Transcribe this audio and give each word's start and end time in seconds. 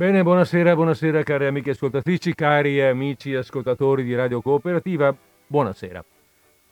Bene, 0.00 0.22
buonasera, 0.22 0.74
buonasera 0.74 1.22
cari 1.22 1.44
amiche 1.44 1.72
ascoltatrici, 1.72 2.34
cari 2.34 2.80
amici 2.80 3.34
ascoltatori 3.34 4.02
di 4.02 4.14
Radio 4.14 4.40
Cooperativa, 4.40 5.14
buonasera. 5.46 6.02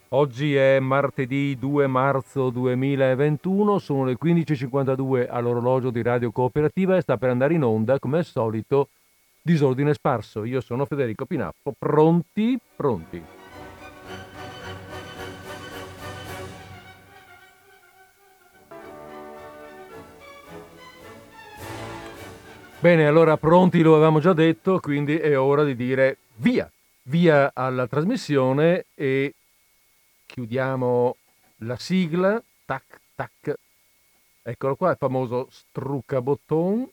Oggi 0.09 0.55
è 0.55 0.79
martedì 0.81 1.55
2 1.59 1.87
marzo 1.89 2.49
2021, 2.49 3.79
sono 3.81 4.07
le 4.07 4.17
15.52 4.19 5.27
all'orologio 5.29 5.91
di 5.91 6.01
Radio 6.01 6.31
Cooperativa 6.31 6.97
e 6.97 7.03
sta 7.03 7.19
per 7.19 7.29
andare 7.29 7.53
in 7.53 7.65
onda, 7.65 7.99
come 7.99 8.17
al 8.17 8.25
solito, 8.25 8.89
Disordine 9.43 9.93
Sparso. 9.93 10.45
Io 10.45 10.63
sono 10.63 10.87
Federico 10.87 11.27
Pinappo, 11.27 11.75
pronti? 11.79 12.59
Pronti. 12.77 13.38
Bene, 22.81 23.09
allora 23.09 23.37
pronti 23.37 23.83
lo 23.83 23.97
avevamo 23.97 24.21
già 24.21 24.33
detto, 24.33 24.79
quindi 24.79 25.19
è 25.19 25.37
ora 25.37 25.65
di 25.65 25.75
dire 25.75 26.19
via, 26.37 26.71
via 27.03 27.51
alla 27.53 27.89
trasmissione 27.89 28.85
e 28.95 29.35
chiudiamo 30.25 31.17
la 31.63 31.77
sigla, 31.77 32.41
tac 32.65 33.01
tac, 33.17 33.59
eccolo 34.43 34.77
qua, 34.77 34.93
il 34.93 34.97
famoso 34.97 35.49
strucca 35.51 36.23
botton 36.23 36.89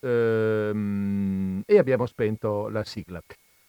ehm, 0.00 1.62
e 1.64 1.78
abbiamo 1.78 2.04
spento 2.04 2.68
la 2.68 2.84
sigla. 2.84 3.22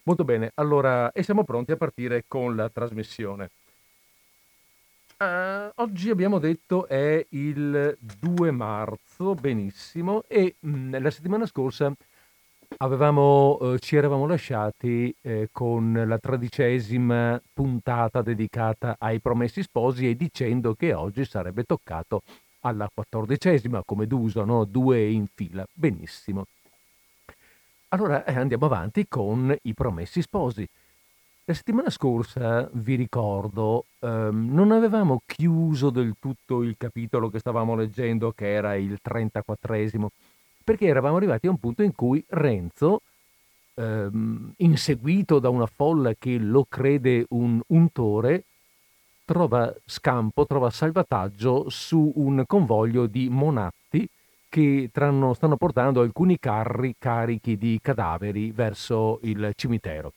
Molto 0.04 0.26
bene, 0.26 0.52
allora 0.56 1.14
e 1.14 1.24
siamo 1.24 1.46
pronti 1.46 1.72
a 1.72 1.78
partire 1.78 2.26
con 2.28 2.54
la 2.54 2.68
trasmissione. 2.68 3.50
Uh, 5.22 5.70
oggi 5.76 6.10
abbiamo 6.10 6.40
detto 6.40 6.88
è 6.88 7.24
il 7.30 7.96
2 8.00 8.50
marzo, 8.50 9.36
benissimo, 9.36 10.24
e 10.28 10.56
mh, 10.60 10.70
mm, 10.70 10.96
la 10.96 11.12
settimana 11.12 11.46
scorsa 11.46 11.94
avevamo, 12.78 13.56
uh, 13.62 13.78
ci 13.78 13.98
eravamo 13.98 14.26
lasciati 14.26 15.16
eh, 15.22 15.50
con 15.52 16.06
la 16.08 16.18
tredicesima 16.18 17.40
puntata 17.54 18.24
dedicata 18.24 18.96
ai 18.98 19.20
promessi 19.20 19.62
sposi 19.62 20.10
e 20.10 20.16
dicendo 20.16 20.74
che 20.74 20.92
oggi 20.96 21.24
sarebbe 21.24 21.66
toccato 21.66 22.24
alla 22.62 22.90
quattordicesima, 22.92 23.84
come 23.86 24.08
d'uso, 24.08 24.44
no? 24.44 24.66
due 24.66 25.08
in 25.08 25.28
fila. 25.32 25.64
Benissimo. 25.72 26.48
Allora 27.90 28.26
eh, 28.26 28.34
andiamo 28.34 28.66
avanti 28.66 29.06
con 29.08 29.56
i 29.62 29.74
promessi 29.76 30.24
sposi. 30.24 30.68
La 31.52 31.58
settimana 31.58 31.90
scorsa, 31.90 32.70
vi 32.72 32.96
ricordo, 32.96 33.84
ehm, 34.00 34.54
non 34.54 34.72
avevamo 34.72 35.22
chiuso 35.26 35.90
del 35.90 36.14
tutto 36.18 36.64
il 36.64 36.76
capitolo 36.78 37.30
che 37.30 37.40
stavamo 37.40 37.76
leggendo, 37.76 38.32
che 38.32 38.54
era 38.54 38.76
il 38.76 39.00
34esimo, 39.04 40.08
perché 40.64 40.86
eravamo 40.86 41.18
arrivati 41.18 41.48
a 41.48 41.50
un 41.50 41.58
punto 41.58 41.84
in 41.84 41.94
cui 41.94 42.24
Renzo, 42.30 43.02
ehm, 43.74 44.54
inseguito 44.60 45.40
da 45.40 45.50
una 45.50 45.66
folla 45.66 46.14
che 46.18 46.38
lo 46.38 46.66
crede 46.70 47.26
un 47.32 47.60
untore, 47.68 48.46
trova 49.26 49.76
scampo, 49.84 50.46
trova 50.46 50.70
salvataggio 50.70 51.66
su 51.68 52.14
un 52.16 52.46
convoglio 52.48 53.08
di 53.08 53.28
monatti 53.28 54.08
che 54.48 54.90
tranno, 54.94 55.34
stanno 55.34 55.58
portando 55.58 56.00
alcuni 56.00 56.40
carri 56.40 56.96
carichi 56.98 57.58
di 57.58 57.78
cadaveri 57.82 58.54
verso 58.54 59.20
il 59.24 59.52
cimitero 59.58 60.14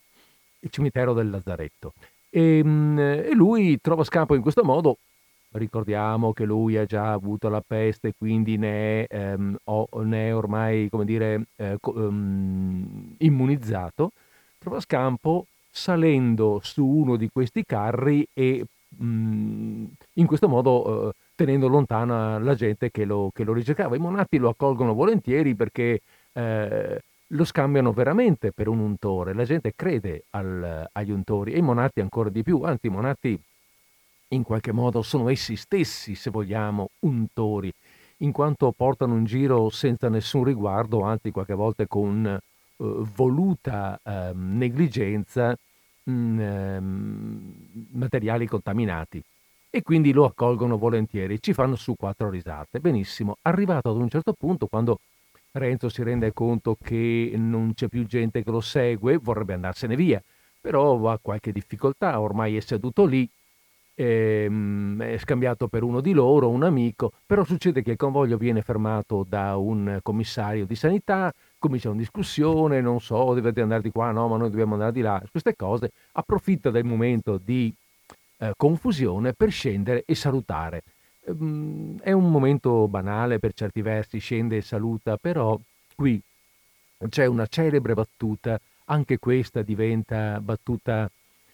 il 0.65 0.71
cimitero 0.71 1.13
del 1.13 1.31
Lazzaretto. 1.31 1.93
E, 2.31 2.59
ehm, 2.59 2.99
e, 2.99 3.33
lui 3.35 3.79
trova 3.81 4.03
scampo 4.05 4.35
in 4.35 4.43
questo 4.43 4.65
modo. 4.65 4.99
Ricordiamo 5.53 6.33
che 6.33 6.45
lui 6.45 6.77
ha 6.77 6.85
già 6.85 7.13
avuto 7.13 7.49
la 7.49 7.63
peste, 7.65 8.13
quindi 8.19 8.57
ne 8.57 9.07
è, 9.07 9.15
ehm, 9.15 9.57
o, 9.65 9.87
ne 10.03 10.29
è 10.29 10.35
ormai, 10.35 10.89
dire, 11.05 11.45
eh, 11.57 11.79
um, 11.81 13.15
immunizzato. 13.19 14.11
Trova 14.59 14.81
scampo 14.81 15.47
salendo 15.71 16.61
su 16.63 16.85
uno 16.85 17.17
di 17.17 17.29
questi 17.33 17.65
carri 17.65 18.27
e 18.33 18.65
um, 18.99 19.89
in 20.15 20.27
questo 20.27 20.49
modo 20.49 21.07
uh, 21.07 21.11
tenendo 21.37 21.69
lontana 21.69 22.39
la 22.39 22.55
gente 22.55 22.91
che 22.91 23.05
lo, 23.05 23.31
che 23.33 23.45
lo 23.45 23.53
ricercava. 23.53 23.95
I 23.95 24.01
monati 24.01 24.39
lo 24.39 24.49
accolgono 24.49 24.93
volentieri 24.93 25.55
perché 25.55 26.01
eh, 26.33 27.01
lo 27.35 27.45
scambiano 27.45 27.93
veramente 27.93 28.53
per 28.53 28.69
un 28.69 28.79
untore, 28.79 29.35
la 29.35 29.45
gente 29.45 29.73
crede 29.75 30.25
al, 30.31 30.89
agli 30.93 31.11
untori 31.11 31.53
e 31.53 31.59
i 31.59 31.63
monati 31.63 32.01
ancora 32.01 32.31
di 32.31 32.43
più, 32.43 32.63
anzi 32.63 32.87
i 32.87 32.91
monati 32.91 33.41
in 34.29 34.43
qualche 34.43 34.73
modo 34.73 35.03
sono 35.03 35.29
essi 35.29 35.57
stessi, 35.57 36.15
se 36.15 36.31
vogliamo, 36.31 36.91
untori, 37.01 37.73
in 38.19 38.33
quanto 38.33 38.73
portano 38.73 39.17
in 39.17 39.25
giro 39.25 39.69
senza 39.71 40.09
nessun 40.09 40.45
riguardo, 40.45 41.03
anzi 41.03 41.31
qualche 41.31 41.55
volta 41.55 41.87
con 41.87 42.25
eh, 42.27 42.41
voluta 42.77 44.01
eh, 44.03 44.33
negligenza, 44.35 45.57
mh, 46.05 46.13
mm, 46.13 46.41
eh, 46.41 46.81
materiali 47.93 48.47
contaminati. 48.47 49.23
E 49.71 49.83
quindi 49.83 50.13
lo 50.13 50.25
accolgono 50.25 50.79
volentieri, 50.79 51.43
ci 51.43 51.53
fanno 51.53 51.75
su 51.75 51.95
quattro 51.97 52.31
risate. 52.31 52.79
Benissimo, 52.79 53.39
arrivato 53.43 53.91
ad 53.91 53.97
un 53.97 54.09
certo 54.09 54.33
punto, 54.33 54.69
quando 54.69 55.01
Renzo 55.57 55.89
si 55.89 56.03
rende 56.03 56.33
conto 56.33 56.77
che 56.83 57.33
non 57.37 57.75
c'è 57.75 57.87
più 57.87 58.05
gente 58.07 58.43
che 58.43 58.51
lo 58.51 58.61
segue, 58.61 59.19
vorrebbe 59.19 59.55
andarsene 59.55 59.95
via, 59.95 60.21
però 60.61 61.09
ha 61.09 61.19
qualche 61.23 61.53
difficoltà, 61.53 62.21
ormai 62.21 62.57
è 62.57 62.61
seduto 62.61 63.05
lì, 63.05 63.29
ehm, 63.95 65.01
è 65.01 65.17
scambiato 65.19 65.69
per 65.69 65.85
uno 65.85 66.01
di 66.01 66.13
loro, 66.13 66.49
un 66.49 66.65
amico, 66.65 67.13
però 67.25 67.45
succede 67.45 67.83
che 67.83 67.93
il 67.93 67.97
convoglio 67.97 68.37
viene 68.37 68.63
fermato 68.63 69.25
da 69.29 69.57
un 69.57 70.01
commissario 70.03 70.67
di 70.67 70.75
sanità, 70.75 71.33
comincia 71.57 71.89
una 71.89 71.99
discussione, 71.99 72.81
non 72.81 73.01
so, 73.01 73.33
dovete 73.35 73.61
andare 73.61 73.83
di 73.83 73.91
qua, 73.91 74.11
no, 74.11 74.27
ma 74.27 74.37
noi 74.37 74.51
dobbiamo 74.51 74.73
andare 74.75 74.91
di 74.91 75.03
là, 75.03 75.23
queste 75.31 75.55
cose, 75.55 75.93
approfitta 76.15 76.71
del 76.71 76.85
momento 76.85 77.39
di 77.39 77.73
eh, 78.39 78.53
confusione 78.57 79.33
per 79.35 79.51
scendere 79.53 80.03
e 80.05 80.17
salutare. 80.17 80.83
Mhmm, 81.27 82.01
è 82.01 82.13
un 82.13 82.31
momento 82.31 82.87
banale 82.89 83.39
per 83.39 83.55
certi 83.55 83.81
versi, 83.83 84.19
scende 84.19 84.59
e 84.59 84.63
saluta, 84.63 85.17
però 85.17 85.59
qui 85.95 86.21
c'è 87.09 87.27
una 87.27 87.47
celebre 87.47 87.95
battuta, 87.95 88.61
anche 88.87 89.19
questa 89.19 89.63
diventa 89.63 90.41
battuta, 90.41 91.11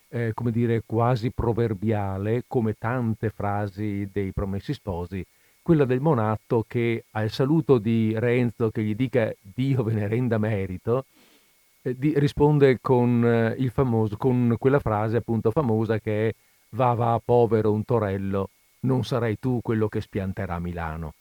eh, 0.09 0.33
come 0.35 0.51
dire, 0.51 0.83
quasi 0.85 1.31
proverbiale, 1.31 2.45
come 2.47 2.75
tante 2.79 3.31
frasi 3.31 4.09
dei 4.13 4.33
promessi 4.33 4.73
sposi, 4.75 5.25
quella 5.63 5.85
del 5.85 6.01
monatto 6.01 6.65
che 6.67 7.05
al 7.13 7.31
saluto 7.31 7.79
di 7.79 8.15
Renzo 8.19 8.71
che 8.71 8.83
gli 8.83 8.95
dica 8.95 9.33
Dio 9.41 9.83
ve 9.85 9.93
ne 9.95 10.09
renda 10.09 10.39
merito, 10.39 11.05
eh, 11.83 11.97
di, 11.97 12.19
risponde 12.19 12.79
con, 12.81 13.25
eh, 13.57 13.71
famoso, 13.71 14.17
con 14.17 14.57
quella 14.59 14.81
frase 14.81 15.17
appunto 15.19 15.51
famosa 15.51 15.99
che 16.01 16.29
è 16.29 16.35
va 16.71 16.95
va 16.95 17.21
povero 17.25 17.73
un 17.73 17.85
torello 17.85 18.51
non 18.81 19.05
sarai 19.05 19.39
tu 19.39 19.61
quello 19.63 19.89
che 19.89 20.01
spianterà 20.01 20.59
Milano. 20.59 21.15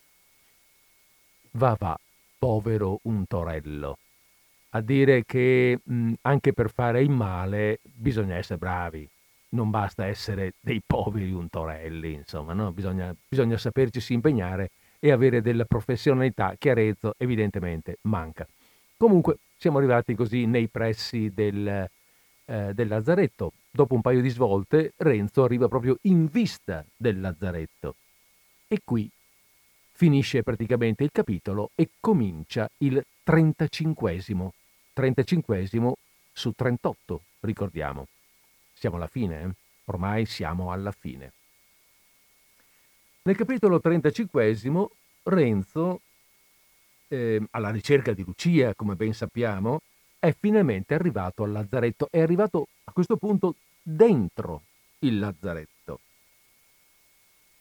Va 1.52 1.75
va, 1.78 2.00
povero 2.38 3.00
un 3.03 3.25
torello. 3.25 3.97
A 4.72 4.81
dire 4.81 5.25
che 5.25 5.80
mh, 5.84 6.14
anche 6.22 6.53
per 6.53 6.72
fare 6.72 7.02
il 7.02 7.09
male 7.09 7.80
bisogna 7.84 8.36
essere 8.36 8.59
bravi, 8.59 9.09
non 9.50 9.70
basta 9.70 10.06
essere 10.06 10.53
dei 10.59 10.81
poveri 10.86 11.31
untorelli, 11.31 12.14
insomma, 12.14 12.53
no? 12.53 12.72
bisogna, 12.72 13.16
bisogna 13.28 13.58
saperci 13.58 14.14
impegnare 14.14 14.70
e 15.00 15.12
avere 15.12 15.41
della 15.41 15.66
professionalità 15.66 16.56
che 16.58 16.70
Arezzo 16.70 17.16
evidentemente 17.18 17.97
manca. 18.02 18.47
Comunque 18.97 19.38
siamo 19.58 19.78
arrivati 19.78 20.14
così 20.14 20.46
nei 20.46 20.68
pressi 20.68 21.31
del, 21.34 21.90
eh, 22.46 22.74
del 22.74 22.88
Lazzaretto. 22.88 23.53
Dopo 23.72 23.94
un 23.94 24.02
paio 24.02 24.22
di 24.22 24.30
svolte, 24.30 24.93
Renzo 24.97 25.43
arriva 25.43 25.67
proprio 25.67 25.97
in 26.03 26.26
vista 26.26 26.85
del 26.96 27.20
Lazzaretto. 27.20 27.96
E 28.67 28.82
qui 28.84 29.09
finisce 29.91 30.43
praticamente 30.43 31.03
il 31.03 31.11
capitolo 31.11 31.72
e 31.76 31.90
comincia 31.99 32.70
il 32.78 33.03
35 33.23 34.23
35 34.93 35.67
su 36.32 36.52
38, 36.52 37.22
ricordiamo. 37.41 38.08
Siamo 38.73 38.96
alla 38.96 39.08
fine, 39.08 39.41
eh? 39.41 39.49
ormai 39.85 40.26
siamo 40.26 40.72
alla 40.72 40.91
fine. 40.91 41.34
Nel 43.23 43.35
capitolo 43.35 43.79
35 43.79 44.90
Renzo, 45.23 46.02
eh, 47.09 47.46
alla 47.52 47.70
ricerca 47.70 48.14
di 48.14 48.23
Lucia, 48.23 48.73
come 48.73 48.96
ben 48.96 49.14
sappiamo, 49.14 49.82
è 50.17 50.34
finalmente 50.38 50.93
arrivato 50.93 51.43
al 51.43 51.52
lazzaretto, 51.52 52.08
è 52.09 52.22
arrivato 52.22 52.67
a 52.85 52.91
questo 52.91 53.17
punto 53.17 53.55
dentro 53.90 54.62
il 55.00 55.20
lazzaretto. 55.20 56.00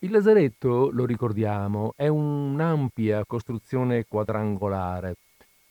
Il 0.01 0.11
lazzaretto, 0.11 0.91
lo 0.91 1.05
ricordiamo, 1.05 1.95
è 1.97 2.07
un'ampia 2.07 3.25
costruzione 3.25 4.05
quadrangolare, 4.07 5.17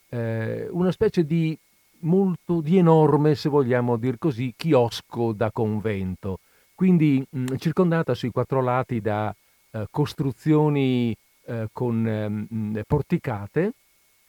eh, 0.09 0.67
una 0.71 0.91
specie 0.91 1.25
di 1.25 1.57
molto 1.99 2.61
di 2.61 2.77
enorme, 2.77 3.35
se 3.35 3.49
vogliamo 3.49 3.97
dir 3.97 4.17
così, 4.17 4.53
chiosco 4.55 5.31
da 5.31 5.51
convento, 5.51 6.39
quindi 6.75 7.25
mh, 7.27 7.39
mm, 7.39 7.45
circondata 7.57 8.13
sui 8.13 8.31
quattro 8.31 8.61
lati 8.61 8.99
da 8.99 9.33
eh, 9.71 9.87
costruzioni 9.89 11.15
eh, 11.45 11.69
con 11.71 12.07
ehm, 12.07 12.81
porticate. 12.85 13.73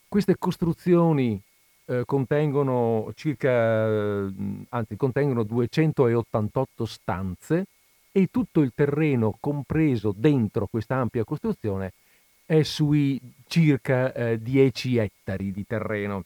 Queste 0.06 0.36
costruzioni 0.38 1.40
eh, 1.88 2.04
contengono 2.04 3.10
circa, 3.14 4.30
anzi 4.68 4.96
contengono 4.96 5.42
288 5.42 6.84
stanze 6.84 7.66
e 8.12 8.28
tutto 8.30 8.60
il 8.60 8.72
terreno 8.74 9.36
compreso 9.40 10.14
dentro 10.14 10.66
questa 10.66 10.96
ampia 10.96 11.24
costruzione 11.24 11.92
è 12.44 12.62
sui 12.62 13.20
circa 13.46 14.12
eh, 14.12 14.40
10 14.40 14.96
ettari 14.96 15.50
di 15.50 15.66
terreno. 15.66 16.24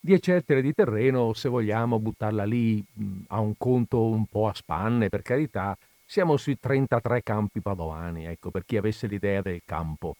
10 0.00 0.32
ettari 0.32 0.62
di 0.62 0.74
terreno, 0.74 1.32
se 1.32 1.48
vogliamo 1.48 1.98
buttarla 1.98 2.44
lì 2.44 2.84
a 3.28 3.40
un 3.40 3.54
conto 3.56 4.04
un 4.04 4.26
po' 4.26 4.48
a 4.48 4.54
spanne, 4.54 5.08
per 5.08 5.22
carità, 5.22 5.76
siamo 6.04 6.36
sui 6.36 6.58
33 6.60 7.22
campi 7.22 7.60
padovani, 7.60 8.26
ecco, 8.26 8.50
per 8.50 8.64
chi 8.66 8.76
avesse 8.76 9.06
l'idea 9.06 9.40
del 9.40 9.62
campo. 9.64 10.16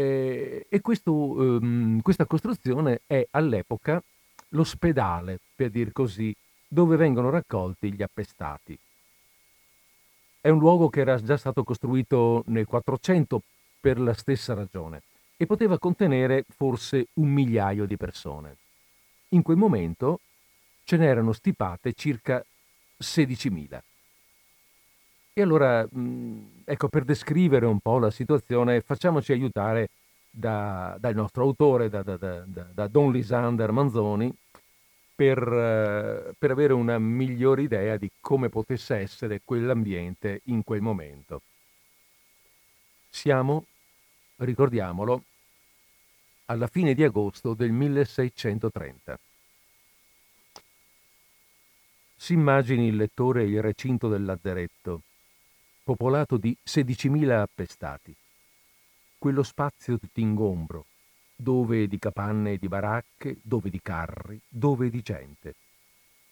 E, 0.00 0.66
e 0.68 0.80
questo, 0.80 1.12
um, 1.12 2.00
questa 2.00 2.24
costruzione 2.24 3.02
è 3.06 3.26
all'epoca 3.32 4.02
l'ospedale, 4.50 5.38
per 5.54 5.70
dir 5.70 5.92
così, 5.92 6.34
dove 6.66 6.96
vengono 6.96 7.28
raccolti 7.28 7.92
gli 7.92 8.02
appestati. 8.02 8.78
È 10.40 10.48
un 10.48 10.58
luogo 10.58 10.88
che 10.88 11.00
era 11.00 11.22
già 11.22 11.36
stato 11.36 11.64
costruito 11.64 12.44
nel 12.46 12.64
400 12.64 13.42
per 13.78 14.00
la 14.00 14.14
stessa 14.14 14.54
ragione 14.54 15.02
e 15.36 15.44
poteva 15.44 15.78
contenere 15.78 16.44
forse 16.48 17.08
un 17.14 17.28
migliaio 17.28 17.84
di 17.84 17.96
persone. 17.98 18.56
In 19.30 19.42
quel 19.42 19.58
momento 19.58 20.20
ce 20.84 20.96
n'erano 20.96 21.32
stipate 21.32 21.92
circa 21.92 22.42
16.000. 22.98 23.80
E 25.32 25.42
allora, 25.42 25.86
ecco, 26.64 26.88
per 26.88 27.04
descrivere 27.04 27.66
un 27.66 27.78
po' 27.78 27.98
la 27.98 28.10
situazione, 28.10 28.80
facciamoci 28.80 29.32
aiutare 29.32 29.88
da, 30.30 30.96
dal 30.98 31.14
nostro 31.14 31.44
autore, 31.44 31.88
da, 31.88 32.02
da, 32.02 32.16
da 32.16 32.86
Don 32.88 33.12
Lisander 33.12 33.70
Manzoni, 33.72 34.32
per, 35.14 36.34
per 36.38 36.50
avere 36.50 36.72
una 36.72 36.98
migliore 36.98 37.60
idea 37.60 37.98
di 37.98 38.10
come 38.20 38.48
potesse 38.48 38.96
essere 38.96 39.42
quell'ambiente 39.44 40.40
in 40.44 40.64
quel 40.64 40.80
momento. 40.80 41.42
Siamo, 43.10 43.66
ricordiamolo, 44.36 45.24
alla 46.46 46.68
fine 46.68 46.94
di 46.94 47.04
agosto 47.04 47.52
del 47.52 47.70
1630. 47.70 49.18
Si 52.16 52.32
immagini 52.32 52.86
il 52.88 52.96
lettore 52.96 53.44
il 53.44 53.60
recinto 53.60 54.08
del 54.08 54.24
lazzeretto, 54.24 55.02
popolato 55.90 56.36
di 56.36 56.56
16.000 56.64 57.40
appestati. 57.40 58.14
Quello 59.18 59.42
spazio 59.42 59.98
tutto 59.98 60.20
ingombro, 60.20 60.86
dove 61.34 61.88
di 61.88 61.98
capanne 61.98 62.52
e 62.52 62.58
di 62.58 62.68
baracche, 62.68 63.38
dove 63.42 63.70
di 63.70 63.80
carri, 63.82 64.40
dove 64.48 64.88
di 64.88 65.02
gente. 65.02 65.56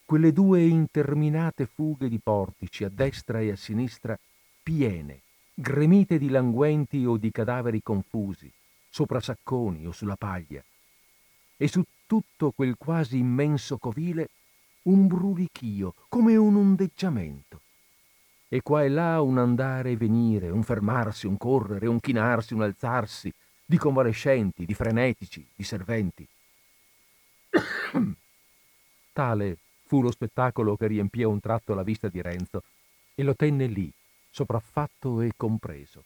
Quelle 0.05 0.33
due 0.33 0.63
interminate 0.63 1.67
fughe 1.67 2.09
di 2.09 2.21
portici 2.21 2.85
a 2.85 2.89
destra 2.89 3.41
e 3.41 3.51
a 3.51 3.57
sinistra, 3.57 4.17
piene, 4.63 5.23
gremite 5.55 6.19
di 6.19 6.29
languenti 6.29 7.05
o 7.05 7.17
di 7.17 7.33
cadaveri 7.33 7.83
confusi, 7.83 8.49
sopra 8.89 9.19
sacconi 9.19 9.89
o 9.89 9.91
sulla 9.91 10.17
paglia. 10.17 10.63
E 11.57 11.67
su 11.67 11.83
tutto 12.07 12.53
quel 12.53 12.77
quasi 12.77 13.19
immenso 13.19 13.77
covile 13.77 14.29
un 14.83 15.09
brulichio, 15.09 15.95
come 16.09 16.37
un 16.37 16.55
ondeggiamento. 16.55 17.63
E 18.49 18.63
qua 18.63 18.83
e 18.83 18.89
là 18.89 19.21
un 19.21 19.37
andare 19.37 19.91
e 19.91 19.97
venire, 19.97 20.49
un 20.49 20.63
fermarsi, 20.63 21.27
un 21.27 21.37
correre, 21.37 21.87
un 21.87 22.01
chinarsi, 22.01 22.55
un 22.55 22.63
alzarsi, 22.63 23.31
di 23.65 23.77
convalescenti, 23.77 24.65
di 24.65 24.73
frenetici, 24.73 25.47
di 25.55 25.63
serventi. 25.63 26.27
Tale 29.13 29.59
fu 29.85 30.01
lo 30.01 30.11
spettacolo 30.11 30.77
che 30.77 30.87
riempì 30.87 31.23
a 31.23 31.29
un 31.29 31.41
tratto 31.41 31.75
la 31.75 31.83
vista 31.83 32.09
di 32.09 32.23
Renzo 32.23 32.63
e 33.15 33.23
lo 33.23 33.35
tenne 33.35 33.67
lì, 33.67 33.93
sopraffatto 34.31 35.21
e 35.21 35.33
compreso. 35.37 36.05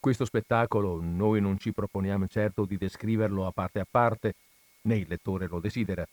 Questo 0.00 0.24
spettacolo 0.24 1.00
noi 1.00 1.40
non 1.40 1.58
ci 1.58 1.72
proponiamo 1.72 2.26
certo 2.26 2.64
di 2.64 2.76
descriverlo 2.76 3.46
a 3.46 3.52
parte 3.52 3.78
a 3.78 3.86
parte, 3.88 4.34
né 4.82 4.96
il 4.96 5.06
lettore 5.08 5.46
lo 5.46 5.60
desidera. 5.60 6.06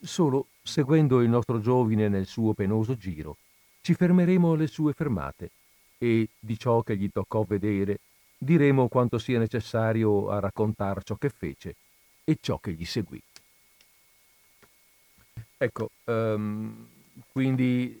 Solo 0.00 0.46
seguendo 0.62 1.20
il 1.20 1.28
nostro 1.28 1.60
giovine 1.60 2.08
nel 2.08 2.26
suo 2.26 2.54
penoso 2.54 2.96
giro, 2.96 3.36
ci 3.88 3.94
fermeremo 3.94 4.52
alle 4.52 4.66
sue 4.66 4.92
fermate 4.92 5.50
e 5.96 6.28
di 6.38 6.58
ciò 6.58 6.82
che 6.82 6.94
gli 6.94 7.10
toccò 7.10 7.42
vedere 7.44 8.00
diremo 8.36 8.86
quanto 8.88 9.16
sia 9.16 9.38
necessario 9.38 10.28
a 10.28 10.40
raccontar 10.40 11.02
ciò 11.02 11.14
che 11.14 11.30
fece 11.30 11.74
e 12.22 12.36
ciò 12.38 12.58
che 12.58 12.72
gli 12.72 12.84
seguì. 12.84 13.22
Ecco, 15.56 15.90
um, 16.04 16.86
quindi 17.32 17.98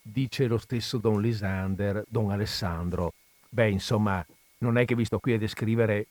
dice 0.00 0.46
lo 0.46 0.56
stesso 0.56 0.96
Don 0.96 1.20
Lisander, 1.20 2.04
Don 2.08 2.30
Alessandro, 2.30 3.12
beh 3.50 3.68
insomma 3.68 4.24
non 4.60 4.78
è 4.78 4.86
che 4.86 4.94
vi 4.94 5.04
sto 5.04 5.18
qui 5.18 5.34
a 5.34 5.38
descrivere 5.38 6.06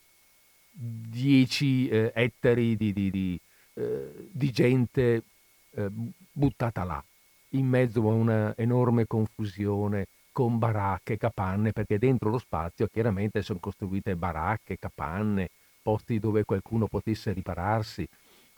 dieci 0.70 1.88
eh, 1.88 2.12
ettari 2.14 2.78
di, 2.78 2.94
di, 2.94 3.10
di, 3.10 3.40
eh, 3.74 4.28
di 4.30 4.52
gente 4.52 5.24
eh, 5.72 5.90
buttata 5.90 6.84
là, 6.84 7.04
in 7.52 7.68
mezzo 7.68 8.02
a 8.10 8.14
una 8.14 8.54
enorme 8.58 9.06
confusione, 9.06 10.08
con 10.32 10.58
baracche, 10.58 11.18
capanne, 11.18 11.72
perché 11.72 11.98
dentro 11.98 12.30
lo 12.30 12.38
spazio 12.38 12.88
chiaramente 12.88 13.42
sono 13.42 13.60
costruite 13.60 14.16
baracche, 14.16 14.78
capanne, 14.80 15.50
posti 15.82 16.20
dove 16.20 16.46
qualcuno 16.46 16.88
potesse 16.88 17.34
ripararsi. 17.34 18.08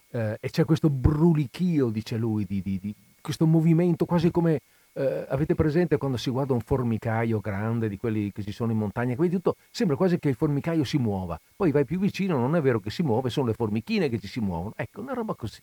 Eh, 0.09 0.37
e 0.39 0.49
c'è 0.49 0.65
questo 0.65 0.89
brulichio, 0.89 1.89
dice 1.89 2.17
lui, 2.17 2.45
di, 2.45 2.61
di, 2.61 2.79
di 2.79 2.93
questo 3.19 3.47
movimento 3.47 4.05
quasi 4.05 4.29
come 4.29 4.59
eh, 4.93 5.25
avete 5.27 5.55
presente 5.55 5.97
quando 5.97 6.17
si 6.17 6.29
guarda 6.29 6.53
un 6.53 6.59
formicaio 6.59 7.39
grande 7.39 7.89
di 7.89 7.97
quelli 7.97 8.31
che 8.31 8.43
ci 8.43 8.51
sono 8.51 8.71
in 8.71 8.77
montagna, 8.77 9.15
quindi 9.15 9.37
tutto 9.37 9.55
sembra 9.71 9.95
quasi 9.95 10.19
che 10.19 10.29
il 10.29 10.35
formicaio 10.35 10.83
si 10.83 10.97
muova. 10.97 11.39
Poi 11.55 11.71
vai 11.71 11.85
più 11.85 11.97
vicino, 11.97 12.37
non 12.37 12.55
è 12.55 12.61
vero 12.61 12.79
che 12.79 12.91
si 12.91 13.01
muove, 13.01 13.29
sono 13.29 13.47
le 13.47 13.53
formichine 13.53 14.09
che 14.09 14.19
ci 14.19 14.27
si 14.27 14.39
muovono. 14.39 14.73
Ecco, 14.75 15.01
una 15.01 15.13
roba 15.13 15.33
così. 15.33 15.61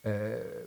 Eh, 0.00 0.64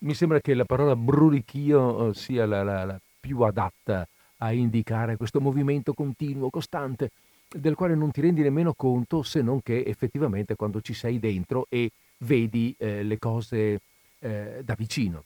mi 0.00 0.14
sembra 0.14 0.40
che 0.40 0.54
la 0.54 0.64
parola 0.64 0.96
brulichio 0.96 2.08
eh, 2.08 2.14
sia 2.14 2.46
la, 2.46 2.62
la, 2.62 2.84
la 2.84 3.00
più 3.18 3.40
adatta 3.40 4.06
a 4.38 4.52
indicare 4.52 5.16
questo 5.16 5.40
movimento 5.40 5.92
continuo, 5.92 6.50
costante, 6.50 7.10
del 7.48 7.74
quale 7.74 7.94
non 7.94 8.10
ti 8.10 8.20
rendi 8.20 8.42
nemmeno 8.42 8.74
conto 8.74 9.22
se 9.22 9.42
non 9.42 9.60
che 9.62 9.82
effettivamente 9.84 10.54
quando 10.54 10.80
ci 10.80 10.94
sei 10.94 11.18
dentro 11.18 11.66
e 11.68 11.90
vedi 12.18 12.74
eh, 12.78 13.02
le 13.02 13.18
cose 13.18 13.80
eh, 14.20 14.60
da 14.64 14.74
vicino. 14.74 15.24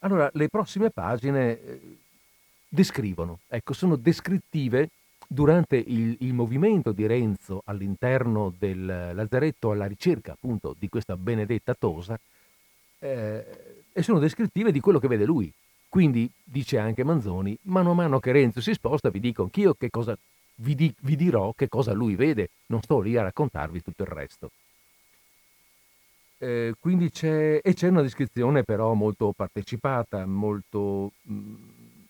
Allora, 0.00 0.30
le 0.34 0.48
prossime 0.48 0.90
pagine 0.90 1.60
eh, 1.60 1.96
descrivono, 2.68 3.40
ecco, 3.48 3.72
sono 3.72 3.96
descrittive 3.96 4.90
durante 5.26 5.76
il, 5.76 6.16
il, 6.20 6.32
movimento 6.32 6.92
di 6.92 7.06
Renzo 7.06 7.62
all'interno 7.64 8.54
del 8.56 8.84
lazzaretto 8.86 9.72
alla 9.72 9.86
ricerca 9.86 10.32
appunto 10.32 10.74
di 10.78 10.88
questa 10.88 11.16
benedetta 11.16 11.74
tosa 11.74 12.18
eh, 12.98 13.44
e 13.92 14.02
sono 14.02 14.18
descrittive 14.18 14.72
di 14.72 14.80
quello 14.80 14.98
che 14.98 15.08
vede 15.08 15.24
lui, 15.24 15.52
quindi, 15.88 16.30
dice 16.44 16.78
anche 16.78 17.02
Manzoni, 17.02 17.56
mano 17.62 17.92
a 17.92 17.94
mano 17.94 18.20
che 18.20 18.32
Renzo 18.32 18.60
si 18.60 18.74
sposta 18.74 19.08
vi 19.08 19.20
dico 19.20 19.42
anch'io 19.42 19.74
che 19.74 19.88
cosa 19.90 20.16
vi, 20.56 20.74
di, 20.74 20.94
vi 21.00 21.16
dirò 21.16 21.52
che 21.54 21.68
cosa 21.68 21.92
lui 21.92 22.14
vede, 22.14 22.50
non 22.66 22.82
sto 22.82 23.00
lì 23.00 23.16
a 23.16 23.22
raccontarvi 23.22 23.82
tutto 23.82 24.02
il 24.02 24.08
resto. 24.08 24.50
Eh, 26.40 26.74
quindi 26.78 27.10
c'è, 27.10 27.60
e 27.62 27.74
c'è 27.74 27.88
una 27.88 28.02
descrizione 28.02 28.62
però 28.62 28.92
molto 28.94 29.32
partecipata, 29.32 30.24
molto 30.26 31.12
mh, 31.22 31.54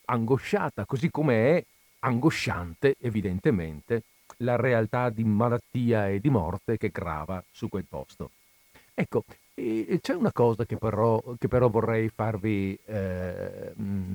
angosciata, 0.07 0.85
così 0.85 1.11
come 1.11 1.57
è 1.57 1.65
angosciante 2.01 2.97
evidentemente 3.01 4.03
la 4.39 4.57
realtà 4.57 5.09
di 5.09 5.25
malattia 5.25 6.09
e 6.09 6.21
di 6.21 6.31
morte 6.31 6.77
che 6.77 6.91
grava 6.91 7.43
su 7.51 7.69
quel 7.69 7.87
posto. 7.89 8.33
Ecco, 8.93 9.25
c'è 10.01 10.15
una 10.15 10.33
cosa 10.33 10.65
che 10.65 10.77
però, 10.77 11.23
che 11.39 11.49
però 11.49 11.69
vorrei 11.69 12.09
farvi, 12.09 12.79
eh, 12.85 13.73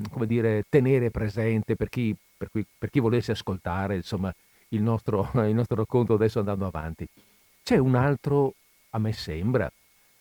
come 0.09 0.25
dire, 0.25 0.65
tenere 0.69 1.11
presente 1.11 1.75
per 1.75 1.89
chi, 1.89 2.15
per, 2.37 2.49
cui, 2.49 2.65
per 2.77 2.89
chi 2.89 2.99
volesse 2.99 3.31
ascoltare 3.31 3.95
insomma, 3.95 4.33
il, 4.69 4.81
nostro, 4.81 5.29
il 5.45 5.53
nostro 5.53 5.75
racconto 5.75 6.13
adesso 6.13 6.39
andando 6.39 6.65
avanti. 6.65 7.07
C'è 7.63 7.77
un 7.77 7.95
altro, 7.95 8.53
a 8.91 8.99
me 8.99 9.13
sembra, 9.13 9.71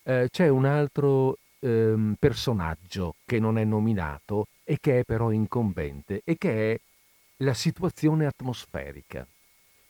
eh, 0.02 0.28
c'è 0.30 0.48
un 0.48 0.64
altro 0.64 1.38
eh, 1.60 2.14
personaggio 2.18 3.14
che 3.24 3.38
non 3.38 3.58
è 3.58 3.64
nominato 3.64 4.48
e 4.64 4.78
che 4.80 5.00
è 5.00 5.04
però 5.04 5.30
incombente 5.30 6.22
e 6.24 6.36
che 6.36 6.72
è 6.72 6.80
la 7.38 7.54
situazione 7.54 8.26
atmosferica. 8.26 9.26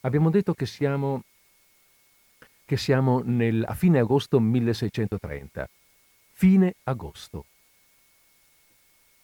Abbiamo 0.01 0.31
detto 0.31 0.53
che 0.55 0.67
siamo 0.67 1.23
che 2.73 2.79
siamo 2.79 3.21
nel, 3.23 3.63
a 3.69 3.75
fine 3.75 3.99
agosto 3.99 4.41
1630. 4.41 5.69
Fine 6.33 6.73
agosto. 6.85 7.45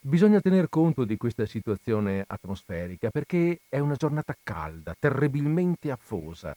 Bisogna 0.01 0.39
tener 0.43 0.69
conto 0.69 1.05
di 1.05 1.17
questa 1.17 1.47
situazione 1.47 2.23
atmosferica 2.27 3.09
perché 3.09 3.61
è 3.71 3.79
una 3.79 3.95
giornata 3.95 4.37
calda, 4.43 4.95
terribilmente 4.99 5.91
affosa. 5.91 6.55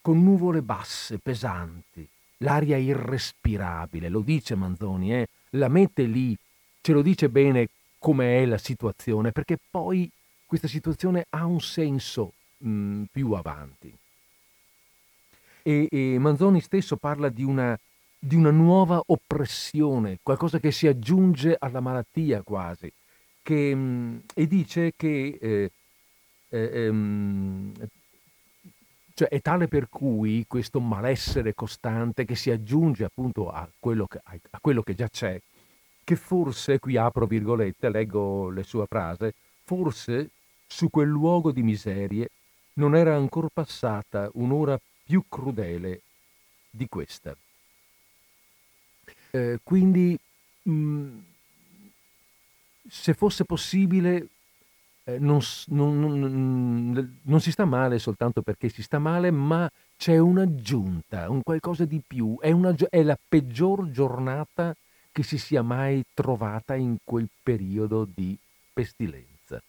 con 0.00 0.22
nuvole 0.24 0.62
basse, 0.62 1.18
pesanti, 1.18 2.08
l'aria 2.38 2.78
irrespirabile, 2.78 4.08
lo 4.08 4.20
dice 4.20 4.54
Manzoni, 4.54 5.14
eh? 5.14 5.28
la 5.50 5.68
mette 5.68 6.04
lì, 6.04 6.34
ce 6.80 6.92
lo 6.92 7.02
dice 7.02 7.28
bene 7.28 7.68
come 7.98 8.38
è 8.38 8.46
la 8.46 8.58
situazione, 8.58 9.32
perché 9.32 9.58
poi 9.70 10.10
questa 10.46 10.66
situazione 10.66 11.26
ha 11.28 11.44
un 11.44 11.60
senso 11.60 12.32
mh, 12.56 13.02
più 13.12 13.32
avanti. 13.32 13.94
E, 15.62 15.88
e, 15.90 16.18
Manzoni 16.18 16.60
stesso 16.60 16.96
parla 16.96 17.28
di 17.28 17.44
una, 17.44 17.78
di 18.18 18.34
una 18.34 18.50
nuova 18.50 19.00
oppressione, 19.06 20.18
qualcosa 20.22 20.58
che 20.58 20.72
si 20.72 20.86
aggiunge 20.86 21.56
alla 21.58 21.80
malattia 21.80 22.42
quasi, 22.42 22.92
che, 23.42 23.76
e 24.34 24.46
dice 24.46 24.92
che 24.96 25.38
eh, 25.40 25.70
eh, 26.48 26.70
ehm, 26.72 27.72
cioè 29.14 29.28
è 29.28 29.40
tale 29.40 29.68
per 29.68 29.88
cui 29.88 30.44
questo 30.48 30.80
malessere 30.80 31.54
costante 31.54 32.24
che 32.24 32.34
si 32.34 32.50
aggiunge 32.50 33.04
appunto 33.04 33.50
a 33.50 33.68
quello 33.78 34.06
che, 34.06 34.20
a 34.24 34.58
quello 34.60 34.82
che 34.82 34.94
già 34.94 35.08
c'è, 35.08 35.40
che 36.04 36.16
forse, 36.16 36.78
qui 36.78 36.96
apro 36.96 37.26
virgolette, 37.26 37.88
leggo 37.90 38.50
le 38.50 38.62
sue 38.64 38.86
frasi, 38.86 39.30
forse 39.64 40.30
su 40.66 40.90
quel 40.90 41.08
luogo 41.08 41.52
di 41.52 41.62
miserie 41.62 42.28
non 42.74 42.96
era 42.96 43.14
ancora 43.14 43.48
passata 43.52 44.30
un'ora 44.34 44.78
più 45.12 45.24
crudele 45.28 46.00
di 46.70 46.88
questa. 46.88 47.36
Eh, 49.32 49.58
quindi, 49.62 50.18
mh, 50.62 50.72
mm, 50.72 51.18
se 52.88 53.12
fosse 53.12 53.44
possibile, 53.44 54.28
eh, 55.04 55.18
non, 55.18 55.40
non, 55.66 55.98
non, 55.98 57.18
non, 57.20 57.40
si 57.42 57.50
sta 57.50 57.66
male 57.66 57.98
soltanto 57.98 58.40
perché 58.40 58.70
si 58.70 58.82
sta 58.82 58.98
male, 58.98 59.30
ma 59.30 59.70
c'è 59.98 60.16
un'aggiunta, 60.16 61.28
un 61.28 61.42
qualcosa 61.42 61.84
di 61.84 62.00
più. 62.06 62.38
È, 62.40 62.50
una, 62.50 62.74
è 62.88 63.02
la 63.02 63.18
peggior 63.28 63.90
giornata 63.90 64.74
che 65.12 65.22
si 65.22 65.36
sia 65.36 65.60
mai 65.60 66.02
trovata 66.14 66.74
in 66.74 66.96
quel 67.04 67.28
periodo 67.42 68.08
di 68.10 68.34
pestilenza. 68.72 69.62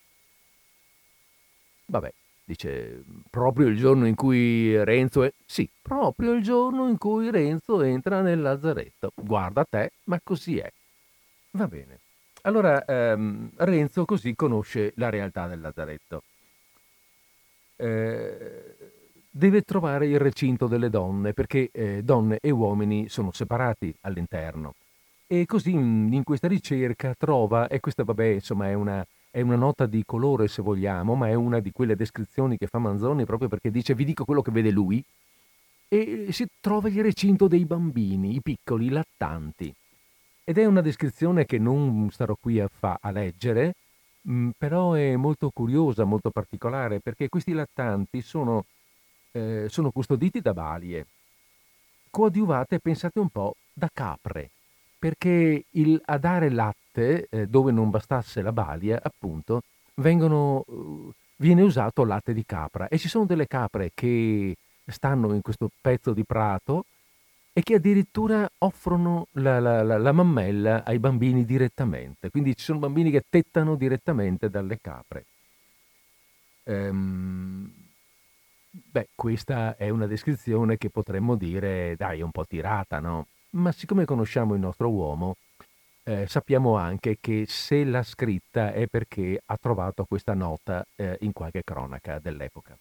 Vabbè, 1.88 2.14
dice, 2.44 3.04
proprio 3.30 3.68
il 3.68 3.78
giorno 3.78 4.06
in 4.08 4.16
cui 4.16 4.84
Renzo... 4.84 5.24
È... 5.24 5.34
Sì, 5.46 5.70
proprio 5.82 6.34
il 6.34 6.44
giorno 6.44 6.88
in 6.88 6.98
cui 6.98 7.32
Renzo 7.32 7.82
entra 7.82 8.22
nel 8.22 8.42
lazzaretto. 8.42 9.12
Guarda 9.16 9.66
te, 9.66 9.92
ma 10.06 10.20
così 10.24 10.58
è. 10.58 10.72
Va 11.52 11.68
bene. 11.68 12.00
Allora 12.42 12.84
ehm, 12.84 13.52
Renzo 13.56 14.06
così 14.06 14.36
conosce 14.36 14.92
la 14.98 15.10
realtà 15.10 15.48
del 15.48 15.62
lazzaretto. 15.62 16.24
Eh, 17.76 18.76
deve 19.30 19.62
trovare 19.62 20.08
il 20.08 20.20
recinto 20.20 20.68
delle 20.68 20.90
donne 20.90 21.34
perché 21.34 21.70
eh, 21.72 22.04
donne 22.04 22.38
e 22.42 22.52
uomini 22.52 23.10
sono 23.10 23.32
separati 23.32 23.96
all'interno. 24.02 24.76
E 25.26 25.46
così 25.46 25.72
in, 25.72 26.10
in 26.12 26.24
questa 26.24 26.48
ricerca 26.48 27.16
trova, 27.18 27.68
e 27.68 27.80
questa 27.80 28.04
vabbè 28.04 28.26
insomma 28.26 28.68
è 28.70 28.74
una, 28.74 29.06
è 29.34 29.42
una 29.42 29.56
nota 29.56 29.88
di 29.88 30.04
colore 30.06 30.48
se 30.48 30.62
vogliamo, 30.62 31.16
ma 31.16 31.28
è 31.28 31.34
una 31.34 31.60
di 31.60 31.72
quelle 31.72 31.96
descrizioni 31.96 32.56
che 32.56 32.68
fa 32.68 32.78
Manzoni 32.78 33.26
proprio 33.26 33.50
perché 33.50 33.72
dice 33.72 33.96
vi 33.96 34.06
dico 34.06 34.26
quello 34.26 34.44
che 34.44 34.52
vede 34.52 34.70
lui, 34.70 35.04
e 35.88 36.28
si 36.30 36.46
trova 36.60 36.88
il 36.88 37.02
recinto 37.02 37.48
dei 37.48 37.66
bambini, 37.66 38.36
i 38.36 38.42
piccoli, 38.44 38.90
lattanti. 38.90 39.74
Ed 40.44 40.60
è 40.60 40.66
una 40.66 40.82
descrizione 40.82 41.48
che 41.48 41.58
non 41.58 42.10
starò 42.12 42.36
qui 42.40 42.60
a, 42.60 42.70
fa- 42.72 43.00
a 43.02 43.10
leggere, 43.10 43.74
mh, 44.22 44.34
mm, 44.36 44.50
però 44.56 44.94
è 44.94 45.16
molto 45.16 45.50
curiosa, 45.50 46.04
molto 46.04 46.30
particolare, 46.30 47.00
perché 47.00 47.28
questi 47.28 47.54
lattanti 47.54 48.22
sono, 48.22 48.66
eh, 49.32 49.66
sono 49.68 49.90
custoditi 49.90 50.42
da 50.42 50.54
balie, 50.54 51.08
coadiuvate, 52.12 52.80
pensate 52.80 53.18
un 53.18 53.30
po', 53.30 53.56
da 53.74 53.90
capre, 53.92 54.52
perché 55.00 55.66
il, 55.72 56.00
a 56.06 56.20
dare 56.20 56.52
latte, 56.52 56.83
eh, 57.02 57.48
dove 57.48 57.72
non 57.72 57.90
bastasse 57.90 58.42
la 58.42 58.52
balia, 58.52 59.00
appunto, 59.02 59.62
vengono, 59.96 60.64
uh, 60.68 61.12
viene 61.38 61.62
usato 61.62 62.04
latte 62.04 62.34
di 62.34 62.46
capra 62.46 62.88
e 62.88 62.98
ci 62.98 63.08
sono 63.08 63.26
delle 63.26 63.48
capre 63.48 63.92
che 63.94 64.56
stanno 64.86 65.34
in 65.34 65.42
questo 65.42 65.70
pezzo 65.82 66.14
di 66.14 66.24
prato 66.24 66.86
e 67.54 67.62
che 67.62 67.76
addirittura 67.76 68.50
offrono 68.60 69.28
la, 69.34 69.60
la, 69.60 69.84
la, 69.84 69.98
la, 69.98 70.12
mammella 70.12 70.84
ai 70.84 70.98
bambini 70.98 71.46
direttamente. 71.46 72.32
Quindi 72.32 72.56
ci 72.56 72.66
sono 72.66 72.80
bambini 72.80 73.12
che 73.12 73.24
tettano 73.30 73.76
direttamente 73.76 74.50
dalle 74.50 74.80
capre. 74.82 75.26
Ehm, 76.64 77.72
beh, 78.72 79.10
questa 79.14 79.76
è 79.76 79.90
una 79.90 80.08
descrizione 80.08 80.78
che 80.78 80.90
potremmo 80.90 81.36
dire, 81.36 81.96
dai, 81.96 82.20
è 82.20 82.24
un 82.24 82.32
po' 82.32 82.46
tirata, 82.46 83.00
no? 83.00 83.28
Ma 83.52 83.72
siccome 83.72 84.06
conosciamo 84.06 84.56
il 84.56 84.60
nostro 84.60 84.90
uomo, 84.90 85.36
eh, 86.04 86.28
sappiamo 86.28 86.76
anche 86.76 87.18
che 87.20 87.46
se 87.48 87.84
l'ha 87.84 88.04
scritta 88.04 88.74
è 88.74 88.88
perché 88.88 89.42
ha 89.46 89.58
trovato 89.58 90.06
questa 90.06 90.34
nota 90.34 90.86
eh, 90.96 91.18
in 91.22 91.32
qualche 91.32 91.64
cronaca 91.64 92.20
dell'epoca. 92.20 92.78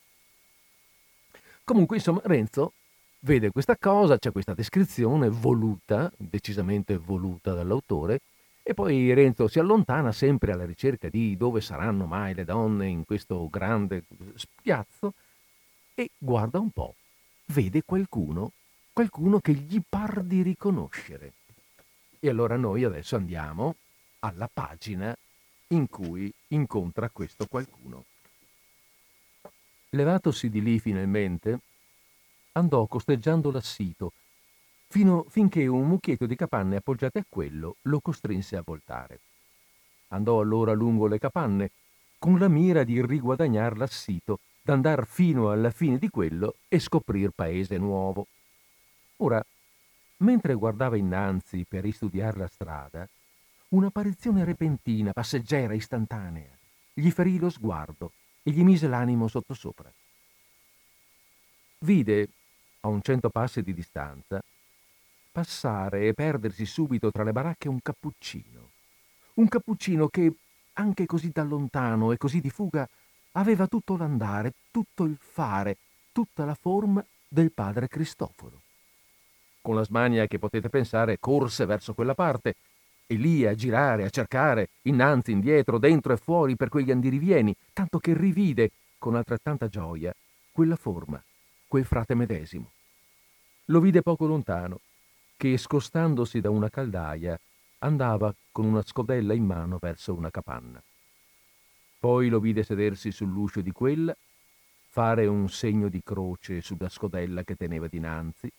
Comunque, 1.65 1.97
insomma, 1.97 2.21
Renzo 2.25 2.73
vede 3.21 3.51
questa 3.51 3.77
cosa, 3.77 4.19
c'è 4.19 4.33
questa 4.33 4.55
descrizione 4.55 5.29
voluta, 5.29 6.11
decisamente 6.17 6.97
voluta 6.97 7.53
dall'autore, 7.53 8.21
e 8.65 8.75
poi 8.75 9.13
Renzo 9.13 9.49
si 9.49 9.59
allontana 9.59 10.13
sempre 10.13 10.53
alla 10.53 10.65
ricerca 10.65 11.09
di 11.09 11.37
dove 11.37 11.61
saranno 11.61 12.07
mai 12.07 12.35
le 12.35 12.45
donne 12.45 12.89
in 12.89 13.05
questo 13.05 13.49
grande 13.49 14.05
spiazzo 14.35 15.15
e 15.95 16.11
guarda 16.17 16.59
un 16.61 16.71
po', 16.71 16.95
vede 17.47 17.83
qualcuno, 17.85 18.53
qualcuno 18.93 19.41
che 19.41 19.53
gli 19.53 19.81
par 19.89 20.23
di 20.23 20.43
riconoscere. 20.43 21.33
E 22.25 22.29
allora 22.29 22.57
noi 22.57 22.85
adesso 22.85 23.17
andiamo 23.17 23.75
alla 24.21 24.49
pagina 24.51 25.13
in 25.69 25.89
cui 25.89 26.33
incontra 26.49 27.11
questo 27.11 27.47
qualcuno. 27.47 28.05
Levatosi 29.89 30.49
di 30.49 30.63
lì 30.63 30.79
finalmente, 30.79 31.59
andò 32.53 32.87
costeggiando 32.87 33.51
l'assito, 33.51 34.13
fino, 34.87 35.25
finché 35.31 35.67
un 35.67 35.89
mucchietto 35.89 36.27
di 36.27 36.37
capanne 36.37 36.77
appoggiate 36.77 37.19
a 37.19 37.25
quello 37.29 37.79
lo 37.83 37.99
costrinse 37.99 38.57
a 38.57 38.63
voltare. 38.65 39.19
Andò 40.11 40.39
allora 40.39 40.75
lungo 40.75 41.09
le 41.09 41.19
capanne, 41.19 41.73
con 42.21 42.39
la 42.39 42.47
mira 42.47 42.85
di 42.85 43.05
riguadagnar 43.05 43.77
l'assito, 43.77 44.39
d'andar 44.63 45.09
fino 45.09 45.51
alla 45.51 45.73
fine 45.73 45.99
di 45.99 46.09
quello 46.09 46.55
e 46.69 46.79
scoprir 46.79 47.31
paese 47.35 47.79
nuovo. 47.79 48.29
Ora, 49.17 49.45
mentre 50.23 50.55
guardava 50.55 50.97
innanzi 50.97 51.65
per 51.69 51.83
ristudiare 51.83 52.39
la 52.39 52.49
strada, 52.49 53.09
un'apparizione 53.69 54.45
repentina, 54.45 55.13
passeggera, 55.13 55.75
istantanea, 55.75 56.51
gli 56.95 57.11
ferì 57.11 57.39
lo 57.39 57.51
sguardo 57.51 58.13
e 58.43 58.51
gli 58.51 58.63
mise 58.63 58.89
l'animo 58.89 59.29
sottosopra. 59.29 59.93
Vide 61.79 62.29
a 62.81 62.89
un 62.89 63.01
cento 63.03 63.31
passi 63.31 63.63
di 63.63 63.75
distanza, 63.75 64.43
passare 65.31 66.07
e 66.07 66.15
perdersi 66.15 66.67
subito 66.67 67.11
tra 67.11 67.25
le 67.25 67.33
baracche 67.33 67.69
un 67.69 67.81
cappuccino. 67.81 68.71
Un 69.35 69.49
cappuccino 69.49 70.09
che, 70.09 70.33
anche 70.75 71.07
così 71.07 71.31
da 71.31 71.43
lontano 71.43 72.13
e 72.13 72.19
così 72.19 72.41
di 72.41 72.51
fuga, 72.51 72.89
aveva 73.33 73.67
tutto 73.67 73.97
l'andare, 73.97 74.53
tutto 74.71 75.05
il 75.05 75.17
fare, 75.19 75.79
tutta 76.13 76.45
la 76.45 76.55
forma 76.55 77.05
del 77.27 77.51
padre 77.51 77.89
Cristoforo. 77.89 78.62
Con 79.63 79.77
la 79.77 79.85
smania 79.85 80.27
che 80.27 80.41
potete 80.41 80.69
pensare, 80.69 81.19
corse 81.21 81.67
verso 81.67 81.95
quella 81.95 82.15
parte, 82.15 82.57
e 83.07 83.15
lì 83.15 83.47
a 83.47 83.55
girare, 83.55 84.05
a 84.05 84.11
cercare, 84.11 84.71
innanzi, 84.83 85.31
indietro, 85.31 85.79
dentro 85.79 86.13
e 86.13 86.17
fuori 86.17 86.57
per 86.57 86.69
quegli 86.69 86.91
andirivieni, 86.91 87.55
tanto 87.73 88.01
che 88.01 88.13
rivide, 88.13 88.73
con 88.99 89.15
altrettanta 89.15 89.69
gioia, 89.69 90.13
quella 90.51 90.75
forma, 90.75 91.23
quel 91.69 91.85
frate 91.85 92.17
medesimo. 92.17 92.73
Lo 93.67 93.79
vide 93.79 94.03
poco 94.03 94.27
lontano, 94.27 94.81
che 95.37 95.57
scostandosi 95.57 96.41
da 96.41 96.51
una 96.51 96.69
caldaia 96.69 97.39
andava 97.79 98.35
con 98.51 98.65
una 98.65 98.83
scodella 98.83 99.33
in 99.33 99.45
mano 99.45 99.79
verso 99.81 100.13
una 100.13 100.31
capanna. 100.31 100.83
Poi 102.01 102.29
lo 102.29 102.41
vide 102.41 102.65
sedersi 102.65 103.13
sull'uscio 103.13 103.61
di 103.61 103.71
quella, 103.71 104.17
fare 104.89 105.27
un 105.27 105.49
segno 105.49 105.89
di 105.89 106.03
croce 106.03 106.61
sulla 106.61 106.89
scodella 106.89 107.45
che 107.45 107.55
teneva 107.55 107.87
dinanzi 107.87 108.51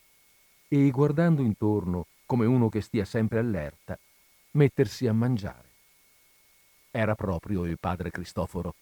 e, 0.74 0.89
guardando 0.89 1.44
intorno 1.44 2.08
come 2.25 2.48
uno 2.48 2.68
che 2.68 2.82
stia 2.82 3.06
sempre 3.06 3.38
allerta, 3.38 3.96
mettersi 4.53 5.06
a 5.06 5.13
mangiare. 5.13 5.70
Era 6.89 7.13
proprio 7.13 7.65
il 7.65 7.77
padre 7.80 8.10
Cristoforo. 8.10 8.74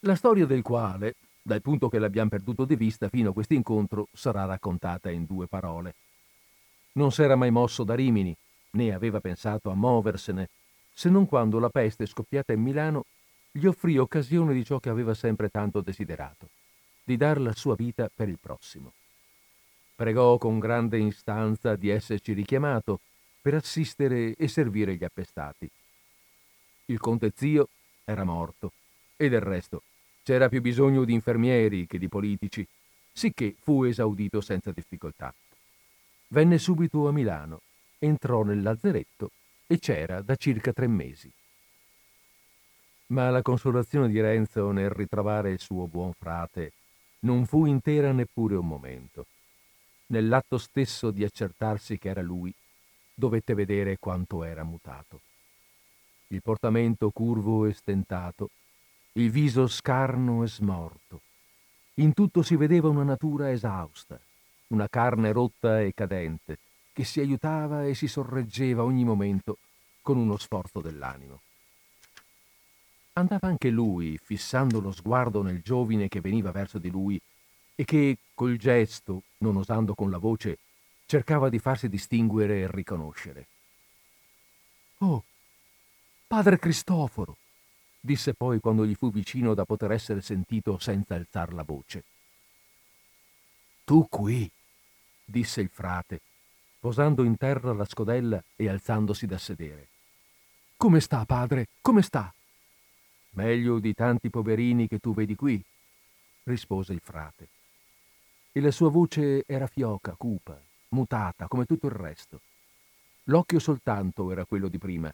La 0.00 0.14
storia 0.14 0.44
del 0.44 0.60
quale, 0.60 1.14
dal 1.40 1.62
punto 1.62 1.88
che 1.88 1.98
l'abbiamo 1.98 2.28
perduto 2.28 2.66
di 2.66 2.76
vista 2.76 3.08
fino 3.08 3.30
a 3.30 3.32
questo 3.32 3.54
incontro, 3.54 4.08
sarà 4.12 4.44
raccontata 4.44 5.10
in 5.10 5.24
due 5.24 5.46
parole. 5.46 5.94
Non 6.92 7.10
s'era 7.10 7.34
mai 7.34 7.50
mosso 7.50 7.82
da 7.82 7.94
Rimini, 7.94 8.36
né 8.72 8.92
aveva 8.92 9.20
pensato 9.20 9.70
a 9.70 9.74
muoversene, 9.74 10.50
se 10.92 11.08
non 11.08 11.24
quando 11.24 11.58
la 11.58 11.70
peste 11.70 12.04
scoppiata 12.04 12.52
in 12.52 12.60
Milano 12.60 13.06
gli 13.50 13.64
offrì 13.64 13.96
occasione 13.96 14.52
di 14.52 14.66
ciò 14.66 14.80
che 14.80 14.90
aveva 14.90 15.14
sempre 15.14 15.48
tanto 15.48 15.80
desiderato, 15.80 16.50
di 17.02 17.16
dar 17.16 17.40
la 17.40 17.54
sua 17.54 17.74
vita 17.74 18.10
per 18.14 18.28
il 18.28 18.38
prossimo. 18.38 18.92
Pregò 19.94 20.38
con 20.38 20.58
grande 20.58 20.98
istanza 20.98 21.76
di 21.76 21.88
esserci 21.88 22.32
richiamato 22.32 23.00
per 23.40 23.54
assistere 23.54 24.34
e 24.34 24.48
servire 24.48 24.96
gli 24.96 25.04
appestati. 25.04 25.70
Il 26.86 26.98
conte 26.98 27.32
zio 27.34 27.68
era 28.04 28.24
morto 28.24 28.72
e 29.16 29.28
del 29.28 29.40
resto 29.40 29.82
c'era 30.24 30.48
più 30.48 30.60
bisogno 30.60 31.04
di 31.04 31.12
infermieri 31.12 31.86
che 31.86 31.98
di 31.98 32.08
politici, 32.08 32.66
sicché 33.12 33.54
fu 33.60 33.84
esaudito 33.84 34.40
senza 34.40 34.72
difficoltà. 34.72 35.32
Venne 36.28 36.58
subito 36.58 37.06
a 37.06 37.12
Milano, 37.12 37.60
entrò 37.98 38.42
nel 38.42 38.62
lazzeretto 38.62 39.30
e 39.66 39.78
c'era 39.78 40.22
da 40.22 40.34
circa 40.34 40.72
tre 40.72 40.86
mesi. 40.86 41.30
Ma 43.08 43.30
la 43.30 43.42
consolazione 43.42 44.08
di 44.08 44.20
Renzo 44.20 44.70
nel 44.72 44.90
ritrovare 44.90 45.50
il 45.50 45.60
suo 45.60 45.86
buon 45.86 46.12
frate 46.14 46.72
non 47.20 47.46
fu 47.46 47.66
intera 47.66 48.12
neppure 48.12 48.56
un 48.56 48.66
momento. 48.66 49.26
Nell'atto 50.06 50.58
stesso 50.58 51.10
di 51.10 51.24
accertarsi 51.24 51.98
che 51.98 52.10
era 52.10 52.20
lui, 52.20 52.52
dovette 53.14 53.54
vedere 53.54 53.98
quanto 53.98 54.44
era 54.44 54.62
mutato. 54.62 55.20
Il 56.28 56.42
portamento 56.42 57.10
curvo 57.10 57.64
e 57.66 57.72
stentato, 57.72 58.50
il 59.12 59.30
viso 59.30 59.66
scarno 59.66 60.42
e 60.42 60.48
smorto. 60.48 61.20
In 61.94 62.12
tutto 62.12 62.42
si 62.42 62.56
vedeva 62.56 62.88
una 62.88 63.04
natura 63.04 63.50
esausta, 63.50 64.20
una 64.68 64.88
carne 64.88 65.32
rotta 65.32 65.80
e 65.80 65.94
cadente, 65.94 66.58
che 66.92 67.04
si 67.04 67.20
aiutava 67.20 67.86
e 67.86 67.94
si 67.94 68.08
sorreggeva 68.08 68.82
ogni 68.82 69.04
momento 69.04 69.58
con 70.02 70.16
uno 70.16 70.36
sforzo 70.36 70.80
dell'animo. 70.80 71.40
Andava 73.14 73.46
anche 73.46 73.70
lui, 73.70 74.18
fissando 74.18 74.80
lo 74.80 74.90
sguardo 74.90 75.42
nel 75.42 75.62
giovine 75.62 76.08
che 76.08 76.20
veniva 76.20 76.50
verso 76.50 76.78
di 76.78 76.90
lui 76.90 77.20
e 77.74 77.84
che, 77.84 78.18
col 78.34 78.56
gesto, 78.56 79.22
non 79.38 79.56
osando 79.56 79.94
con 79.94 80.10
la 80.10 80.18
voce, 80.18 80.58
cercava 81.06 81.48
di 81.48 81.58
farsi 81.58 81.88
distinguere 81.88 82.60
e 82.60 82.70
riconoscere. 82.70 83.46
Oh, 84.98 85.24
padre 86.26 86.58
Cristoforo, 86.58 87.36
disse 88.00 88.34
poi 88.34 88.60
quando 88.60 88.86
gli 88.86 88.94
fu 88.94 89.10
vicino 89.10 89.54
da 89.54 89.64
poter 89.64 89.92
essere 89.92 90.20
sentito 90.20 90.78
senza 90.78 91.14
alzar 91.14 91.52
la 91.52 91.62
voce. 91.62 92.04
Tu 93.84 94.06
qui, 94.08 94.50
disse 95.24 95.60
il 95.60 95.68
frate, 95.68 96.20
posando 96.78 97.24
in 97.24 97.36
terra 97.36 97.72
la 97.72 97.84
scodella 97.84 98.42
e 98.56 98.68
alzandosi 98.68 99.26
da 99.26 99.38
sedere. 99.38 99.88
Come 100.76 101.00
sta, 101.00 101.24
padre? 101.24 101.68
Come 101.80 102.02
sta? 102.02 102.32
Meglio 103.30 103.78
di 103.78 103.94
tanti 103.94 104.30
poverini 104.30 104.86
che 104.86 104.98
tu 104.98 105.12
vedi 105.12 105.34
qui, 105.34 105.62
rispose 106.44 106.92
il 106.92 107.00
frate. 107.02 107.48
E 108.56 108.60
la 108.60 108.70
sua 108.70 108.88
voce 108.88 109.42
era 109.48 109.66
fioca, 109.66 110.14
cupa, 110.16 110.56
mutata, 110.90 111.48
come 111.48 111.64
tutto 111.64 111.86
il 111.86 111.92
resto. 111.92 112.40
L'occhio 113.24 113.58
soltanto 113.58 114.30
era 114.30 114.44
quello 114.44 114.68
di 114.68 114.78
prima, 114.78 115.12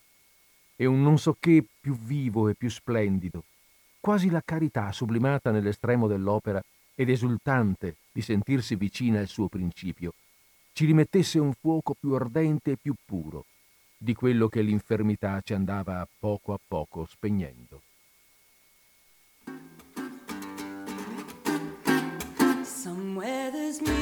e 0.76 0.84
un 0.84 1.00
non 1.00 1.18
so 1.18 1.38
che 1.40 1.64
più 1.80 1.96
vivo 1.96 2.48
e 2.48 2.54
più 2.54 2.68
splendido, 2.68 3.44
quasi 3.98 4.28
la 4.28 4.42
carità 4.44 4.92
sublimata 4.92 5.50
nell'estremo 5.50 6.06
dell'opera 6.06 6.62
ed 6.94 7.08
esultante 7.08 7.96
di 8.12 8.20
sentirsi 8.20 8.74
vicina 8.74 9.20
al 9.20 9.28
suo 9.28 9.48
principio, 9.48 10.12
ci 10.74 10.84
rimettesse 10.84 11.38
un 11.38 11.54
fuoco 11.54 11.94
più 11.98 12.12
ardente 12.12 12.72
e 12.72 12.76
più 12.76 12.94
puro 13.02 13.46
di 13.96 14.12
quello 14.12 14.48
che 14.48 14.60
l'infermità 14.60 15.40
ci 15.42 15.54
andava 15.54 16.06
poco 16.18 16.52
a 16.52 16.60
poco 16.62 17.06
spegnendo. 17.06 17.80
Somewhere 23.20 23.50
there's 23.50 23.82
music. 23.82 23.99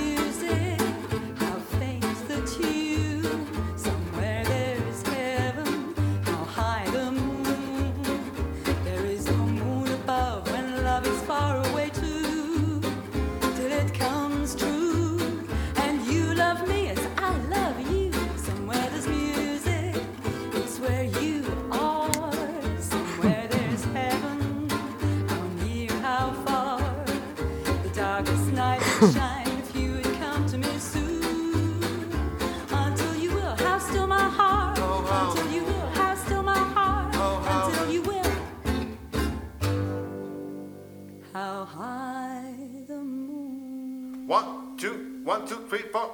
One, 45.24 45.46
two, 45.46 45.64
three, 45.68 45.84
four. 45.92 46.12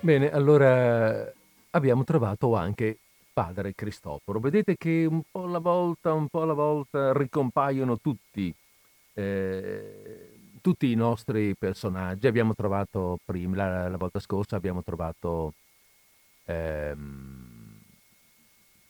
Bene, 0.00 0.30
allora 0.30 1.35
abbiamo 1.76 2.04
trovato 2.04 2.54
anche 2.54 2.98
padre 3.32 3.74
Cristoforo. 3.74 4.40
Vedete 4.40 4.76
che 4.76 5.06
un 5.08 5.22
po' 5.30 5.44
alla 5.44 5.58
volta, 5.58 6.12
un 6.12 6.28
po' 6.28 6.42
alla 6.42 6.54
volta 6.54 7.12
ricompaiono 7.12 7.98
tutti, 7.98 8.54
eh, 9.14 10.30
tutti 10.62 10.90
i 10.90 10.94
nostri 10.94 11.54
personaggi. 11.54 12.26
Abbiamo 12.26 12.54
trovato 12.54 13.18
prima, 13.24 13.56
la, 13.56 13.88
la 13.88 13.96
volta 13.96 14.20
scorsa 14.20 14.56
abbiamo 14.56 14.82
trovato 14.82 15.52
ehm, 16.46 17.78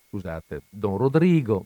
scusate, 0.09 0.63
Don 0.69 0.97
Rodrigo, 0.97 1.65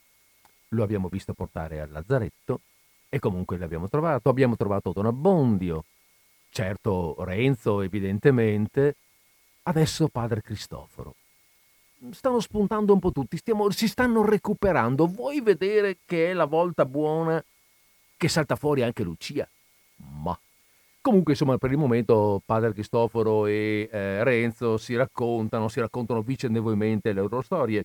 lo 0.69 0.83
abbiamo 0.83 1.09
visto 1.09 1.35
portare 1.35 1.81
al 1.81 1.91
lazzaretto 1.91 2.61
e 3.09 3.19
comunque 3.19 3.59
l'abbiamo 3.59 3.89
trovato. 3.89 4.29
Abbiamo 4.29 4.57
trovato 4.57 4.93
Don 4.93 5.07
Abbondio, 5.07 5.85
certo 6.51 7.15
Renzo 7.25 7.83
evidentemente, 7.83 8.97
adesso 9.65 10.09
padre 10.09 10.43
Cristoforo. 10.43 11.15
Stanno 12.13 12.41
spuntando 12.41 12.93
un 12.93 12.99
po' 12.99 13.13
tutti, 13.13 13.37
stiamo, 13.37 13.71
si 13.71 13.87
stanno 13.87 14.25
recuperando. 14.25 15.07
Vuoi 15.07 15.41
vedere 15.41 15.99
che 16.07 16.31
è 16.31 16.33
la 16.33 16.47
volta 16.47 16.87
buona 16.87 17.43
che 18.17 18.29
salta 18.29 18.57
fuori 18.57 18.83
anche 18.83 19.03
Lucia? 19.03 19.49
Ma 20.23 20.39
Comunque, 21.03 21.33
insomma, 21.33 21.57
per 21.57 21.71
il 21.71 21.79
momento 21.79 22.43
padre 22.45 22.75
Cristoforo 22.75 23.47
e 23.47 23.89
eh, 23.91 24.23
Renzo 24.23 24.77
si 24.77 24.95
raccontano, 24.97 25.69
si 25.69 25.81
raccontano 25.81 26.21
vicendevolmente 26.21 27.13
le 27.15 27.23
loro 27.23 27.41
storie 27.41 27.85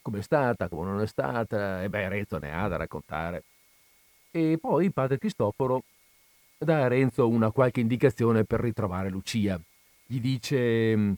come 0.00 0.18
è 0.20 0.22
stata, 0.22 0.68
come 0.68 0.84
non 0.90 1.00
è 1.00 1.06
stata, 1.06 1.82
e 1.82 1.88
beh, 1.88 2.08
Renzo 2.08 2.38
ne 2.38 2.54
ha 2.54 2.68
da 2.68 2.76
raccontare. 2.76 3.42
E 4.30 4.58
poi 4.60 4.92
padre 4.92 5.18
Cristoforo 5.18 5.82
dà 6.56 6.84
a 6.84 6.88
Renzo 6.88 7.28
una 7.28 7.50
qualche 7.50 7.80
indicazione 7.80 8.44
per 8.44 8.60
ritrovare 8.60 9.10
Lucia. 9.10 9.60
Gli 10.06 10.20
dice 10.20 10.96
mm, 10.96 11.12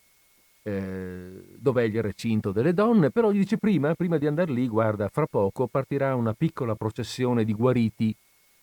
eh, 0.63 1.45
dov'è 1.57 1.83
il 1.83 2.03
recinto 2.03 2.51
delle 2.51 2.73
donne, 2.73 3.11
però 3.11 3.31
gli 3.31 3.39
dice 3.39 3.59
prima, 3.59 3.95
prima 3.95 4.19
di 4.19 4.27
andare 4.27 4.53
lì, 4.53 4.67
guarda, 4.67 5.09
fra 5.09 5.27
poco 5.27 5.67
partirà 5.67 6.15
una 6.15 6.33
piccola 6.33 6.75
processione 6.75 7.45
di 7.45 7.53
guariti, 7.53 8.15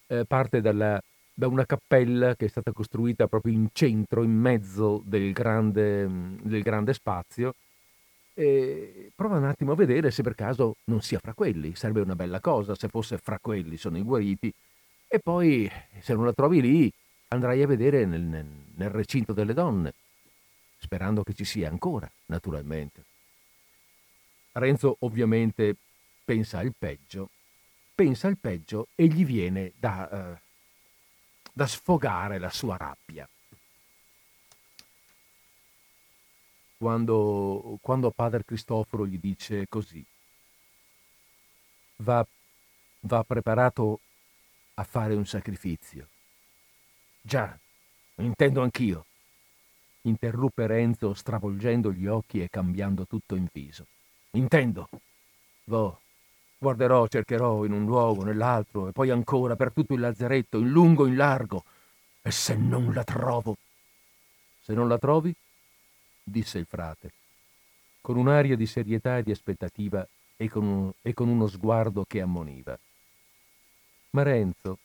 eh, 0.08 0.26
parte 0.26 0.62
dalla, 0.62 1.00
da 1.34 1.48
una 1.48 1.66
cappella 1.66 2.36
che 2.36 2.46
è 2.46 2.50
stata 2.50 2.72
costruita 2.72 3.28
proprio 3.28 3.54
in 3.54 3.70
centro, 3.72 4.24
in 4.24 4.32
mezzo 4.32 5.02
del 5.06 5.32
grande, 5.32 6.08
mm, 6.08 6.40
del 6.42 6.62
grande 6.64 6.94
spazio, 6.94 7.54
e 8.34 9.12
prova 9.16 9.38
un 9.38 9.46
attimo 9.46 9.74
a 9.74 9.76
vedere 9.76 10.10
se 10.10 10.24
per 10.24 10.36
caso 10.36 10.78
non 10.86 11.02
sia 11.02 11.20
fra 11.20 11.34
quelli. 11.34 11.76
Sarebbe 11.76 12.02
una 12.02 12.16
bella 12.16 12.40
cosa 12.40 12.76
se 12.76 12.88
fosse 12.88 13.18
fra 13.18 13.38
quelli, 13.40 13.78
sono 13.78 13.98
i 13.98 14.04
guariti. 14.04 14.52
E 15.08 15.20
poi, 15.20 15.70
se 16.00 16.14
non 16.14 16.26
la 16.26 16.34
trovi 16.34 16.62
lì, 16.62 16.92
andrai 17.30 17.62
a 17.62 17.68
vedere 17.68 18.06
nel, 18.06 18.22
nel, 18.22 18.46
nel 18.76 18.90
recinto 18.90 19.34
delle 19.34 19.54
donne, 19.54 19.94
sperando 20.82 21.24
che 21.24 21.34
ci 21.34 21.46
sia 21.46 21.70
ancora, 21.70 22.12
naturalmente. 22.26 23.06
Renzo 24.54 24.98
ovviamente 25.00 25.76
pensa 26.26 26.60
al 26.60 26.74
peggio, 26.78 27.30
pensa 27.96 28.28
al 28.28 28.38
peggio 28.38 28.88
e 28.96 29.08
gli 29.08 29.24
viene 29.24 29.72
da, 29.78 30.10
uh, 30.12 30.38
da 31.54 31.68
sfogare 31.68 32.38
la 32.38 32.50
sua 32.50 32.76
rabbia. 32.76 33.28
quando, 36.82 37.78
quando 37.80 38.10
padre 38.10 38.44
Cristoforo 38.44 39.06
gli 39.06 39.20
dice 39.20 39.68
così, 39.70 40.04
va, 41.98 42.26
va 43.02 43.24
preparato 43.24 44.00
a 44.74 44.84
fare 44.84 45.14
un 45.14 45.28
sacrificio. 45.28 46.08
Già, 47.22 47.56
intendo 48.16 48.64
anch'io. 48.64 49.06
Interruppe 50.04 50.68
Renzo 50.68 51.14
stravolgendo 51.14 51.92
gli 51.92 52.08
occhi 52.08 52.42
e 52.42 52.50
cambiando 52.50 53.06
tutto 53.06 53.36
in 53.36 53.48
viso. 53.52 53.86
Intendo. 54.32 54.90
Vo, 55.66 56.00
guarderò, 56.58 57.08
cercherò 57.08 57.66
in 57.66 57.72
un 57.72 57.86
luogo, 57.86 58.24
nell'altro, 58.24 58.88
e 58.88 58.92
poi 58.92 59.10
ancora 59.10 59.56
per 59.56 59.72
tutto 59.72 59.94
il 59.94 60.00
lazzeretto, 60.00 60.58
in 60.58 60.70
lungo, 60.70 61.06
in 61.06 61.16
largo. 61.16 61.64
E 62.22 62.32
se 62.32 62.56
non 62.56 62.94
la 62.94 63.04
trovo? 63.04 63.58
Se 64.62 64.74
non 64.74 64.88
la 64.88 64.98
trovi? 64.98 65.36
disse 66.24 66.60
il 66.60 66.66
frate, 66.66 67.12
con 68.00 68.16
un'aria 68.16 68.56
di 68.56 68.66
serietà 68.66 69.18
e 69.18 69.24
di 69.24 69.32
aspettativa 69.32 70.08
e 70.38 70.50
con, 70.50 70.64
un, 70.66 70.92
e 71.02 71.14
con 71.14 71.28
uno 71.28 71.48
sguardo 71.48 72.06
che 72.06 72.22
ammoniva. 72.22 72.78
Ma 74.12 74.24
Renzo, 74.24 74.78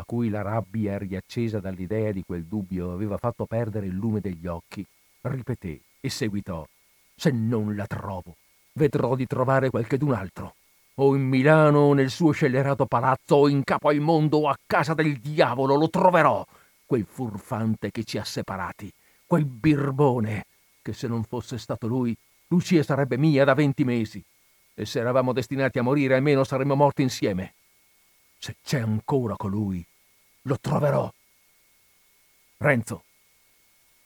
a 0.00 0.04
cui 0.06 0.30
la 0.30 0.40
rabbia 0.40 0.96
riaccesa 0.96 1.60
dall'idea 1.60 2.10
di 2.10 2.22
quel 2.24 2.44
dubbio 2.44 2.92
aveva 2.92 3.18
fatto 3.18 3.44
perdere 3.44 3.86
il 3.86 3.94
lume 3.94 4.20
degli 4.20 4.46
occhi, 4.46 4.84
ripeté 5.20 5.80
e 6.00 6.08
seguitò. 6.08 6.66
Se 7.14 7.30
non 7.30 7.76
la 7.76 7.86
trovo, 7.86 8.36
vedrò 8.72 9.14
di 9.14 9.26
trovare 9.26 9.68
qualchedun 9.68 10.14
altro. 10.14 10.54
O 10.94 11.14
in 11.14 11.28
Milano 11.28 11.80
o 11.80 11.92
nel 11.92 12.10
suo 12.10 12.32
scellerato 12.32 12.86
palazzo 12.86 13.36
o 13.36 13.48
in 13.48 13.62
capo 13.62 13.88
al 13.88 14.00
mondo 14.00 14.38
o 14.38 14.48
a 14.48 14.58
casa 14.66 14.94
del 14.94 15.18
diavolo 15.18 15.74
lo 15.74 15.90
troverò, 15.90 16.44
quel 16.86 17.04
furfante 17.08 17.90
che 17.90 18.04
ci 18.04 18.16
ha 18.16 18.24
separati, 18.24 18.90
quel 19.26 19.44
birbone, 19.44 20.46
che 20.80 20.94
se 20.94 21.08
non 21.08 21.24
fosse 21.24 21.58
stato 21.58 21.86
lui, 21.86 22.16
Lucia 22.48 22.82
sarebbe 22.82 23.18
mia 23.18 23.44
da 23.44 23.54
venti 23.54 23.84
mesi. 23.84 24.22
E 24.74 24.86
se 24.86 24.98
eravamo 24.98 25.34
destinati 25.34 25.78
a 25.78 25.82
morire, 25.82 26.14
almeno 26.14 26.42
saremmo 26.42 26.74
morti 26.74 27.02
insieme. 27.02 27.52
Se 28.38 28.56
c'è 28.64 28.80
ancora 28.80 29.36
colui, 29.36 29.84
lo 30.42 30.58
troverò. 30.58 31.12
Renzo, 32.58 33.04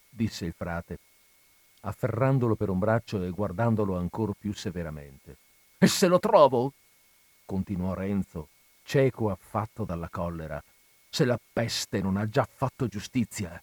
disse 0.09 0.47
il 0.47 0.55
frate, 0.57 0.99
afferrandolo 1.81 2.55
per 2.55 2.71
un 2.71 2.79
braccio 2.79 3.23
e 3.23 3.31
guardandolo 3.31 3.97
ancor 3.97 4.35
più 4.39 4.53
severamente. 4.53 5.37
E 5.79 5.87
se 5.87 6.07
lo 6.07 6.19
trovo? 6.19 6.73
continuò 7.45 7.95
Renzo, 7.95 8.49
cieco 8.83 9.31
affatto 9.31 9.85
dalla 9.85 10.09
collera. 10.09 10.63
Se 11.09 11.25
la 11.25 11.39
peste 11.53 12.01
non 12.01 12.17
ha 12.17 12.29
già 12.29 12.49
fatto 12.51 12.87
giustizia, 12.87 13.63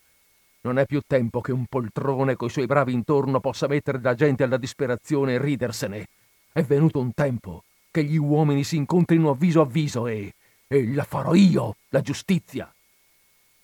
non 0.62 0.78
è 0.78 0.86
più 0.86 1.02
tempo 1.06 1.42
che 1.42 1.52
un 1.52 1.66
poltrone 1.66 2.36
coi 2.36 2.50
suoi 2.50 2.68
bravi 2.68 2.94
intorno 2.94 3.40
possa 3.40 3.68
mettere 3.68 4.00
la 4.00 4.14
gente 4.14 4.44
alla 4.44 4.58
disperazione 4.58 5.34
e 5.34 5.40
ridersene. 5.40 6.08
È 6.52 6.62
venuto 6.62 7.00
un 7.00 7.14
tempo 7.14 7.64
che 7.90 8.04
gli 8.04 8.18
uomini 8.18 8.64
si 8.64 8.76
incontrino 8.76 9.32
a 9.32 9.36
viso 9.36 9.62
a 9.62 9.66
viso 9.66 10.06
e 10.08 10.34
e 10.72 10.94
la 10.94 11.04
farò 11.04 11.34
io, 11.34 11.76
la 11.90 12.00
giustizia. 12.00 12.74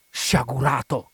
Sciagurato! 0.10 1.12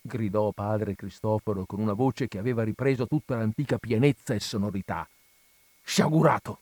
gridò 0.00 0.52
padre 0.52 0.94
Cristoforo 0.94 1.66
con 1.66 1.80
una 1.80 1.92
voce 1.92 2.28
che 2.28 2.38
aveva 2.38 2.62
ripreso 2.62 3.08
tutta 3.08 3.34
l'antica 3.34 3.78
pienezza 3.78 4.32
e 4.32 4.38
sonorità. 4.38 5.08
Sciagurato! 5.82 6.60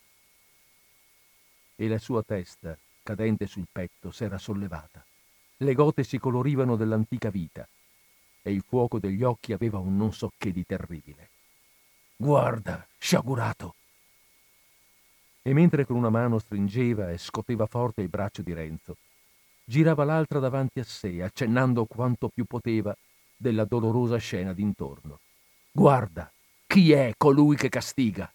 E 1.76 1.86
la 1.86 1.98
sua 1.98 2.22
testa, 2.22 2.74
cadente 3.02 3.46
sul 3.46 3.66
petto, 3.70 4.10
s'era 4.10 4.38
sollevata. 4.38 5.04
Le 5.58 5.74
gote 5.74 6.02
si 6.02 6.16
colorivano 6.16 6.76
dell'antica 6.76 7.28
vita 7.28 7.68
e 8.40 8.52
il 8.52 8.64
fuoco 8.66 8.98
degli 8.98 9.22
occhi 9.22 9.52
aveva 9.52 9.80
un 9.80 9.98
non 9.98 10.14
so 10.14 10.32
che 10.38 10.50
di 10.50 10.64
terribile. 10.64 11.28
Guarda, 12.16 12.86
sciagurato! 12.96 13.74
E 15.46 15.52
mentre 15.52 15.84
con 15.84 15.96
una 15.96 16.08
mano 16.08 16.38
stringeva 16.38 17.10
e 17.10 17.18
scoteva 17.18 17.66
forte 17.66 18.00
il 18.00 18.08
braccio 18.08 18.40
di 18.40 18.54
Renzo, 18.54 18.96
girava 19.62 20.02
l'altra 20.02 20.38
davanti 20.38 20.80
a 20.80 20.84
sé, 20.84 21.22
accennando 21.22 21.84
quanto 21.84 22.30
più 22.32 22.46
poteva 22.46 22.96
della 23.36 23.66
dolorosa 23.66 24.16
scena 24.16 24.54
d'intorno. 24.54 25.18
Guarda, 25.70 26.32
chi 26.66 26.92
è 26.92 27.12
colui 27.18 27.56
che 27.56 27.68
castiga? 27.68 28.32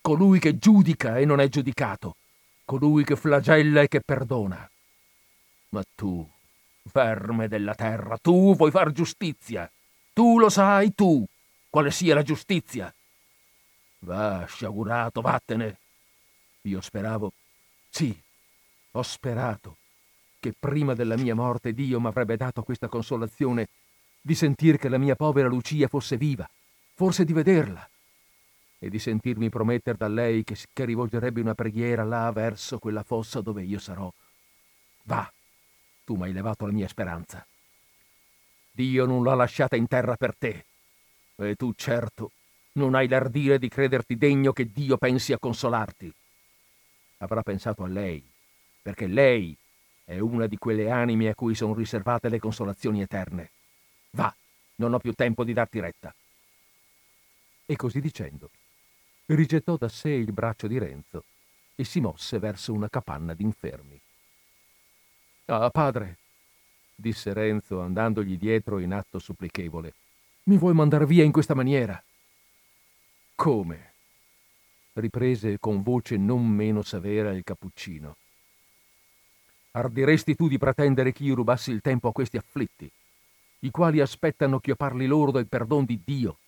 Colui 0.00 0.38
che 0.38 0.56
giudica 0.56 1.18
e 1.18 1.24
non 1.24 1.40
è 1.40 1.48
giudicato? 1.48 2.14
Colui 2.64 3.02
che 3.02 3.16
flagella 3.16 3.80
e 3.80 3.88
che 3.88 4.00
perdona? 4.00 4.70
Ma 5.70 5.82
tu, 5.96 6.24
verme 6.92 7.48
della 7.48 7.74
terra, 7.74 8.18
tu 8.18 8.54
vuoi 8.54 8.70
far 8.70 8.92
giustizia? 8.92 9.68
Tu 10.12 10.38
lo 10.38 10.48
sai, 10.48 10.94
tu, 10.94 11.26
quale 11.68 11.90
sia 11.90 12.14
la 12.14 12.22
giustizia? 12.22 12.94
Va, 14.04 14.44
sciagurato, 14.46 15.20
vattene, 15.20 15.78
io 16.62 16.80
speravo, 16.80 17.32
sì, 17.90 18.16
ho 18.92 19.02
sperato 19.02 19.76
che 20.38 20.54
prima 20.58 20.94
della 20.94 21.16
mia 21.16 21.34
morte 21.34 21.72
Dio 21.72 22.00
mi 22.00 22.06
avrebbe 22.06 22.36
dato 22.36 22.62
questa 22.62 22.88
consolazione 22.88 23.68
di 24.20 24.34
sentir 24.34 24.76
che 24.76 24.88
la 24.88 24.98
mia 24.98 25.16
povera 25.16 25.48
Lucia 25.48 25.88
fosse 25.88 26.16
viva, 26.16 26.48
forse 26.94 27.24
di 27.24 27.32
vederla, 27.32 27.88
e 28.78 28.88
di 28.88 28.98
sentirmi 28.98 29.48
promettere 29.48 29.96
da 29.96 30.08
lei 30.08 30.44
che, 30.44 30.56
che 30.72 30.84
rivolgerebbe 30.84 31.40
una 31.40 31.54
preghiera 31.54 32.04
là 32.04 32.30
verso 32.32 32.78
quella 32.78 33.02
fossa 33.02 33.40
dove 33.40 33.62
io 33.62 33.78
sarò. 33.78 34.12
Va, 35.04 35.32
tu 36.04 36.16
mi 36.16 36.24
hai 36.24 36.32
levato 36.32 36.66
la 36.66 36.72
mia 36.72 36.88
speranza. 36.88 37.46
Dio 38.72 39.04
non 39.04 39.22
l'ha 39.22 39.34
lasciata 39.34 39.76
in 39.76 39.86
terra 39.86 40.16
per 40.16 40.34
te, 40.36 40.64
e 41.36 41.54
tu 41.54 41.72
certo 41.74 42.32
non 42.72 42.94
hai 42.94 43.06
l'ardire 43.06 43.58
di 43.58 43.68
crederti 43.68 44.16
degno 44.16 44.52
che 44.52 44.72
Dio 44.72 44.96
pensi 44.96 45.32
a 45.32 45.38
consolarti 45.38 46.12
avrà 47.22 47.42
pensato 47.42 47.84
a 47.84 47.88
lei, 47.88 48.22
perché 48.82 49.06
lei 49.06 49.56
è 50.04 50.18
una 50.18 50.46
di 50.46 50.58
quelle 50.58 50.90
anime 50.90 51.28
a 51.28 51.34
cui 51.34 51.54
sono 51.54 51.72
riservate 51.74 52.28
le 52.28 52.40
consolazioni 52.40 53.00
eterne. 53.00 53.50
Va, 54.10 54.34
non 54.76 54.92
ho 54.92 54.98
più 54.98 55.12
tempo 55.12 55.44
di 55.44 55.52
darti 55.52 55.80
retta. 55.80 56.14
E 57.64 57.76
così 57.76 58.00
dicendo, 58.00 58.50
rigettò 59.26 59.76
da 59.76 59.88
sé 59.88 60.10
il 60.10 60.32
braccio 60.32 60.66
di 60.66 60.78
Renzo 60.78 61.24
e 61.76 61.84
si 61.84 62.00
mosse 62.00 62.38
verso 62.38 62.72
una 62.72 62.88
capanna 62.88 63.34
d'infermi. 63.34 64.00
Ah, 65.46 65.70
padre, 65.70 66.18
disse 66.94 67.32
Renzo 67.32 67.80
andandogli 67.80 68.36
dietro 68.36 68.80
in 68.80 68.92
atto 68.92 69.18
supplichevole, 69.18 69.94
mi 70.44 70.58
vuoi 70.58 70.74
mandar 70.74 71.06
via 71.06 71.22
in 71.22 71.32
questa 71.32 71.54
maniera? 71.54 72.02
Come? 73.36 73.91
Riprese 74.94 75.58
con 75.58 75.82
voce 75.82 76.16
non 76.16 76.46
meno 76.46 76.82
severa 76.82 77.32
il 77.32 77.44
cappuccino. 77.44 78.16
Ardiresti 79.72 80.34
tu 80.34 80.48
di 80.48 80.58
pretendere 80.58 81.12
che 81.12 81.22
io 81.22 81.34
rubassi 81.34 81.70
il 81.70 81.80
tempo 81.80 82.08
a 82.08 82.12
questi 82.12 82.36
afflitti, 82.36 82.90
i 83.60 83.70
quali 83.70 84.00
aspettano 84.00 84.58
che 84.58 84.70
io 84.70 84.76
parli 84.76 85.06
loro 85.06 85.30
del 85.30 85.46
perdon 85.46 85.84
di 85.84 86.00
Dio, 86.04 86.38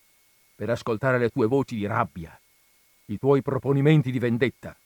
per 0.55 0.71
ascoltare 0.71 1.19
le 1.19 1.31
tue 1.31 1.47
voci 1.47 1.77
di 1.77 1.87
rabbia, 1.87 2.39
i 3.07 3.19
tuoi 3.19 3.41
proponimenti 3.41 4.11
di 4.11 4.19
vendetta. 4.19 4.77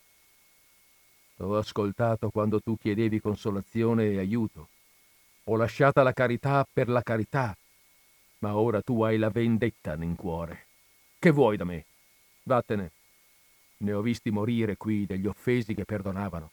Ho 1.38 1.56
ascoltato 1.56 2.30
quando 2.30 2.60
tu 2.60 2.76
chiedevi 2.76 3.20
consolazione 3.20 4.10
e 4.10 4.18
aiuto. 4.18 4.68
Ho 5.44 5.56
lasciata 5.56 6.02
la 6.02 6.12
carità 6.12 6.66
per 6.70 6.88
la 6.88 7.02
carità, 7.02 7.56
ma 8.40 8.56
ora 8.56 8.82
tu 8.82 9.02
hai 9.02 9.18
la 9.18 9.30
vendetta 9.30 9.94
in 9.94 10.14
cuore. 10.14 10.66
Che 11.18 11.30
vuoi 11.30 11.56
da 11.56 11.64
me? 11.64 11.84
Vattene. 12.42 12.90
Ne 13.80 13.92
ho 13.92 14.00
visti 14.00 14.30
morire 14.30 14.76
qui 14.76 15.06
degli 15.06 15.26
offesi 15.26 15.72
che 15.72 15.84
perdonavano, 15.84 16.50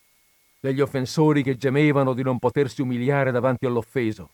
degli 0.59 0.79
offensori 0.79 1.41
che 1.41 1.57
gemevano 1.57 2.13
di 2.13 2.21
non 2.21 2.38
potersi 2.38 2.81
umiliare 2.81 3.31
davanti 3.31 3.65
all'offeso. 3.65 4.29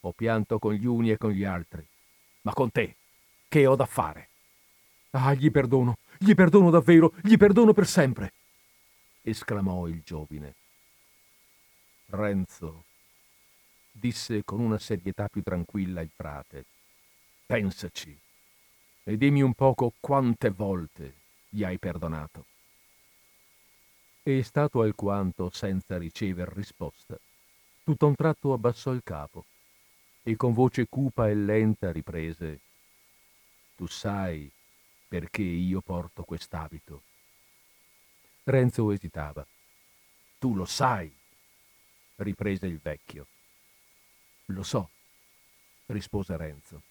Ho 0.00 0.12
pianto 0.12 0.58
con 0.58 0.72
gli 0.72 0.86
uni 0.86 1.10
e 1.10 1.18
con 1.18 1.30
gli 1.30 1.44
altri, 1.44 1.86
ma 2.42 2.54
con 2.54 2.70
te, 2.70 2.96
che 3.48 3.66
ho 3.66 3.76
da 3.76 3.84
fare? 3.84 4.28
Ah, 5.10 5.34
gli 5.34 5.50
perdono, 5.50 5.98
gli 6.16 6.34
perdono 6.34 6.70
davvero, 6.70 7.12
gli 7.22 7.36
perdono 7.36 7.74
per 7.74 7.86
sempre, 7.86 8.32
esclamò 9.20 9.86
il 9.86 10.00
giovine. 10.02 10.54
Renzo, 12.06 12.84
disse 13.90 14.42
con 14.42 14.60
una 14.60 14.78
serietà 14.78 15.28
più 15.28 15.42
tranquilla 15.42 16.00
il 16.00 16.10
frate, 16.14 16.64
pensaci 17.44 18.18
e 19.04 19.16
dimmi 19.18 19.42
un 19.42 19.52
poco 19.52 19.92
quante 20.00 20.48
volte 20.48 21.19
gli 21.50 21.64
hai 21.64 21.78
perdonato. 21.78 22.46
E 24.22 24.42
stato 24.42 24.82
alquanto 24.82 25.50
senza 25.50 25.98
ricever 25.98 26.48
risposta, 26.48 27.18
tutto 27.82 28.06
un 28.06 28.14
tratto 28.14 28.52
abbassò 28.52 28.92
il 28.92 29.02
capo 29.02 29.44
e 30.22 30.36
con 30.36 30.52
voce 30.52 30.86
cupa 30.88 31.28
e 31.28 31.34
lenta 31.34 31.90
riprese 31.90 32.60
Tu 33.74 33.86
sai 33.86 34.50
perché 35.08 35.42
io 35.42 35.80
porto 35.80 36.22
quest'abito. 36.22 37.02
Renzo 38.44 38.92
esitava. 38.92 39.44
Tu 40.38 40.54
lo 40.54 40.64
sai, 40.64 41.12
riprese 42.16 42.66
il 42.66 42.78
vecchio. 42.78 43.26
Lo 44.46 44.62
so, 44.62 44.90
rispose 45.86 46.36
Renzo. 46.36 46.82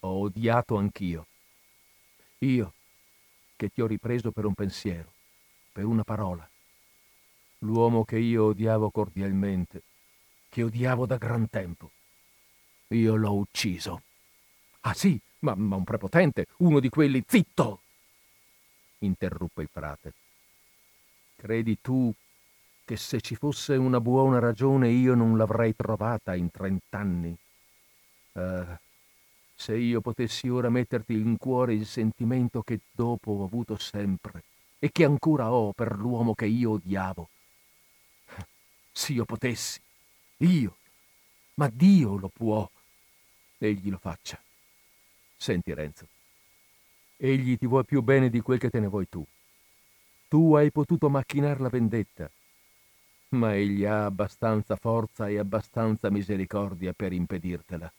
Ho 0.00 0.20
odiato 0.20 0.76
anch'io. 0.76 1.26
Io, 2.38 2.74
che 3.62 3.68
ti 3.68 3.80
ho 3.80 3.86
ripreso 3.86 4.32
per 4.32 4.44
un 4.44 4.54
pensiero, 4.54 5.12
per 5.70 5.84
una 5.84 6.02
parola. 6.02 6.44
L'uomo 7.58 8.04
che 8.04 8.18
io 8.18 8.46
odiavo 8.46 8.90
cordialmente, 8.90 9.82
che 10.48 10.64
odiavo 10.64 11.06
da 11.06 11.16
gran 11.16 11.48
tempo. 11.48 11.92
Io 12.88 13.14
l'ho 13.14 13.34
ucciso. 13.34 14.02
Ah 14.80 14.94
sì, 14.94 15.16
ma, 15.40 15.54
ma 15.54 15.76
un 15.76 15.84
prepotente, 15.84 16.46
uno 16.56 16.80
di 16.80 16.88
quelli... 16.88 17.22
Zitto! 17.24 17.82
interruppe 18.98 19.62
il 19.62 19.68
frate. 19.70 20.12
Credi 21.36 21.80
tu 21.80 22.12
che 22.84 22.96
se 22.96 23.20
ci 23.20 23.36
fosse 23.36 23.76
una 23.76 24.00
buona 24.00 24.40
ragione 24.40 24.88
io 24.88 25.14
non 25.14 25.36
l'avrei 25.36 25.76
trovata 25.76 26.34
in 26.34 26.50
trent'anni? 26.50 27.36
Uh, 28.32 28.76
se 29.62 29.76
io 29.76 30.00
potessi 30.00 30.48
ora 30.48 30.68
metterti 30.70 31.12
in 31.12 31.36
cuore 31.36 31.72
il 31.72 31.86
sentimento 31.86 32.62
che 32.62 32.80
dopo 32.90 33.30
ho 33.30 33.44
avuto 33.44 33.76
sempre 33.78 34.42
e 34.80 34.90
che 34.90 35.04
ancora 35.04 35.52
ho 35.52 35.72
per 35.72 35.96
l'uomo 35.96 36.34
che 36.34 36.46
io 36.46 36.72
odiavo. 36.72 37.28
Se 38.90 39.12
io 39.12 39.24
potessi, 39.24 39.80
io, 40.38 40.76
ma 41.54 41.70
Dio 41.72 42.16
lo 42.16 42.28
può, 42.28 42.68
egli 43.58 43.88
lo 43.88 43.98
faccia. 43.98 44.42
Senti 45.36 45.72
Renzo, 45.72 46.08
egli 47.16 47.56
ti 47.56 47.66
vuole 47.66 47.84
più 47.84 48.02
bene 48.02 48.30
di 48.30 48.40
quel 48.40 48.58
che 48.58 48.68
te 48.68 48.80
ne 48.80 48.88
vuoi 48.88 49.08
tu. 49.08 49.24
Tu 50.26 50.54
hai 50.56 50.72
potuto 50.72 51.08
macchinar 51.08 51.60
la 51.60 51.68
vendetta, 51.68 52.28
ma 53.28 53.54
egli 53.54 53.84
ha 53.84 54.06
abbastanza 54.06 54.74
forza 54.74 55.28
e 55.28 55.38
abbastanza 55.38 56.10
misericordia 56.10 56.92
per 56.92 57.12
impedirtela. 57.12 57.92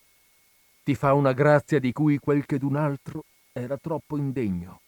Ti 0.84 0.96
fa 0.96 1.14
una 1.14 1.32
grazia 1.32 1.80
di 1.80 1.94
cui 1.94 2.18
quel 2.18 2.46
che 2.46 2.58
d'un 2.58 2.76
altro 2.76 3.24
era 3.54 3.78
troppo 3.78 4.18
indegno. 4.18 4.82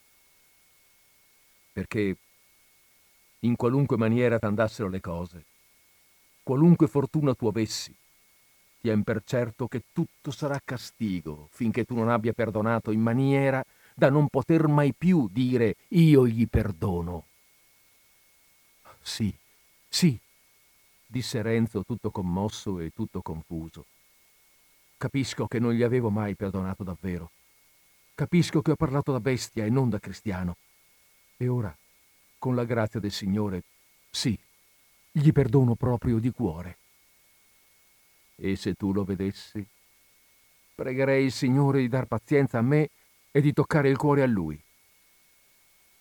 Perché 1.71 2.17
in 3.39 3.55
qualunque 3.55 3.95
maniera 3.95 4.37
t'andassero 4.37 4.89
le 4.89 4.99
cose, 4.99 5.45
qualunque 6.43 6.87
fortuna 6.87 7.33
tu 7.33 7.47
avessi, 7.47 7.95
tien 8.81 9.03
per 9.03 9.21
certo 9.23 9.67
che 9.67 9.83
tutto 9.93 10.31
sarà 10.31 10.59
castigo 10.63 11.47
finché 11.51 11.85
tu 11.85 11.95
non 11.95 12.09
abbia 12.09 12.33
perdonato 12.33 12.91
in 12.91 13.01
maniera 13.01 13.63
da 13.95 14.09
non 14.09 14.27
poter 14.27 14.67
mai 14.67 14.93
più 14.93 15.29
dire 15.31 15.75
io 15.89 16.27
gli 16.27 16.45
perdono. 16.47 17.25
Sì, 19.01 19.33
sì, 19.87 20.17
disse 21.07 21.41
Renzo 21.41 21.83
tutto 21.83 22.09
commosso 22.11 22.79
e 22.79 22.91
tutto 22.91 23.21
confuso. 23.21 23.85
Capisco 24.97 25.47
che 25.47 25.59
non 25.59 25.73
gli 25.73 25.83
avevo 25.83 26.09
mai 26.09 26.35
perdonato 26.35 26.83
davvero. 26.83 27.31
Capisco 28.15 28.61
che 28.61 28.71
ho 28.71 28.75
parlato 28.75 29.11
da 29.11 29.19
bestia 29.19 29.65
e 29.65 29.69
non 29.69 29.89
da 29.89 29.99
cristiano. 29.99 30.55
E 31.37 31.47
ora, 31.49 31.75
con 32.37 32.55
la 32.55 32.63
grazia 32.63 32.99
del 32.99 33.11
Signore, 33.11 33.63
sì, 34.09 34.37
gli 35.11 35.31
perdono 35.31 35.75
proprio 35.75 36.19
di 36.19 36.31
cuore. 36.31 36.77
E 38.37 38.55
se 38.55 38.73
tu 38.73 38.93
lo 38.93 39.03
vedessi, 39.03 39.65
pregherei 40.75 41.25
il 41.25 41.31
Signore 41.31 41.81
di 41.81 41.89
dar 41.89 42.05
pazienza 42.05 42.57
a 42.57 42.61
me 42.61 42.89
e 43.31 43.41
di 43.41 43.51
toccare 43.51 43.89
il 43.89 43.97
cuore 43.97 44.21
a 44.21 44.27
Lui. 44.27 44.61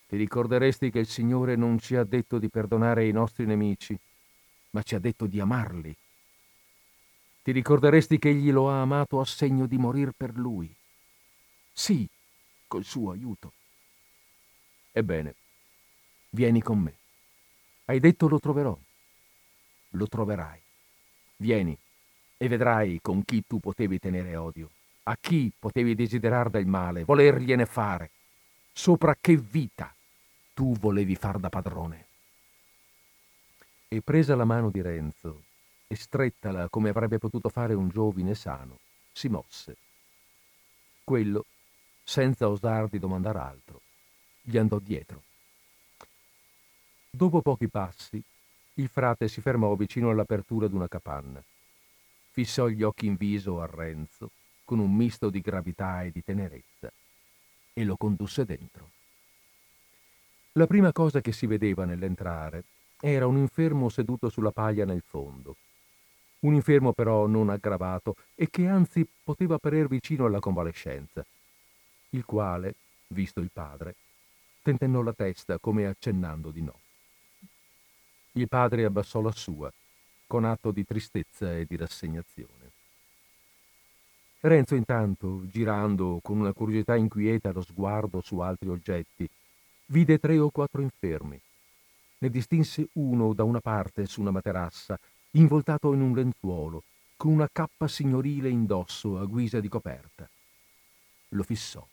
Ti 0.07 0.15
ricorderesti 0.15 0.89
che 0.91 0.99
il 0.99 1.07
Signore 1.07 1.55
non 1.55 1.79
ci 1.79 1.95
ha 1.95 2.03
detto 2.05 2.39
di 2.39 2.49
perdonare 2.49 3.07
i 3.07 3.11
nostri 3.11 3.45
nemici, 3.45 3.97
ma 4.71 4.81
ci 4.83 4.95
ha 4.95 4.99
detto 4.99 5.25
di 5.27 5.39
amarli. 5.39 5.95
Ti 7.45 7.51
ricorderesti 7.51 8.17
che 8.17 8.29
egli 8.29 8.51
lo 8.51 8.71
ha 8.71 8.81
amato 8.81 9.19
a 9.19 9.25
segno 9.25 9.67
di 9.67 9.77
morir 9.77 10.13
per 10.17 10.35
lui. 10.35 10.75
Sì, 11.71 12.09
col 12.65 12.83
suo 12.83 13.11
aiuto. 13.11 13.53
Ebbene, 14.91 15.35
vieni 16.31 16.59
con 16.63 16.79
me. 16.79 16.95
Hai 17.85 17.99
detto 17.99 18.27
lo 18.27 18.39
troverò. 18.39 18.75
Lo 19.89 20.07
troverai. 20.07 20.59
Vieni 21.35 21.77
e 22.35 22.47
vedrai 22.47 22.97
con 22.99 23.23
chi 23.23 23.43
tu 23.45 23.59
potevi 23.59 23.99
tenere 23.99 24.35
odio, 24.35 24.71
a 25.03 25.15
chi 25.15 25.53
potevi 25.55 25.93
desiderar 25.93 26.49
del 26.49 26.65
male, 26.65 27.03
volergliene 27.03 27.67
fare, 27.67 28.09
sopra 28.73 29.15
che 29.21 29.37
vita 29.37 29.93
tu 30.55 30.75
volevi 30.79 31.15
far 31.15 31.37
da 31.37 31.49
padrone 31.49 32.07
e 33.87 34.01
presa 34.01 34.35
la 34.35 34.45
mano 34.45 34.71
di 34.71 34.81
Renzo 34.81 35.43
e 35.87 35.95
strettala 35.95 36.69
come 36.69 36.89
avrebbe 36.89 37.17
potuto 37.17 37.49
fare 37.49 37.73
un 37.73 37.89
giovine 37.89 38.35
sano, 38.35 38.79
si 39.11 39.27
mosse. 39.27 39.77
Quello, 41.03 41.45
senza 42.03 42.49
osar 42.49 42.87
di 42.87 42.99
domandare 42.99 43.39
altro, 43.39 43.81
gli 44.41 44.57
andò 44.57 44.79
dietro. 44.79 45.21
Dopo 47.09 47.41
pochi 47.41 47.69
passi, 47.69 48.21
il 48.75 48.89
frate 48.89 49.27
si 49.27 49.39
fermò 49.41 49.73
vicino 49.75 50.09
all'apertura 50.09 50.67
d'una 50.67 50.87
capanna. 50.87 51.41
Fissò 52.31 52.67
gli 52.67 52.83
occhi 52.83 53.05
in 53.05 53.15
viso 53.15 53.61
a 53.61 53.65
Renzo 53.65 54.31
con 54.65 54.79
un 54.79 54.93
misto 54.93 55.29
di 55.29 55.39
gravità 55.39 56.03
e 56.03 56.11
di 56.11 56.23
tenerezza 56.23 56.91
e 57.73 57.83
lo 57.83 57.95
condusse 57.95 58.43
dentro. 58.43 58.89
La 60.53 60.67
prima 60.67 60.91
cosa 60.91 61.21
che 61.21 61.31
si 61.31 61.45
vedeva 61.45 61.85
nell'entrare 61.85 62.63
era 62.99 63.27
un 63.27 63.37
infermo 63.37 63.89
seduto 63.89 64.29
sulla 64.29 64.51
paglia 64.51 64.85
nel 64.85 65.03
fondo. 65.05 65.55
Un 66.45 66.53
infermo 66.53 66.93
però 66.93 67.25
non 67.25 67.49
aggravato 67.49 68.15
e 68.35 68.51
che 68.51 68.67
anzi 68.67 69.07
poteva 69.23 69.57
parer 69.57 69.87
vicino 69.87 70.25
alla 70.25 70.39
convalescenza, 70.39 71.25
il 72.11 72.23
quale, 72.23 72.75
visto 73.07 73.39
il 73.39 73.49
padre, 73.51 73.95
tentennò 74.61 75.01
la 75.01 75.13
testa 75.13 75.57
come 75.57 75.87
accennando 75.87 76.51
di 76.51 76.61
no. 76.61 76.79
Il 78.33 78.47
padre 78.47 78.85
abbassò 78.85 79.21
la 79.21 79.31
sua, 79.31 79.73
con 80.27 80.45
atto 80.45 80.69
di 80.69 80.85
tristezza 80.85 81.51
e 81.57 81.65
di 81.65 81.75
rassegnazione. 81.77 82.71
Renzo 84.41 84.75
intanto, 84.75 85.47
girando 85.49 86.19
con 86.21 86.37
una 86.39 86.53
curiosità 86.53 86.95
inquieta 86.95 87.51
lo 87.51 87.63
sguardo 87.63 88.21
su 88.21 88.37
altri 88.37 88.69
oggetti, 88.69 89.27
vide 89.87 90.19
tre 90.19 90.37
o 90.37 90.51
quattro 90.51 90.83
infermi, 90.83 91.41
ne 92.19 92.29
distinse 92.29 92.89
uno 92.93 93.33
da 93.33 93.43
una 93.43 93.61
parte 93.61 94.05
su 94.05 94.21
una 94.21 94.29
materassa, 94.29 94.99
involtato 95.35 95.93
in 95.93 96.01
un 96.01 96.15
lenzuolo, 96.15 96.83
con 97.17 97.31
una 97.31 97.49
cappa 97.51 97.87
signorile 97.87 98.49
indosso 98.49 99.19
a 99.19 99.25
guisa 99.25 99.59
di 99.59 99.67
coperta. 99.67 100.29
Lo 101.29 101.43
fissò, 101.43 101.85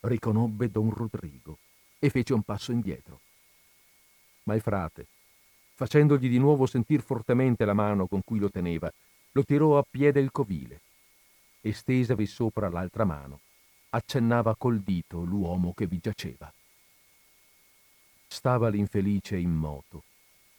riconobbe 0.00 0.70
don 0.70 0.90
Rodrigo 0.90 1.58
e 1.98 2.08
fece 2.10 2.34
un 2.34 2.42
passo 2.42 2.70
indietro. 2.70 3.20
Ma 4.44 4.54
il 4.54 4.60
frate, 4.60 5.06
facendogli 5.74 6.28
di 6.28 6.38
nuovo 6.38 6.66
sentir 6.66 7.02
fortemente 7.02 7.64
la 7.64 7.74
mano 7.74 8.06
con 8.06 8.22
cui 8.24 8.38
lo 8.38 8.50
teneva, 8.50 8.92
lo 9.32 9.44
tirò 9.44 9.78
a 9.78 9.84
piede 9.88 10.20
il 10.20 10.30
covile 10.30 10.80
e 11.60 11.72
stesavi 11.72 12.26
sopra 12.26 12.68
l'altra 12.68 13.04
mano, 13.04 13.40
accennava 13.90 14.54
col 14.54 14.80
dito 14.80 15.22
l'uomo 15.22 15.74
che 15.74 15.86
vi 15.86 15.98
giaceva. 15.98 16.52
Stava 18.28 18.68
l'infelice 18.68 19.36
in 19.36 19.52
moto, 19.52 20.04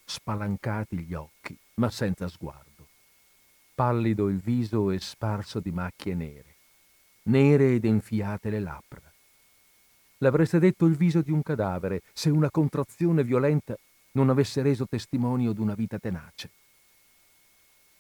spalancati 0.10 0.98
gli 0.98 1.14
occhi, 1.14 1.56
ma 1.76 1.92
senza 1.92 2.28
sguardo. 2.28 2.88
Pallido 3.76 4.28
il 4.28 4.40
viso 4.40 4.90
e 4.90 5.00
sparso 5.00 5.60
di 5.60 5.72
macchie 5.72 6.16
nere, 6.16 6.56
nere 7.24 7.76
ed 7.76 7.86
enfiate 7.86 8.50
le 8.50 8.60
labbra. 8.60 9.02
L'avreste 10.18 10.60
detto 10.60 10.86
il 10.86 10.96
viso 10.96 11.22
di 11.22 11.32
un 11.32 11.44
cadavere 11.44 12.02
se 12.12 12.30
una 12.30 12.50
contrazione 12.50 13.24
violenta 13.24 13.78
non 14.14 14.30
avesse 14.30 14.64
reso 14.64 14.88
testimonio 14.88 15.54
d'una 15.54 15.76
vita 15.76 16.00
tenace. 16.00 16.50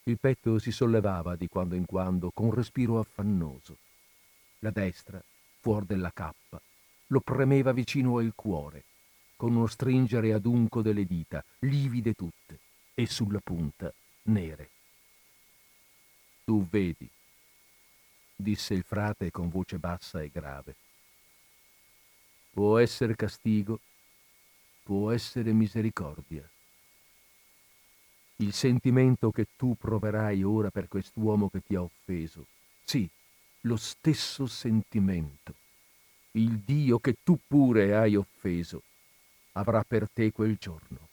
Il 0.03 0.17
petto 0.17 0.57
si 0.57 0.71
sollevava 0.71 1.35
di 1.35 1.47
quando 1.47 1.75
in 1.75 1.85
quando 1.85 2.31
con 2.33 2.51
respiro 2.51 2.99
affannoso. 2.99 3.77
La 4.59 4.71
destra, 4.71 5.21
fuor 5.59 5.85
della 5.85 6.11
cappa, 6.11 6.59
lo 7.07 7.19
premeva 7.19 7.71
vicino 7.71 8.17
al 8.17 8.33
cuore 8.33 8.83
con 9.39 9.55
uno 9.55 9.67
stringere 9.67 10.33
adunco 10.33 10.81
delle 10.81 11.05
dita, 11.05 11.41
livide 11.59 12.13
tutte, 12.13 12.59
e 12.93 13.05
sulla 13.05 13.39
punta 13.39 13.89
nere. 14.23 14.69
Tu 16.43 16.67
vedi, 16.67 17.09
disse 18.35 18.73
il 18.73 18.83
frate 18.83 19.31
con 19.31 19.47
voce 19.47 19.77
bassa 19.77 20.21
e 20.21 20.29
grave. 20.29 20.75
Può 22.49 22.79
essere 22.79 23.15
castigo, 23.15 23.79
può 24.83 25.09
essere 25.09 25.53
misericordia. 25.53 26.45
Il 28.37 28.51
sentimento 28.51 29.31
che 29.31 29.47
tu 29.55 29.77
proverai 29.77 30.43
ora 30.43 30.69
per 30.69 30.89
quest'uomo 30.89 31.49
che 31.49 31.61
ti 31.65 31.75
ha 31.75 31.81
offeso, 31.81 32.45
sì, 32.83 33.09
lo 33.61 33.77
stesso 33.77 34.47
sentimento, 34.47 35.55
il 36.31 36.59
Dio 36.59 36.99
che 36.99 37.15
tu 37.23 37.39
pure 37.47 37.95
hai 37.95 38.17
offeso, 38.17 38.83
avrà 39.53 39.83
per 39.83 40.07
te 40.11 40.31
quel 40.31 40.57
giorno. 40.57 41.07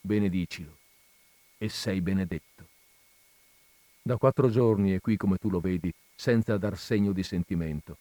Benedicilo 0.00 0.76
e 1.58 1.68
sei 1.68 2.00
benedetto. 2.00 2.68
Da 4.02 4.16
quattro 4.16 4.50
giorni 4.50 4.92
è 4.92 5.00
qui 5.00 5.16
come 5.16 5.36
tu 5.36 5.50
lo 5.50 5.60
vedi, 5.60 5.92
senza 6.14 6.56
dar 6.58 6.78
segno 6.78 7.12
di 7.12 7.22
sentimento. 7.22 7.98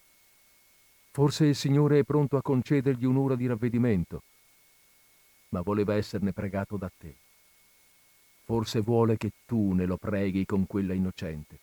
Forse 1.12 1.46
il 1.46 1.56
Signore 1.56 2.00
è 2.00 2.04
pronto 2.04 2.38
a 2.38 2.42
concedergli 2.42 3.06
un'ora 3.06 3.36
di 3.36 3.48
ravvedimento, 3.48 4.22
ma 5.50 5.62
voleva 5.62 5.96
esserne 5.96 6.34
pregato 6.34 6.78
da 6.78 6.92
te. 6.96 7.16
Forse 8.44 8.82
vuole 8.82 9.18
che 9.18 9.32
tu 9.46 9.74
ne 9.74 9.86
lo 9.86 9.98
preghi 9.98 10.46
con 10.46 10.68
quella 10.68 10.94
innocente. 10.94 11.58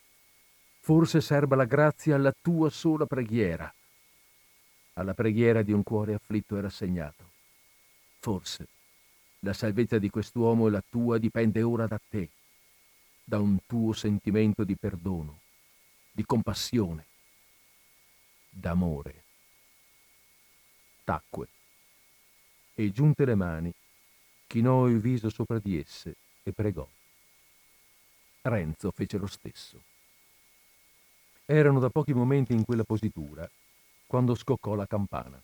Forse 0.81 1.20
serba 1.20 1.55
la 1.55 1.64
grazia 1.64 2.16
alla 2.16 2.33
tua 2.33 2.68
sola 2.70 3.07
preghiera. 3.07 3.72
Alla 4.94 5.14
preghiera 5.14 5.62
di 5.62 5.70
un 5.70 5.85
cuore 5.85 6.14
afflitto 6.14 6.57
e 6.57 6.61
rassegnato. 6.61 7.32
Forse 8.22 8.68
la 9.40 9.52
salvezza 9.52 9.98
di 9.98 10.08
quest'uomo 10.08 10.68
e 10.68 10.70
la 10.70 10.85
tua 10.88 11.18
dipende 11.18 11.61
ora 11.64 11.88
da 11.88 11.98
te, 12.08 12.28
da 13.24 13.40
un 13.40 13.58
tuo 13.66 13.92
sentimento 13.92 14.62
di 14.62 14.76
perdono, 14.76 15.40
di 16.12 16.24
compassione, 16.24 17.04
d'amore. 18.48 19.24
Tacque 21.02 21.48
e 22.74 22.92
giunte 22.92 23.24
le 23.24 23.35
mani, 23.35 23.74
chinò 24.46 24.87
il 24.87 25.00
viso 25.00 25.28
sopra 25.28 25.58
di 25.58 25.76
esse 25.76 26.14
e 26.44 26.52
pregò. 26.52 26.88
Renzo 28.42 28.92
fece 28.92 29.18
lo 29.18 29.26
stesso. 29.26 29.82
Erano 31.44 31.80
da 31.80 31.90
pochi 31.90 32.14
momenti 32.14 32.52
in 32.52 32.64
quella 32.64 32.85
positura 32.85 33.50
quando 34.06 34.37
scoccò 34.37 34.76
la 34.76 34.87
campana. 34.87 35.42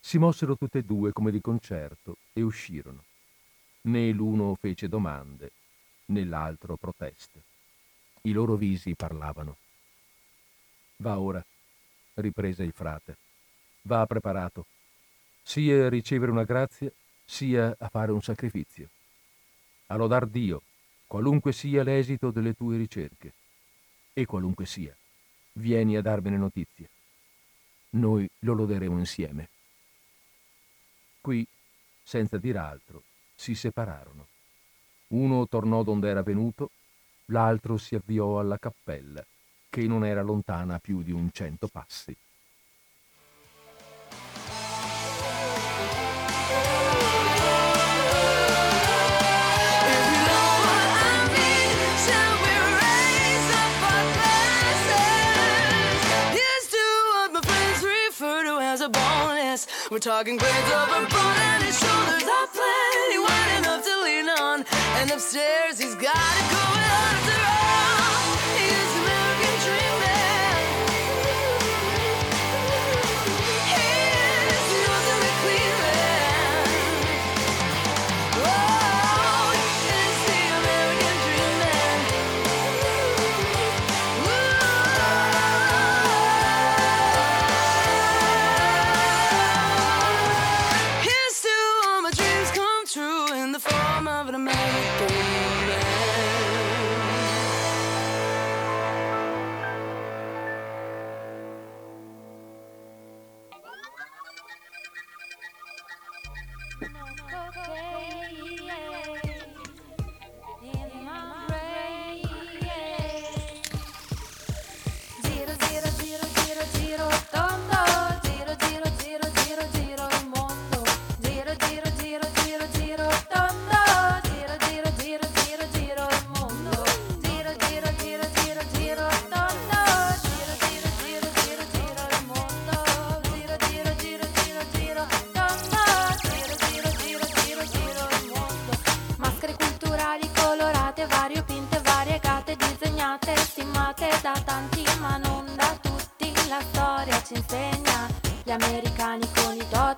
Si 0.00 0.18
mossero 0.18 0.56
tutte 0.56 0.78
e 0.78 0.82
due 0.82 1.12
come 1.12 1.30
di 1.30 1.40
concerto 1.40 2.16
e 2.32 2.42
uscirono. 2.42 3.04
Né 3.82 4.10
l'uno 4.10 4.56
fece 4.56 4.88
domande, 4.88 5.52
né 6.06 6.24
l'altro 6.24 6.76
proteste. 6.76 7.42
I 8.22 8.32
loro 8.32 8.56
visi 8.56 8.94
parlavano. 8.94 9.56
Va 10.96 11.18
ora, 11.18 11.44
riprese 12.14 12.64
il 12.64 12.72
frate. 12.72 13.16
Va 13.82 14.04
preparato, 14.06 14.66
sia 15.42 15.86
a 15.86 15.88
ricevere 15.88 16.30
una 16.30 16.44
grazia, 16.44 16.90
sia 17.24 17.74
a 17.78 17.88
fare 17.88 18.12
un 18.12 18.22
sacrificio. 18.22 18.88
A 19.86 19.96
lodar 19.96 20.26
Dio, 20.26 20.62
qualunque 21.06 21.52
sia 21.52 21.82
l'esito 21.82 22.30
delle 22.30 22.54
tue 22.54 22.76
ricerche. 22.76 23.32
E 24.12 24.26
qualunque 24.26 24.66
sia, 24.66 24.94
vieni 25.54 25.96
a 25.96 26.02
darmene 26.02 26.36
notizia. 26.36 26.88
Noi 27.90 28.28
lo 28.40 28.52
loderemo 28.52 28.98
insieme. 28.98 29.48
Qui, 31.20 31.46
senza 32.02 32.38
dir 32.38 32.56
altro, 32.56 33.02
si 33.34 33.54
separarono. 33.54 34.26
Uno 35.08 35.46
tornò 35.48 35.82
donde 35.82 36.08
era 36.08 36.22
venuto, 36.22 36.70
l'altro 37.26 37.76
si 37.76 37.94
avviò 37.94 38.38
alla 38.40 38.58
cappella, 38.58 39.24
che 39.68 39.86
non 39.86 40.04
era 40.04 40.22
lontana 40.22 40.78
più 40.78 41.02
di 41.02 41.12
un 41.12 41.30
cento 41.32 41.68
passi. 41.68 42.16
We're 59.90 59.98
talking 59.98 60.36
grades 60.36 60.70
over 60.70 61.04
his 61.64 61.76
shoulders 61.76 62.22
are 62.22 62.46
plenty 62.46 63.18
wide 63.18 63.58
enough 63.58 63.84
to 63.84 64.02
lean 64.04 64.28
on. 64.28 64.64
And 64.98 65.10
upstairs 65.10 65.80
he's 65.80 65.96
got 65.96 66.14
it 66.14 66.50
going 66.52 66.79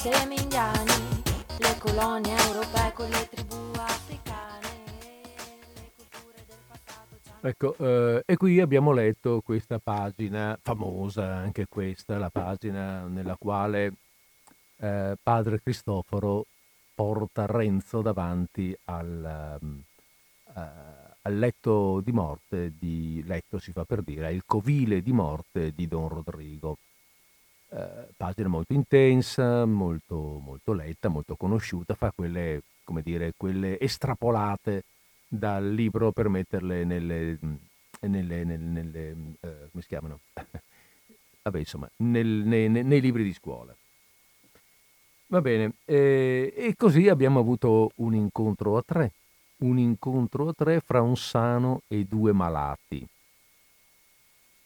totem 0.02 0.32
indiani, 0.32 1.22
le 1.58 1.78
colonie 1.78 2.34
europee 2.48 2.92
con 2.92 3.08
le 3.08 3.28
tribù 3.30 3.54
africane, 3.76 4.68
le 5.74 5.92
culture 5.94 6.44
del 6.44 6.58
passato 6.66 7.46
Ecco, 7.46 7.76
eh, 7.76 8.22
e 8.26 8.36
qui 8.36 8.58
abbiamo 8.58 8.90
letto 8.90 9.40
questa 9.42 9.78
pagina, 9.78 10.58
famosa 10.60 11.36
anche 11.36 11.66
questa, 11.68 12.18
la 12.18 12.30
pagina 12.30 13.06
nella 13.06 13.36
quale 13.36 13.92
eh, 14.78 15.16
padre 15.22 15.62
Cristoforo 15.62 16.46
porta 16.96 17.46
Renzo 17.46 18.02
davanti 18.02 18.76
al, 18.86 19.60
eh, 20.56 20.60
al 21.22 21.38
letto 21.38 22.00
di 22.00 22.10
morte, 22.10 22.72
di 22.76 23.22
letto 23.24 23.60
si 23.60 23.70
fa 23.70 23.84
per 23.84 24.02
dire, 24.02 24.32
il 24.32 24.42
covile 24.44 25.00
di 25.00 25.12
morte 25.12 25.72
di 25.72 25.86
Don 25.86 26.08
Rodrigo. 26.08 26.78
Eh, 27.74 28.08
pagina 28.18 28.48
molto 28.48 28.74
intensa, 28.74 29.64
molto, 29.64 30.38
molto 30.44 30.74
letta, 30.74 31.08
molto 31.08 31.36
conosciuta, 31.36 31.94
fa 31.94 32.12
quelle, 32.14 32.62
come 32.84 33.00
dire, 33.00 33.32
quelle 33.34 33.80
estrapolate 33.80 34.82
dal 35.26 35.72
libro 35.72 36.12
per 36.12 36.28
metterle 36.28 36.84
nelle, 36.84 37.38
mh, 37.40 37.56
nelle, 38.00 38.44
nelle- 38.44 38.56
nelle, 38.58 39.14
mh, 39.14 39.34
eh, 39.40 39.68
come 39.70 39.82
si 39.82 39.88
chiamano? 39.88 40.20
Vabbè, 41.44 41.58
insomma, 41.58 41.88
nel- 41.96 42.26
nei, 42.44 42.68
nei- 42.68 42.84
nei 42.84 43.00
libri 43.00 43.22
di 43.24 43.32
scuola. 43.32 43.74
Va 45.28 45.40
bene, 45.40 45.72
eh, 45.86 46.52
e 46.54 46.74
così 46.76 47.08
abbiamo 47.08 47.40
avuto 47.40 47.90
un 47.96 48.14
incontro 48.14 48.76
a 48.76 48.82
tre, 48.86 49.12
un 49.60 49.78
incontro 49.78 50.48
a 50.48 50.52
tre 50.52 50.80
fra 50.80 51.00
un 51.00 51.16
sano 51.16 51.80
e 51.88 52.04
due 52.04 52.32
malati. 52.32 53.06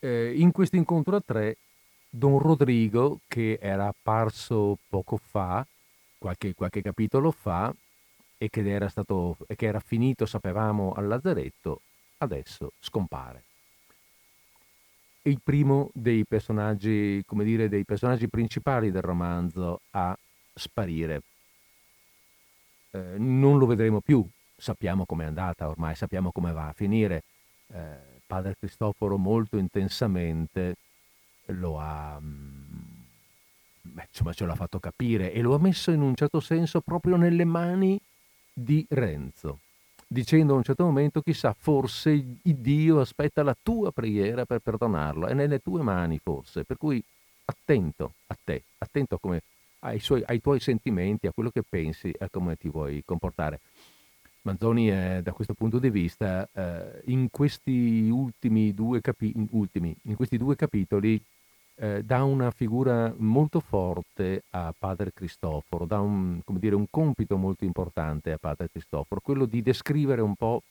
Eh, 0.01 0.35
in 0.37 0.53
questo 0.53 0.77
incontro 0.77 1.16
a 1.16 1.23
tre, 1.25 1.57
Don 2.16 2.38
Rodrigo, 2.38 3.21
che 3.29 3.58
era 3.60 3.88
apparso 3.88 4.79
poco 4.88 5.19
fa, 5.19 5.67
qualche, 6.17 6.54
qualche 6.54 6.81
capitolo 6.81 7.31
fa, 7.31 7.75
e 8.38 8.48
che 8.48 8.67
era, 8.67 8.88
stato, 8.88 9.37
che 9.54 9.67
era 9.67 9.81
finito, 9.81 10.25
sapevamo, 10.25 10.94
al 10.94 11.08
lazzaretto, 11.08 11.83
adesso 12.19 12.73
scompare. 12.81 13.42
Il 15.23 15.40
primo 15.44 15.90
dei 15.92 16.25
personaggi, 16.25 17.23
come 17.27 17.44
dire, 17.44 17.69
dei 17.69 17.85
personaggi 17.85 18.29
principali 18.29 18.90
del 18.90 19.02
romanzo 19.02 19.81
a 19.90 20.17
sparire. 20.54 21.21
Eh, 22.92 23.19
non 23.19 23.58
lo 23.58 23.67
vedremo 23.67 24.00
più, 24.00 24.27
sappiamo 24.56 25.04
com'è 25.04 25.27
andata 25.27 25.69
ormai, 25.69 25.94
sappiamo 25.94 26.33
come 26.33 26.52
va 26.52 26.69
a 26.69 26.73
finire. 26.73 27.25
Eh, 27.67 28.21
padre 28.27 28.56
Cristoforo 28.58 29.19
molto 29.19 29.58
intensamente 29.58 30.77
lo 31.49 31.79
ha, 31.79 32.19
mm, 32.21 32.63
beh, 33.83 34.07
insomma, 34.09 34.33
ce 34.33 34.47
l'ha 34.47 34.55
fatto 34.55 34.79
capire 34.79 35.33
e 35.33 35.40
lo 35.42 35.55
ha 35.55 35.59
messo 35.59 35.90
in 35.90 36.01
un 36.01 36.15
certo 36.15 36.40
senso 36.40 36.81
proprio 36.81 37.17
nelle 37.17 37.44
mani 37.44 38.01
di 38.53 38.87
Renzo, 38.88 39.61
dicendo 40.07 40.55
a 40.55 40.57
un 40.57 40.63
certo 40.63 40.85
momento, 40.85 41.21
chissà, 41.21 41.55
forse 41.59 42.38
Dio 42.42 43.01
aspetta 43.01 43.42
la 43.42 43.57
tua 43.61 43.92
preghiera 43.92 44.44
per 44.44 44.61
perdonarlo, 44.61 45.27
è 45.27 45.35
nelle 45.35 45.61
tue 45.61 45.83
mani 45.83 46.19
forse, 46.23 46.65
per 46.65 46.77
cui 46.77 47.03
attento 47.44 48.15
a 48.29 48.37
te, 48.42 48.63
attento 48.79 49.19
come, 49.19 49.42
ai, 49.81 50.01
suoi- 50.01 50.23
ai 50.27 50.40
tuoi 50.40 50.61
sentimenti, 50.61 51.27
a 51.27 51.33
quello 51.33 51.51
che 51.51 51.63
pensi 51.69 52.13
a 52.19 52.29
come 52.31 52.57
ti 52.57 52.69
vuoi 52.69 53.03
comportare. 53.05 53.61
Manzoni 54.42 54.87
è, 54.87 55.21
da 55.23 55.33
questo 55.33 55.55
punto 55.55 55.79
di 55.81 55.90
vista, 55.90 56.49
eh, 56.53 57.03
in, 57.07 57.29
questi 57.31 58.09
ultimi 58.09 58.73
capi- 59.01 59.35
ultimi, 59.51 59.94
in 60.03 60.15
questi 60.15 60.38
due 60.38 60.55
capitoli 60.55 61.21
eh, 61.77 62.02
dà 62.02 62.24
una 62.24 62.50
figura 62.50 63.12
molto 63.16 63.60
forte 63.60 64.44
a 64.50 64.74
Padre 64.77 65.12
Cristoforo, 65.12 65.85
dà 65.85 66.00
un, 66.00 66.40
dire, 66.44 66.74
un 66.74 66.87
compito 66.90 67.37
molto 67.37 67.64
importante 67.64 68.33
a 68.33 68.38
Padre 68.38 68.70
Cristoforo, 68.70 69.20
quello 69.20 69.44
di 69.44 69.62
descrivere 69.62 70.22
un 70.22 70.35
po' 70.35 70.62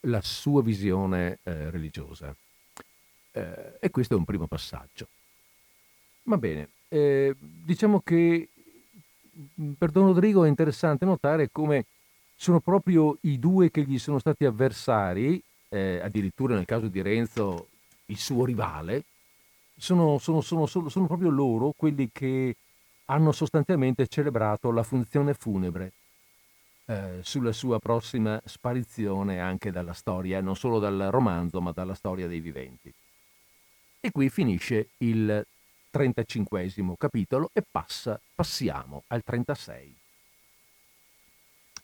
la 0.00 0.20
sua 0.22 0.62
visione 0.62 1.38
eh, 1.42 1.70
religiosa. 1.70 2.34
Eh, 3.32 3.76
e 3.80 3.90
questo 3.90 4.14
è 4.14 4.16
un 4.16 4.24
primo 4.24 4.46
passaggio. 4.46 5.08
Va 6.24 6.38
bene, 6.38 6.68
eh, 6.88 7.34
diciamo 7.38 8.00
che 8.00 8.48
per 9.76 9.90
Don 9.90 10.06
Rodrigo 10.06 10.44
è 10.44 10.48
interessante 10.48 11.04
notare 11.04 11.50
come 11.50 11.86
sono 12.36 12.60
proprio 12.60 13.18
i 13.22 13.38
due 13.38 13.70
che 13.70 13.82
gli 13.82 13.98
sono 13.98 14.18
stati 14.18 14.44
avversari, 14.44 15.42
eh, 15.68 16.00
addirittura 16.02 16.54
nel 16.54 16.64
caso 16.64 16.88
di 16.88 17.02
Renzo 17.02 17.68
il 18.06 18.16
suo 18.16 18.44
rivale, 18.44 19.04
sono, 19.76 20.18
sono, 20.18 20.40
sono, 20.40 20.66
sono, 20.66 21.06
proprio 21.06 21.30
loro 21.30 21.72
quelli 21.76 22.10
che 22.12 22.56
hanno 23.06 23.32
sostanzialmente 23.32 24.06
celebrato 24.06 24.70
la 24.70 24.82
funzione 24.82 25.34
funebre 25.34 25.92
eh, 26.86 27.20
sulla 27.22 27.52
sua 27.52 27.78
prossima 27.78 28.40
sparizione 28.44 29.40
anche 29.40 29.70
dalla 29.70 29.92
storia, 29.92 30.40
non 30.40 30.56
solo 30.56 30.78
dal 30.78 31.08
romanzo, 31.10 31.60
ma 31.60 31.72
dalla 31.72 31.94
storia 31.94 32.26
dei 32.26 32.40
viventi. 32.40 32.92
E 34.00 34.10
qui 34.10 34.28
finisce 34.28 34.88
il 34.98 35.46
35 35.90 36.72
capitolo 36.98 37.50
e 37.52 37.62
passa, 37.68 38.20
passiamo 38.34 39.04
al 39.08 39.22
36. 39.22 40.03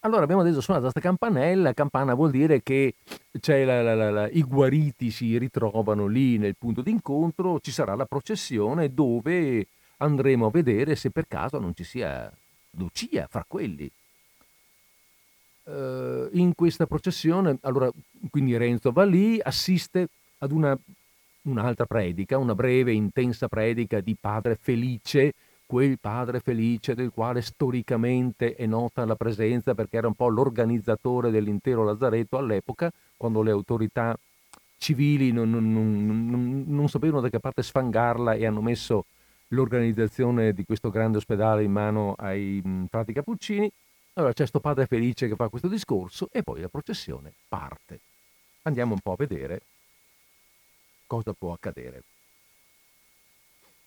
Allora 0.03 0.23
abbiamo 0.23 0.43
detto 0.43 0.63
suonata 0.63 0.91
questa 0.91 1.07
campanella, 1.07 1.75
campana 1.75 2.15
vuol 2.15 2.31
dire 2.31 2.63
che 2.63 2.95
la, 3.43 3.83
la, 3.83 4.11
la, 4.11 4.29
i 4.31 4.43
guariti 4.43 5.11
si 5.11 5.37
ritrovano 5.37 6.07
lì 6.07 6.39
nel 6.39 6.57
punto 6.57 6.81
d'incontro, 6.81 7.61
ci 7.61 7.71
sarà 7.71 7.95
la 7.95 8.07
processione 8.07 8.95
dove 8.95 9.67
andremo 9.99 10.47
a 10.47 10.51
vedere 10.51 10.97
se 10.97 11.11
per 11.11 11.27
caso 11.29 11.59
non 11.59 11.75
ci 11.75 11.85
sia 11.85 12.33
Lucia 12.79 13.27
fra 13.29 13.45
quelli. 13.47 13.91
Uh, 15.65 16.31
in 16.33 16.55
questa 16.57 16.87
processione, 16.87 17.59
allora, 17.61 17.91
quindi 18.31 18.57
Renzo 18.57 18.93
va 18.93 19.05
lì, 19.05 19.39
assiste 19.39 20.09
ad 20.39 20.51
una, 20.51 20.77
un'altra 21.43 21.85
predica, 21.85 22.39
una 22.39 22.55
breve, 22.55 22.93
intensa 22.93 23.49
predica 23.49 24.01
di 24.01 24.17
padre 24.19 24.57
Felice, 24.59 25.35
quel 25.71 26.01
padre 26.01 26.41
felice 26.41 26.97
del 26.97 27.13
quale 27.13 27.43
storicamente 27.43 28.57
è 28.57 28.67
nota 28.67 29.05
la 29.05 29.15
presenza 29.15 29.73
perché 29.73 29.99
era 29.99 30.09
un 30.09 30.15
po' 30.15 30.27
l'organizzatore 30.27 31.31
dell'intero 31.31 31.85
Lazzaretto 31.85 32.37
all'epoca, 32.39 32.91
quando 33.17 33.41
le 33.41 33.53
autorità 33.53 34.19
civili 34.79 35.31
non, 35.31 35.49
non, 35.49 35.63
non, 35.63 36.65
non 36.67 36.89
sapevano 36.89 37.21
da 37.21 37.29
che 37.29 37.39
parte 37.39 37.63
sfangarla 37.63 38.35
e 38.35 38.47
hanno 38.47 38.61
messo 38.61 39.05
l'organizzazione 39.51 40.53
di 40.53 40.65
questo 40.65 40.91
grande 40.91 41.19
ospedale 41.19 41.63
in 41.63 41.71
mano 41.71 42.15
ai 42.19 42.61
frati 42.91 43.13
cappuccini. 43.13 43.71
Allora 44.15 44.33
c'è 44.33 44.39
questo 44.39 44.59
padre 44.59 44.87
felice 44.87 45.29
che 45.29 45.37
fa 45.37 45.47
questo 45.47 45.69
discorso 45.69 46.31
e 46.33 46.43
poi 46.43 46.63
la 46.63 46.69
processione 46.69 47.33
parte. 47.47 48.01
Andiamo 48.63 48.95
un 48.95 49.01
po' 49.01 49.13
a 49.13 49.17
vedere 49.17 49.63
cosa 51.07 51.33
può 51.33 51.53
accadere. 51.53 52.03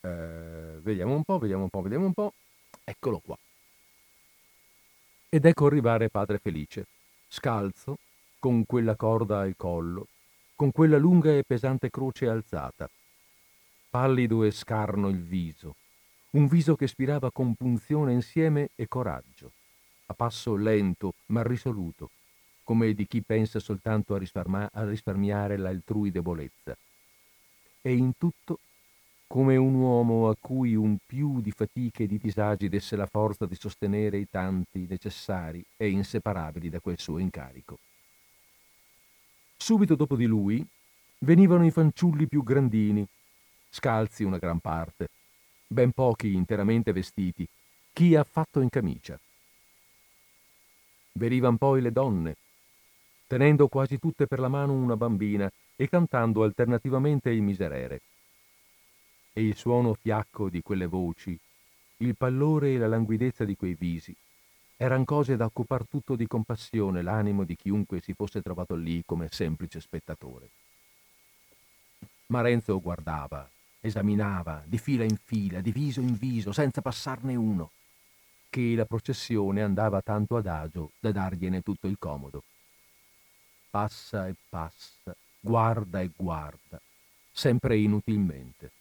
Eh, 0.06 0.80
vediamo 0.82 1.16
un 1.16 1.24
po', 1.24 1.38
vediamo 1.38 1.64
un 1.64 1.70
po', 1.70 1.82
vediamo 1.82 2.06
un 2.06 2.14
po'. 2.14 2.34
Eccolo 2.84 3.20
qua. 3.20 3.38
Ed 5.30 5.46
ecco 5.46 5.66
arrivare 5.66 6.10
Padre 6.10 6.40
Felice, 6.40 6.86
scalzo, 7.28 7.98
con 8.38 8.66
quella 8.66 8.98
corda 8.98 9.40
al 9.40 9.56
collo, 9.56 10.08
con 10.56 10.72
quella 10.72 10.98
lunga 10.98 11.32
e 11.32 11.46
pesante 11.46 11.90
croce 11.90 12.28
alzata. 12.28 12.90
Pallido 13.90 14.44
e 14.44 14.52
scarno 14.52 15.08
il 15.08 15.24
viso, 15.24 15.76
un 16.32 16.48
viso 16.48 16.76
che 16.76 16.88
spirava 16.88 17.32
compunzione 17.32 18.12
insieme 18.12 18.70
e 18.76 18.88
coraggio, 18.88 19.54
a 20.08 20.14
passo 20.14 20.56
lento 20.56 21.14
ma 21.28 21.44
risoluto, 21.44 22.10
come 22.64 22.94
di 22.94 23.08
chi 23.08 23.22
pensa 23.22 23.60
soltanto 23.60 24.16
a, 24.16 24.18
risparma- 24.18 24.70
a 24.74 24.84
risparmiare 24.84 25.58
l'altrui 25.58 26.12
debolezza. 26.12 26.78
E 27.82 27.94
in 27.94 28.12
tutto 28.18 28.60
come 29.34 29.56
un 29.56 29.74
uomo 29.74 30.30
a 30.30 30.36
cui 30.40 30.76
un 30.76 30.96
più 31.04 31.42
di 31.42 31.50
fatiche 31.50 32.04
e 32.04 32.08
di 32.08 32.20
disagi 32.20 32.70
desse 32.70 32.96
la 32.96 33.08
forza 33.08 33.48
di 33.48 33.56
sostenere 33.56 34.20
i 34.20 34.28
tanti 34.30 34.86
necessari 34.88 35.66
e 35.76 35.90
inseparabili 35.90 36.70
da 36.70 36.80
quel 36.80 37.00
suo 37.00 37.18
incarico. 37.18 37.80
Subito 39.58 39.96
dopo 39.96 40.16
di 40.16 40.28
lui 40.28 40.64
venivano 41.22 41.66
i 41.66 41.72
fanciulli 41.72 42.28
più 42.28 42.44
grandini, 42.44 43.04
scalzi 43.72 44.24
una 44.24 44.38
gran 44.38 44.60
parte, 44.60 45.10
ben 45.66 45.94
pochi 45.94 46.36
interamente 46.36 46.92
vestiti, 46.92 47.48
chi 47.92 48.16
affatto 48.16 48.62
in 48.62 48.70
camicia. 48.70 49.20
Venivan 51.14 51.58
poi 51.58 51.82
le 51.82 51.92
donne, 51.92 52.36
tenendo 53.26 53.68
quasi 53.68 53.98
tutte 53.98 54.28
per 54.28 54.38
la 54.38 54.48
mano 54.48 54.74
una 54.74 54.96
bambina 54.96 55.52
e 55.76 55.90
cantando 55.90 56.44
alternativamente 56.44 57.32
il 57.32 57.42
miserere 57.42 58.02
e 59.34 59.42
il 59.42 59.56
suono 59.56 59.96
fiacco 59.96 60.48
di 60.48 60.62
quelle 60.62 60.86
voci, 60.86 61.38
il 61.98 62.16
pallore 62.16 62.74
e 62.74 62.78
la 62.78 62.88
languidezza 62.88 63.44
di 63.44 63.56
quei 63.56 63.74
visi, 63.74 64.16
eran 64.78 65.04
cose 65.04 65.36
da 65.36 65.46
occupar 65.46 65.88
tutto 65.88 66.16
di 66.16 66.28
compassione 66.28 67.02
l'animo 67.02 67.44
di 67.44 67.56
chiunque 67.56 68.00
si 68.00 68.14
fosse 68.14 68.42
trovato 68.42 68.76
lì 68.76 69.04
come 69.04 69.28
semplice 69.32 69.80
spettatore. 69.82 70.50
Ma 72.28 72.42
Renzo 72.42 72.80
guardava, 72.80 73.50
esaminava, 73.80 74.64
di 74.66 74.78
fila 74.78 75.04
in 75.04 75.18
fila, 75.18 75.62
di 75.62 75.72
viso 75.72 76.00
in 76.00 76.16
viso, 76.16 76.52
senza 76.52 76.82
passarne 76.82 77.36
uno, 77.36 77.72
che 78.50 78.76
la 78.76 78.86
processione 78.86 79.64
andava 79.64 80.02
tanto 80.02 80.38
adagio 80.38 80.92
da 81.00 81.12
dargliene 81.12 81.62
tutto 81.62 81.88
il 81.88 81.98
comodo. 81.98 82.44
Passa 83.70 84.28
e 84.28 84.36
passa, 84.48 85.16
guarda 85.40 86.02
e 86.02 86.12
guarda, 86.16 86.80
sempre 87.32 87.78
inutilmente 87.78 88.72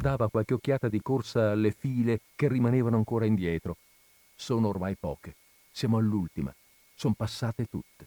dava 0.00 0.28
qualche 0.28 0.54
occhiata 0.54 0.88
di 0.88 1.02
corsa 1.02 1.50
alle 1.50 1.72
file 1.72 2.20
che 2.36 2.46
rimanevano 2.46 2.96
ancora 2.96 3.26
indietro. 3.26 3.78
Sono 4.36 4.68
ormai 4.68 4.94
poche. 4.94 5.34
Siamo 5.72 5.96
all'ultima. 5.96 6.54
Sono 6.94 7.14
passate 7.14 7.66
tutte. 7.66 8.06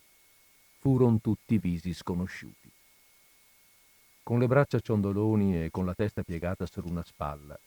Furono 0.80 1.20
tutti 1.20 1.58
visi 1.58 1.94
sconosciuti. 1.94 2.72
Con 4.24 4.39
le 4.39 4.48
braccia 4.48 4.80
ciondoloni 4.80 5.66
e 5.66 5.70
con 5.70 5.86
la 5.86 5.94
testa 5.94 6.24
piegata 6.24 6.66
su 6.66 6.82
una 6.86 7.04
spalla, 7.04 7.60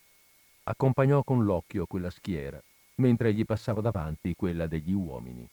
accompagnò 0.64 1.22
con 1.22 1.45
l'occhio 1.45 1.85
quella 1.85 2.11
schiera, 2.11 2.61
mentre 2.97 3.35
gli 3.35 3.45
passava 3.45 3.83
davanti 3.83 4.35
quella 4.35 4.66
degli 4.66 4.93
uomini. 4.93 5.47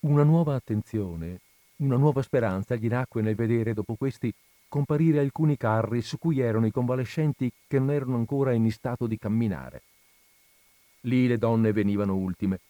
Una 0.00 0.22
nuova 0.22 0.54
attenzione, 0.54 1.40
una 1.76 1.96
nuova 1.96 2.22
speranza 2.22 2.74
gli 2.76 2.88
nacque 2.88 3.20
nel 3.20 3.34
vedere 3.34 3.74
dopo 3.74 3.96
questi 3.96 4.32
comparire 4.76 5.20
alcuni 5.20 5.56
carri 5.56 6.02
su 6.02 6.18
cui 6.18 6.40
erano 6.40 6.66
i 6.66 6.70
convalescenti 6.70 7.50
che 7.66 7.78
non 7.78 7.90
erano 7.90 8.16
ancora 8.16 8.52
in 8.52 8.70
stato 8.70 9.06
di 9.06 9.16
camminare. 9.16 9.82
Lì 11.02 11.26
le 11.26 11.38
donne 11.38 11.72
venivano 11.72 12.14
ultime 12.14 12.60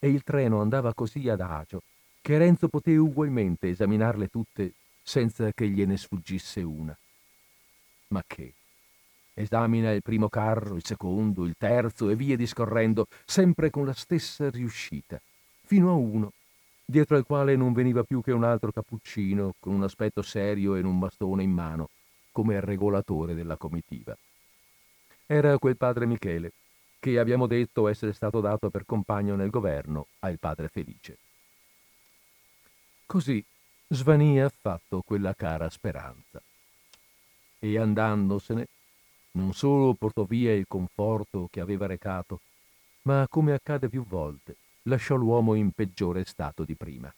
e 0.00 0.08
il 0.08 0.24
treno 0.24 0.60
andava 0.60 0.92
così 0.92 1.28
adagio 1.28 1.82
che 2.20 2.36
Renzo 2.36 2.66
poté 2.66 2.96
ugualmente 2.96 3.68
esaminarle 3.68 4.26
tutte 4.26 4.72
senza 5.04 5.52
che 5.52 5.68
gliene 5.68 5.96
sfuggisse 5.96 6.62
una. 6.62 6.96
Ma 8.08 8.24
che? 8.26 8.54
Esamina 9.32 9.92
il 9.92 10.02
primo 10.02 10.28
carro, 10.28 10.74
il 10.74 10.84
secondo, 10.84 11.44
il 11.44 11.54
terzo 11.56 12.10
e 12.10 12.16
via 12.16 12.36
discorrendo, 12.36 13.06
sempre 13.24 13.70
con 13.70 13.86
la 13.86 13.94
stessa 13.94 14.50
riuscita, 14.50 15.20
fino 15.64 15.90
a 15.90 15.94
uno 15.94 16.32
dietro 16.92 17.16
al 17.16 17.24
quale 17.24 17.56
non 17.56 17.72
veniva 17.72 18.04
più 18.04 18.22
che 18.22 18.32
un 18.32 18.44
altro 18.44 18.70
cappuccino 18.70 19.54
con 19.58 19.72
un 19.72 19.82
aspetto 19.82 20.20
serio 20.20 20.76
e 20.76 20.82
un 20.82 20.98
bastone 20.98 21.42
in 21.42 21.50
mano, 21.50 21.88
come 22.30 22.60
regolatore 22.60 23.34
della 23.34 23.56
comitiva. 23.56 24.16
Era 25.26 25.58
quel 25.58 25.78
padre 25.78 26.04
Michele, 26.04 26.52
che 27.00 27.18
abbiamo 27.18 27.46
detto 27.46 27.88
essere 27.88 28.12
stato 28.12 28.40
dato 28.40 28.68
per 28.68 28.84
compagno 28.84 29.34
nel 29.34 29.48
governo 29.48 30.06
al 30.20 30.38
padre 30.38 30.68
Felice. 30.68 31.16
Così 33.06 33.42
svanì 33.88 34.40
affatto 34.40 35.00
quella 35.00 35.34
cara 35.34 35.70
speranza. 35.70 36.42
E 37.58 37.78
andandosene, 37.78 38.66
non 39.32 39.54
solo 39.54 39.94
portò 39.94 40.24
via 40.24 40.54
il 40.54 40.66
conforto 40.68 41.48
che 41.50 41.60
aveva 41.60 41.86
recato, 41.86 42.40
ma 43.02 43.26
come 43.30 43.52
accade 43.52 43.88
più 43.88 44.04
volte, 44.04 44.56
lasciò 44.84 45.14
l'uomo 45.14 45.54
in 45.54 45.70
peggiore 45.72 46.24
stato 46.24 46.64
di 46.64 46.74
prima. 46.74 47.12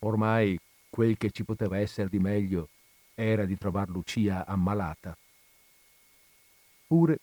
Ormai 0.00 0.58
quel 0.90 1.16
che 1.16 1.30
ci 1.30 1.44
poteva 1.44 1.78
essere 1.78 2.08
di 2.08 2.18
meglio 2.18 2.68
era 3.14 3.44
di 3.44 3.56
trovar 3.56 3.88
Lucia 3.88 4.44
ammalata. 4.46 5.16
Pure, 6.86 7.18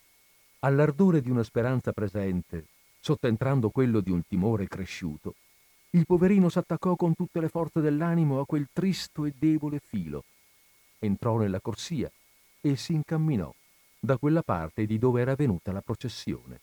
all'ardore 0.60 1.20
di 1.20 1.30
una 1.30 1.42
speranza 1.42 1.92
presente 1.92 2.66
sottentrando 3.00 3.70
quello 3.70 4.00
di 4.00 4.10
un 4.10 4.22
timore 4.26 4.66
cresciuto, 4.66 5.34
il 5.90 6.06
poverino 6.06 6.48
s'attaccò 6.48 6.96
con 6.96 7.14
tutte 7.14 7.40
le 7.40 7.48
forze 7.48 7.80
dell'animo 7.80 8.40
a 8.40 8.46
quel 8.46 8.68
tristo 8.72 9.24
e 9.24 9.34
debole 9.36 9.80
filo, 9.84 10.24
entrò 10.98 11.38
nella 11.38 11.60
corsia 11.60 12.10
e 12.60 12.76
si 12.76 12.92
incamminò 12.92 13.52
da 13.98 14.16
quella 14.16 14.42
parte 14.42 14.86
di 14.86 14.98
dove 14.98 15.20
era 15.20 15.34
venuta 15.34 15.72
la 15.72 15.80
processione. 15.80 16.60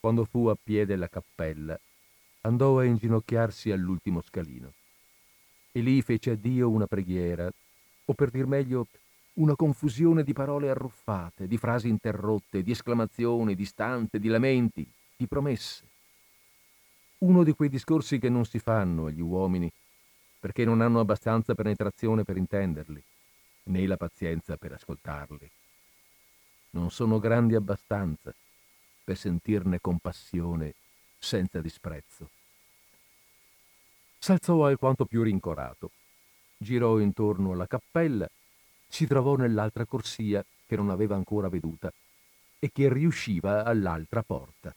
Quando 0.00 0.24
fu 0.24 0.46
a 0.46 0.56
piede 0.60 0.86
della 0.86 1.08
cappella, 1.08 1.78
andò 2.42 2.78
a 2.78 2.84
inginocchiarsi 2.84 3.72
all'ultimo 3.72 4.20
scalino 4.22 4.72
e 5.72 5.80
lì 5.80 6.00
fece 6.02 6.30
a 6.30 6.34
Dio 6.36 6.70
una 6.70 6.86
preghiera, 6.86 7.50
o 8.04 8.14
per 8.14 8.30
dir 8.30 8.46
meglio 8.46 8.86
una 9.34 9.54
confusione 9.54 10.22
di 10.22 10.32
parole 10.32 10.70
arruffate, 10.70 11.46
di 11.46 11.56
frasi 11.56 11.88
interrotte, 11.88 12.62
di 12.62 12.70
esclamazioni, 12.70 13.54
di 13.54 13.64
stanze, 13.64 14.18
di 14.18 14.28
lamenti, 14.28 14.88
di 15.16 15.26
promesse. 15.26 15.84
Uno 17.18 17.42
di 17.42 17.52
quei 17.52 17.68
discorsi 17.68 18.18
che 18.18 18.28
non 18.28 18.44
si 18.44 18.58
fanno 18.58 19.06
agli 19.06 19.20
uomini 19.20 19.70
perché 20.40 20.64
non 20.64 20.80
hanno 20.80 21.00
abbastanza 21.00 21.54
penetrazione 21.54 22.22
per 22.22 22.36
intenderli, 22.36 23.02
né 23.64 23.86
la 23.86 23.96
pazienza 23.96 24.56
per 24.56 24.72
ascoltarli. 24.72 25.50
Non 26.70 26.90
sono 26.90 27.18
grandi 27.18 27.56
abbastanza 27.56 28.32
per 29.08 29.16
sentirne 29.16 29.80
compassione 29.80 30.74
senza 31.18 31.62
disprezzo. 31.62 32.28
S'alzò 34.18 34.66
alquanto 34.66 35.06
più 35.06 35.22
rincorato, 35.22 35.92
girò 36.58 36.98
intorno 36.98 37.52
alla 37.52 37.66
cappella, 37.66 38.28
si 38.86 39.06
trovò 39.06 39.36
nell'altra 39.36 39.86
corsia 39.86 40.44
che 40.66 40.76
non 40.76 40.90
aveva 40.90 41.14
ancora 41.14 41.48
veduta 41.48 41.90
e 42.58 42.70
che 42.70 42.92
riusciva 42.92 43.64
all'altra 43.64 44.22
porta. 44.22 44.74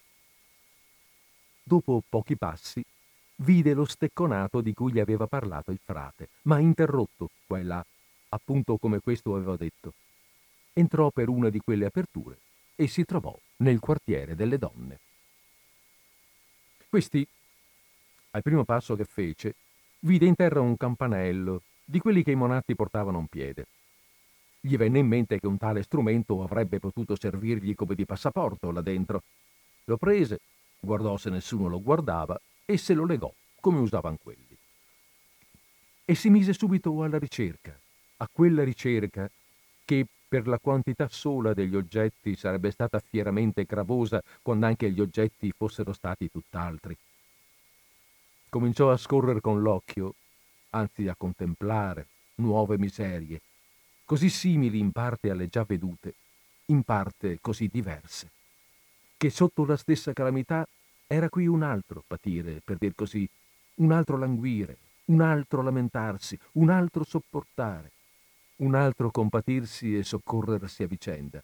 Dopo 1.62 2.02
pochi 2.08 2.34
passi 2.34 2.82
vide 3.36 3.74
lo 3.74 3.84
stecconato 3.84 4.62
di 4.62 4.72
cui 4.72 4.92
gli 4.92 5.00
aveva 5.00 5.26
parlato 5.26 5.72
il 5.72 5.80
frate, 5.84 6.30
ma 6.44 6.58
interrotto 6.58 7.28
qua 7.46 7.58
e 7.58 7.64
là, 7.64 7.84
appunto 8.30 8.78
come 8.78 9.00
questo 9.00 9.34
aveva 9.34 9.56
detto. 9.56 9.92
Entrò 10.72 11.10
per 11.10 11.28
una 11.28 11.50
di 11.50 11.60
quelle 11.60 11.84
aperture 11.84 12.38
e 12.74 12.86
si 12.86 13.04
trovò 13.04 13.38
nel 13.62 13.78
quartiere 13.78 14.34
delle 14.34 14.58
donne. 14.58 14.98
Questi, 16.88 17.26
al 18.32 18.42
primo 18.42 18.64
passo 18.64 18.94
che 18.96 19.04
fece, 19.04 19.54
vide 20.00 20.26
in 20.26 20.34
terra 20.34 20.60
un 20.60 20.76
campanello, 20.76 21.62
di 21.84 21.98
quelli 21.98 22.22
che 22.22 22.32
i 22.32 22.36
monatti 22.36 22.74
portavano 22.74 23.18
un 23.18 23.26
piede. 23.28 23.66
Gli 24.60 24.76
venne 24.76 24.98
in 24.98 25.06
mente 25.06 25.38
che 25.40 25.46
un 25.46 25.58
tale 25.58 25.82
strumento 25.82 26.42
avrebbe 26.42 26.78
potuto 26.78 27.16
servirgli 27.18 27.74
come 27.74 27.94
di 27.94 28.04
passaporto 28.04 28.70
là 28.70 28.82
dentro. 28.82 29.22
Lo 29.84 29.96
prese, 29.96 30.40
guardò 30.78 31.16
se 31.16 31.30
nessuno 31.30 31.68
lo 31.68 31.80
guardava 31.80 32.38
e 32.64 32.76
se 32.76 32.94
lo 32.94 33.04
legò 33.04 33.32
come 33.60 33.78
usavano 33.78 34.18
quelli. 34.22 34.56
E 36.04 36.14
si 36.14 36.30
mise 36.30 36.52
subito 36.52 37.02
alla 37.02 37.18
ricerca, 37.18 37.76
a 38.18 38.28
quella 38.30 38.64
ricerca 38.64 39.30
che 39.84 40.06
per 40.32 40.48
la 40.48 40.58
quantità 40.58 41.08
sola 41.08 41.52
degli 41.52 41.76
oggetti 41.76 42.36
sarebbe 42.36 42.70
stata 42.70 42.98
fieramente 43.00 43.64
gravosa 43.64 44.22
quando 44.40 44.64
anche 44.64 44.90
gli 44.90 45.02
oggetti 45.02 45.52
fossero 45.54 45.92
stati 45.92 46.30
tutt'altri. 46.30 46.96
Cominciò 48.48 48.90
a 48.90 48.96
scorrere 48.96 49.42
con 49.42 49.60
l'occhio, 49.60 50.14
anzi 50.70 51.06
a 51.06 51.14
contemplare, 51.18 52.06
nuove 52.36 52.78
miserie, 52.78 53.42
così 54.06 54.30
simili 54.30 54.78
in 54.78 54.90
parte 54.90 55.28
alle 55.28 55.48
già 55.48 55.64
vedute, 55.64 56.14
in 56.66 56.82
parte 56.82 57.36
così 57.42 57.68
diverse, 57.70 58.30
che 59.18 59.28
sotto 59.28 59.66
la 59.66 59.76
stessa 59.76 60.14
calamità 60.14 60.66
era 61.08 61.28
qui 61.28 61.46
un 61.46 61.62
altro 61.62 62.02
patire, 62.06 62.62
per 62.64 62.78
dir 62.78 62.94
così, 62.94 63.28
un 63.74 63.92
altro 63.92 64.16
languire, 64.16 64.78
un 65.06 65.20
altro 65.20 65.60
lamentarsi, 65.60 66.38
un 66.52 66.70
altro 66.70 67.04
sopportare, 67.04 67.90
un 68.62 68.74
altro 68.74 69.10
compatirsi 69.10 69.96
e 69.96 70.04
soccorrersi 70.04 70.84
a 70.84 70.86
vicenda. 70.86 71.42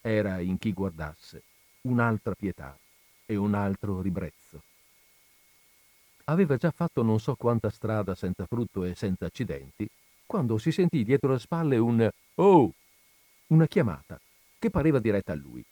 Era 0.00 0.40
in 0.40 0.58
chi 0.58 0.72
guardasse 0.72 1.42
un'altra 1.82 2.34
pietà 2.34 2.76
e 3.26 3.36
un 3.36 3.54
altro 3.54 4.00
ribrezzo. 4.00 4.62
Aveva 6.24 6.56
già 6.56 6.70
fatto 6.70 7.02
non 7.02 7.20
so 7.20 7.34
quanta 7.34 7.68
strada 7.68 8.14
senza 8.14 8.46
frutto 8.46 8.84
e 8.84 8.94
senza 8.94 9.26
accidenti, 9.26 9.86
quando 10.24 10.56
si 10.56 10.72
sentì 10.72 11.04
dietro 11.04 11.32
le 11.32 11.38
spalle 11.38 11.76
un 11.76 12.08
Oh! 12.36 12.72
una 13.48 13.66
chiamata 13.66 14.18
che 14.58 14.70
pareva 14.70 14.98
diretta 14.98 15.32
a 15.32 15.36
lui. 15.36 15.62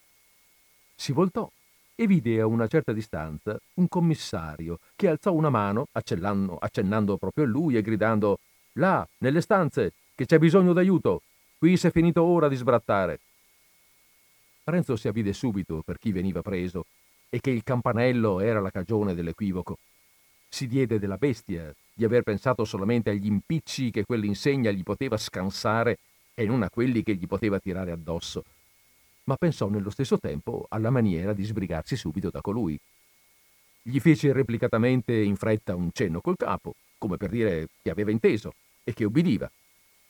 Si 0.94 1.12
voltò 1.12 1.50
e 1.94 2.06
vide 2.06 2.40
a 2.40 2.46
una 2.46 2.66
certa 2.66 2.92
distanza 2.92 3.58
un 3.74 3.88
commissario 3.88 4.78
che 4.94 5.08
alzò 5.08 5.32
una 5.32 5.48
mano 5.48 5.86
accennando, 5.92 7.16
proprio 7.16 7.44
a 7.44 7.48
lui 7.48 7.76
e 7.76 7.82
gridando 7.82 8.38
Là, 8.76 9.06
nelle 9.18 9.42
stanze, 9.42 9.92
che 10.14 10.26
c'è 10.26 10.38
bisogno 10.38 10.72
d'aiuto. 10.72 11.22
Qui 11.58 11.76
s'è 11.76 11.90
finito 11.90 12.22
ora 12.22 12.48
di 12.48 12.56
sbrattare. 12.56 13.20
Renzo 14.64 14.96
si 14.96 15.08
avvide 15.08 15.32
subito 15.32 15.82
per 15.84 15.98
chi 15.98 16.12
veniva 16.12 16.42
preso 16.42 16.86
e 17.28 17.40
che 17.40 17.50
il 17.50 17.62
campanello 17.62 18.40
era 18.40 18.60
la 18.60 18.70
cagione 18.70 19.14
dell'equivoco. 19.14 19.78
Si 20.48 20.66
diede 20.66 20.98
della 20.98 21.16
bestia 21.16 21.74
di 21.92 22.04
aver 22.04 22.22
pensato 22.22 22.64
solamente 22.64 23.10
agli 23.10 23.26
impicci 23.26 23.90
che 23.90 24.04
quell'insegna 24.04 24.70
gli 24.70 24.82
poteva 24.82 25.16
scansare 25.16 25.98
e 26.34 26.44
non 26.44 26.62
a 26.62 26.70
quelli 26.70 27.02
che 27.02 27.14
gli 27.14 27.26
poteva 27.26 27.58
tirare 27.58 27.90
addosso 27.90 28.44
ma 29.24 29.36
pensò 29.36 29.68
nello 29.68 29.90
stesso 29.90 30.18
tempo 30.18 30.66
alla 30.68 30.90
maniera 30.90 31.32
di 31.32 31.44
sbrigarsi 31.44 31.96
subito 31.96 32.30
da 32.30 32.40
colui. 32.40 32.78
Gli 33.82 33.98
fece 34.00 34.32
replicatamente 34.32 35.14
in 35.14 35.36
fretta 35.36 35.74
un 35.74 35.90
cenno 35.92 36.20
col 36.20 36.36
capo, 36.36 36.74
come 36.98 37.16
per 37.16 37.30
dire 37.30 37.68
che 37.82 37.90
aveva 37.90 38.10
inteso 38.10 38.54
e 38.84 38.92
che 38.92 39.04
ubbidiva, 39.04 39.50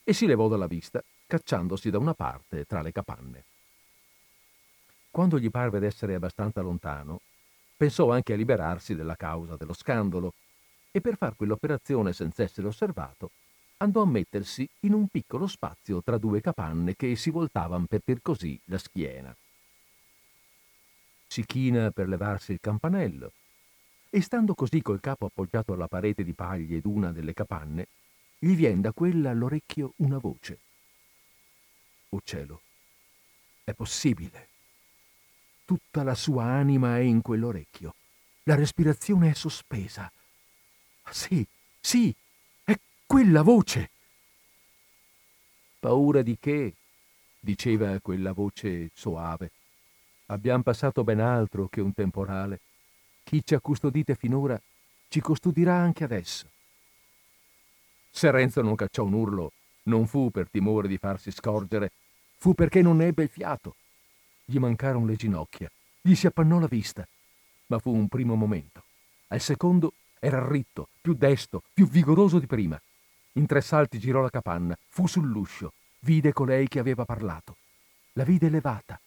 e 0.05 0.13
si 0.13 0.27
levò 0.27 0.49
dalla 0.49 0.67
vista, 0.67 1.03
cacciandosi 1.27 1.91
da 1.91 1.99
una 1.99 2.15
parte 2.15 2.65
tra 2.65 2.83
le 2.83 2.93
capanne. 2.93 3.45
Quando 5.11 5.39
gli 5.39 5.51
parve 5.51 5.79
d'essere 5.79 6.15
abbastanza 6.15 6.61
lontano, 6.61 7.21
pensò 7.77 8.11
anche 8.11 8.33
a 8.33 8.37
liberarsi 8.37 8.95
della 8.95 9.17
causa 9.17 9.57
dello 9.57 9.75
scandalo 9.75 10.35
e 10.91 11.01
per 11.01 11.17
far 11.17 11.37
quell'operazione 11.37 12.13
senza 12.13 12.43
essere 12.43 12.67
osservato, 12.67 13.31
andò 13.79 14.03
a 14.03 14.07
mettersi 14.07 14.69
in 14.81 14.93
un 14.93 15.09
piccolo 15.09 15.47
spazio 15.47 16.03
tra 16.03 16.17
due 16.17 16.41
capanne 16.41 16.95
che 16.95 17.17
si 17.17 17.31
voltavan 17.31 17.87
per 17.87 18.03
dir 18.05 18.23
così 18.23 18.59
la 18.67 18.79
schiena. 18.79 19.35
Si 21.27 21.45
china 21.45 21.91
per 21.91 22.09
levarsi 22.09 22.53
il 22.53 22.61
campanello 22.61 23.33
e 24.11 24.21
stando 24.21 24.55
così 24.55 24.83
col 24.83 25.01
capo 25.01 25.27
appoggiato 25.27 25.73
alla 25.73 25.89
parete 25.89 26.23
di 26.23 26.35
paglie 26.35 26.81
d'una 26.81 27.11
delle 27.11 27.33
capanne, 27.33 27.89
gli 28.45 28.57
vien 28.57 28.81
da 28.81 28.93
quella 28.93 29.31
all'orecchio 29.31 29.93
una 29.99 30.19
voce. 30.19 30.59
Oh 32.09 32.21
cielo, 32.25 32.63
è 33.63 33.73
possibile. 33.73 34.49
Tutta 35.65 36.03
la 36.03 36.17
sua 36.17 36.47
anima 36.47 36.97
è 36.97 37.03
in 37.03 37.23
quell'orecchio. 37.23 37.95
La 38.43 38.57
respirazione 38.57 39.31
è 39.31 39.35
sospesa. 39.35 40.11
Sì, 41.09 41.47
sì, 41.81 42.13
quella 43.07 43.43
voce. 43.43 43.91
Paura 45.79 46.23
di 46.23 46.37
che? 46.41 46.75
diceva 47.39 47.97
quella 48.01 48.33
voce 48.33 48.91
soave. 48.93 49.53
Abbiamo 50.27 50.65
passato 50.65 51.05
ben 51.05 51.21
altro 51.21 51.69
che 51.69 51.81
un 51.81 51.95
temporale. 51.95 52.59
Chi 53.23 53.45
ci 53.45 53.55
ha 53.55 53.61
custodite 53.61 54.17
finora 54.17 54.61
ci 55.09 55.21
custodirà 55.21 55.77
anche 55.77 56.03
adesso. 56.03 56.51
Se 58.15 58.31
Renzo 58.31 58.61
non 58.61 58.77
cacciò 58.77 59.05
un 59.05 59.15
urlo, 59.15 59.53
non 59.85 60.07
fu 60.07 60.31
per 60.31 60.49
timore 60.51 60.87
di 60.87 60.99
farsi 60.99 61.31
scorgere, 61.31 61.91
fu 62.37 62.53
perché 62.55 62.83
non 62.83 63.01
ebbe 63.01 63.25
il 63.25 63.29
fiato. 63.31 63.77
Gli 64.45 64.59
mancarono 64.59 65.07
le 65.07 65.17
ginocchia, 65.17 65.71
gli 66.01 66.15
si 66.15 66.27
appannò 66.27 66.59
la 66.59 66.67
vista, 66.67 67.09
ma 67.67 67.79
fu 67.79 67.91
un 67.91 68.09
primo 68.09 68.35
momento. 68.35 68.85
Al 69.29 69.41
secondo 69.41 69.95
era 70.21 70.47
ritto, 70.47 70.89
più 71.01 71.15
desto, 71.15 71.63
più 71.73 71.89
vigoroso 71.89 72.39
di 72.39 72.47
prima. 72.47 72.81
In 73.33 73.47
tre 73.47 73.63
salti 73.63 73.99
girò 73.99 74.21
la 74.21 74.31
capanna, 74.31 74.77
fu 74.89 75.07
sull'uscio, 75.07 75.73
vide 76.01 76.35
colei 76.35 76.69
che 76.69 76.79
aveva 76.79 77.07
parlato. 77.07 77.57
La 78.13 78.25
vide 78.25 78.49
elevata, 78.49 79.01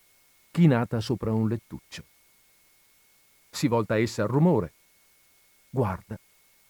chinata 0.50 1.00
sopra 1.00 1.32
un 1.32 1.48
lettuccio. 1.48 2.04
Si 3.52 3.68
volta 3.68 4.00
essa 4.00 4.24
al 4.24 4.30
rumore. 4.30 4.74
Guarda, 5.70 6.18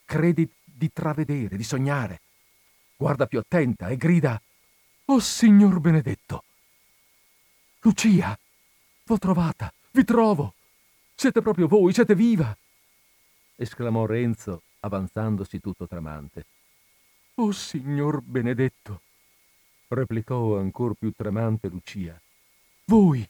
credi 0.04 0.48
di 0.64 0.92
travedere, 0.92 1.56
di 1.56 1.64
sognare. 1.64 2.20
Guarda 2.98 3.26
più 3.28 3.40
attenta 3.40 3.90
e 3.90 3.98
grida: 3.98 4.42
Oh 5.06 5.20
signor 5.20 5.80
benedetto! 5.80 6.44
Lucia, 7.82 8.38
v'ho 9.04 9.18
trovata, 9.18 9.72
vi 9.92 10.04
trovo! 10.04 10.54
Siete 11.14 11.42
proprio 11.42 11.68
voi, 11.68 11.94
siete 11.94 12.16
viva! 12.16 12.56
esclamò 13.58 14.06
Renzo, 14.06 14.64
avanzandosi 14.80 15.60
tutto 15.60 15.88
tremante. 15.88 16.46
Oh 17.36 17.52
signor 17.52 18.22
benedetto, 18.22 19.02
replicò 19.90 20.58
ancor 20.58 20.94
più 20.94 21.12
tremante 21.12 21.68
Lucia. 21.68 22.20
Voi, 22.86 23.28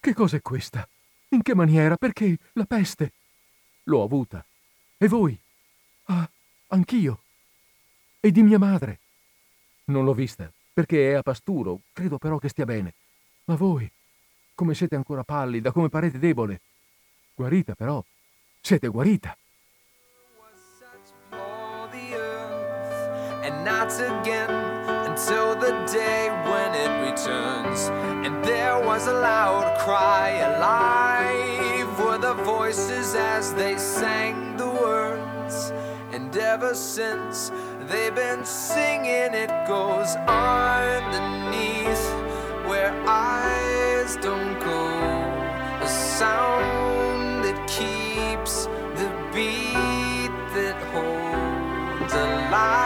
che 0.00 0.14
cosa 0.14 0.36
è 0.36 0.40
questa? 0.42 0.88
In 1.30 1.42
che 1.42 1.54
maniera? 1.54 1.96
Perché 1.96 2.38
la 2.52 2.64
peste. 2.64 3.12
L'ho 3.84 4.02
avuta. 4.02 4.44
E 4.96 5.06
voi? 5.08 5.38
Ah, 6.04 6.28
anch'io. 6.68 7.20
E 8.26 8.32
di 8.32 8.42
mia 8.42 8.58
madre. 8.58 8.98
Non 9.84 10.02
l'ho 10.04 10.12
vista, 10.12 10.52
perché 10.72 11.12
è 11.12 11.14
a 11.14 11.22
pasturo. 11.22 11.82
Credo 11.92 12.18
però 12.18 12.38
che 12.38 12.48
stia 12.48 12.64
bene. 12.64 12.94
Ma 13.44 13.54
voi, 13.54 13.88
come 14.52 14.74
siete 14.74 14.96
ancora 14.96 15.22
pallida, 15.22 15.70
come 15.70 15.88
parete 15.88 16.18
debole. 16.18 16.60
Guarita 17.36 17.76
però. 17.76 18.04
Siete 18.60 18.88
guarita. 18.88 19.36
and 23.44 23.64
not 23.64 23.92
again 24.00 24.50
until 25.08 25.54
the 25.54 25.70
day 25.86 26.28
when 26.50 26.74
it 26.74 26.90
returns. 27.08 27.90
And 28.26 28.44
there 28.44 28.84
was 28.84 29.06
a 29.06 29.12
loud 29.12 29.78
cry, 29.78 30.30
alive 30.30 31.96
were 32.00 32.18
the 32.18 32.34
voices 32.42 33.14
as 33.14 33.54
they 33.54 33.78
sang 33.78 34.56
the 34.56 34.66
words. 34.66 35.72
And 36.36 36.44
ever 36.44 36.74
since 36.74 37.50
they've 37.88 38.14
been 38.14 38.44
singing, 38.44 39.32
it 39.32 39.48
goes 39.66 40.14
underneath 40.28 42.04
where 42.68 42.92
eyes 43.06 44.16
don't 44.16 44.60
go. 44.60 44.86
A 45.80 45.88
sound 45.88 47.42
that 47.42 47.66
keeps 47.66 48.66
the 49.00 49.08
beat 49.32 50.34
that 50.52 50.76
holds 50.92 52.12
alive 52.12 52.85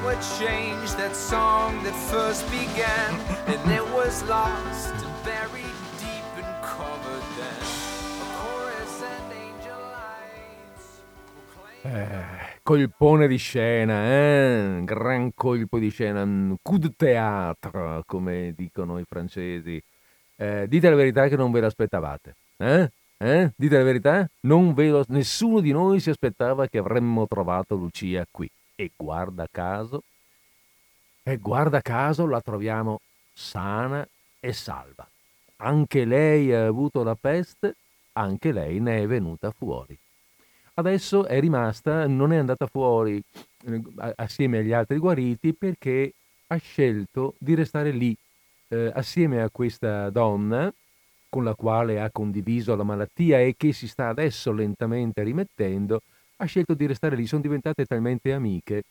power 0.00 0.16
changed. 0.38 0.96
That 0.96 1.14
song 1.14 1.82
that 1.84 1.94
first 1.94 2.44
began, 2.50 3.14
and 3.46 3.70
it 3.70 3.84
was 3.92 4.22
lost 4.28 4.92
and 4.92 5.24
buried 5.24 5.76
deep 5.98 6.24
and 6.36 6.62
covered 6.62 7.24
then. 7.36 7.60
A 8.20 8.26
chorus 8.40 9.02
and 9.02 9.32
angel 9.32 9.80
lights 9.92 11.02
proclaim. 11.52 11.96
Eh, 11.96 12.58
colpone 12.62 13.28
di 13.28 13.36
scena, 13.36 14.04
eh? 14.06 14.80
Gran 14.84 15.32
colpo 15.34 15.78
di 15.78 15.90
scena. 15.90 16.22
un 16.22 16.56
Coup 16.62 16.78
de 16.78 16.90
théâtre, 16.96 18.02
come 18.06 18.52
dicono 18.56 18.98
i 18.98 19.04
francesi. 19.04 19.82
Eh, 20.36 20.66
dite 20.68 20.88
la 20.88 20.96
verità 20.96 21.28
che 21.28 21.36
non 21.36 21.50
ve 21.50 21.60
l'aspettavate. 21.60 22.36
Eh? 22.56 22.90
Eh? 23.18 23.52
Dite 23.54 23.76
la 23.76 23.84
verità? 23.84 24.26
Non 24.42 24.72
ve 24.72 24.88
lo- 24.88 25.04
Nessuno 25.08 25.60
di 25.60 25.70
noi 25.72 26.00
si 26.00 26.08
aspettava 26.08 26.66
che 26.68 26.78
avremmo 26.78 27.26
trovato 27.26 27.74
Lucia 27.74 28.24
qui. 28.30 28.50
E 28.80 28.92
guarda 28.96 29.46
caso, 29.46 30.04
e 31.22 31.36
guarda 31.36 31.82
caso 31.82 32.24
la 32.24 32.40
troviamo 32.40 33.00
sana 33.30 34.08
e 34.40 34.54
salva. 34.54 35.06
Anche 35.56 36.06
lei 36.06 36.50
ha 36.54 36.64
avuto 36.64 37.02
la 37.02 37.14
peste, 37.14 37.76
anche 38.12 38.52
lei 38.52 38.80
ne 38.80 39.02
è 39.02 39.06
venuta 39.06 39.50
fuori. 39.50 39.94
Adesso 40.72 41.26
è 41.26 41.38
rimasta, 41.40 42.06
non 42.06 42.32
è 42.32 42.38
andata 42.38 42.66
fuori 42.66 43.22
eh, 43.66 43.82
assieme 44.16 44.60
agli 44.60 44.72
altri 44.72 44.96
guariti 44.96 45.52
perché 45.52 46.14
ha 46.46 46.56
scelto 46.56 47.34
di 47.36 47.54
restare 47.54 47.90
lì 47.90 48.16
eh, 48.68 48.90
assieme 48.94 49.42
a 49.42 49.50
questa 49.50 50.08
donna 50.08 50.72
con 51.28 51.44
la 51.44 51.54
quale 51.54 52.00
ha 52.00 52.10
condiviso 52.10 52.74
la 52.74 52.82
malattia 52.82 53.40
e 53.40 53.56
che 53.58 53.74
si 53.74 53.86
sta 53.86 54.08
adesso 54.08 54.52
lentamente 54.52 55.22
rimettendo, 55.22 56.00
ha 56.40 56.44
scelto 56.46 56.74
di 56.74 56.86
restare 56.86 57.16
lì. 57.16 57.26
Sono 57.26 57.42
diventate 57.42 57.84
talmente 57.86 58.32
amiche 58.32 58.84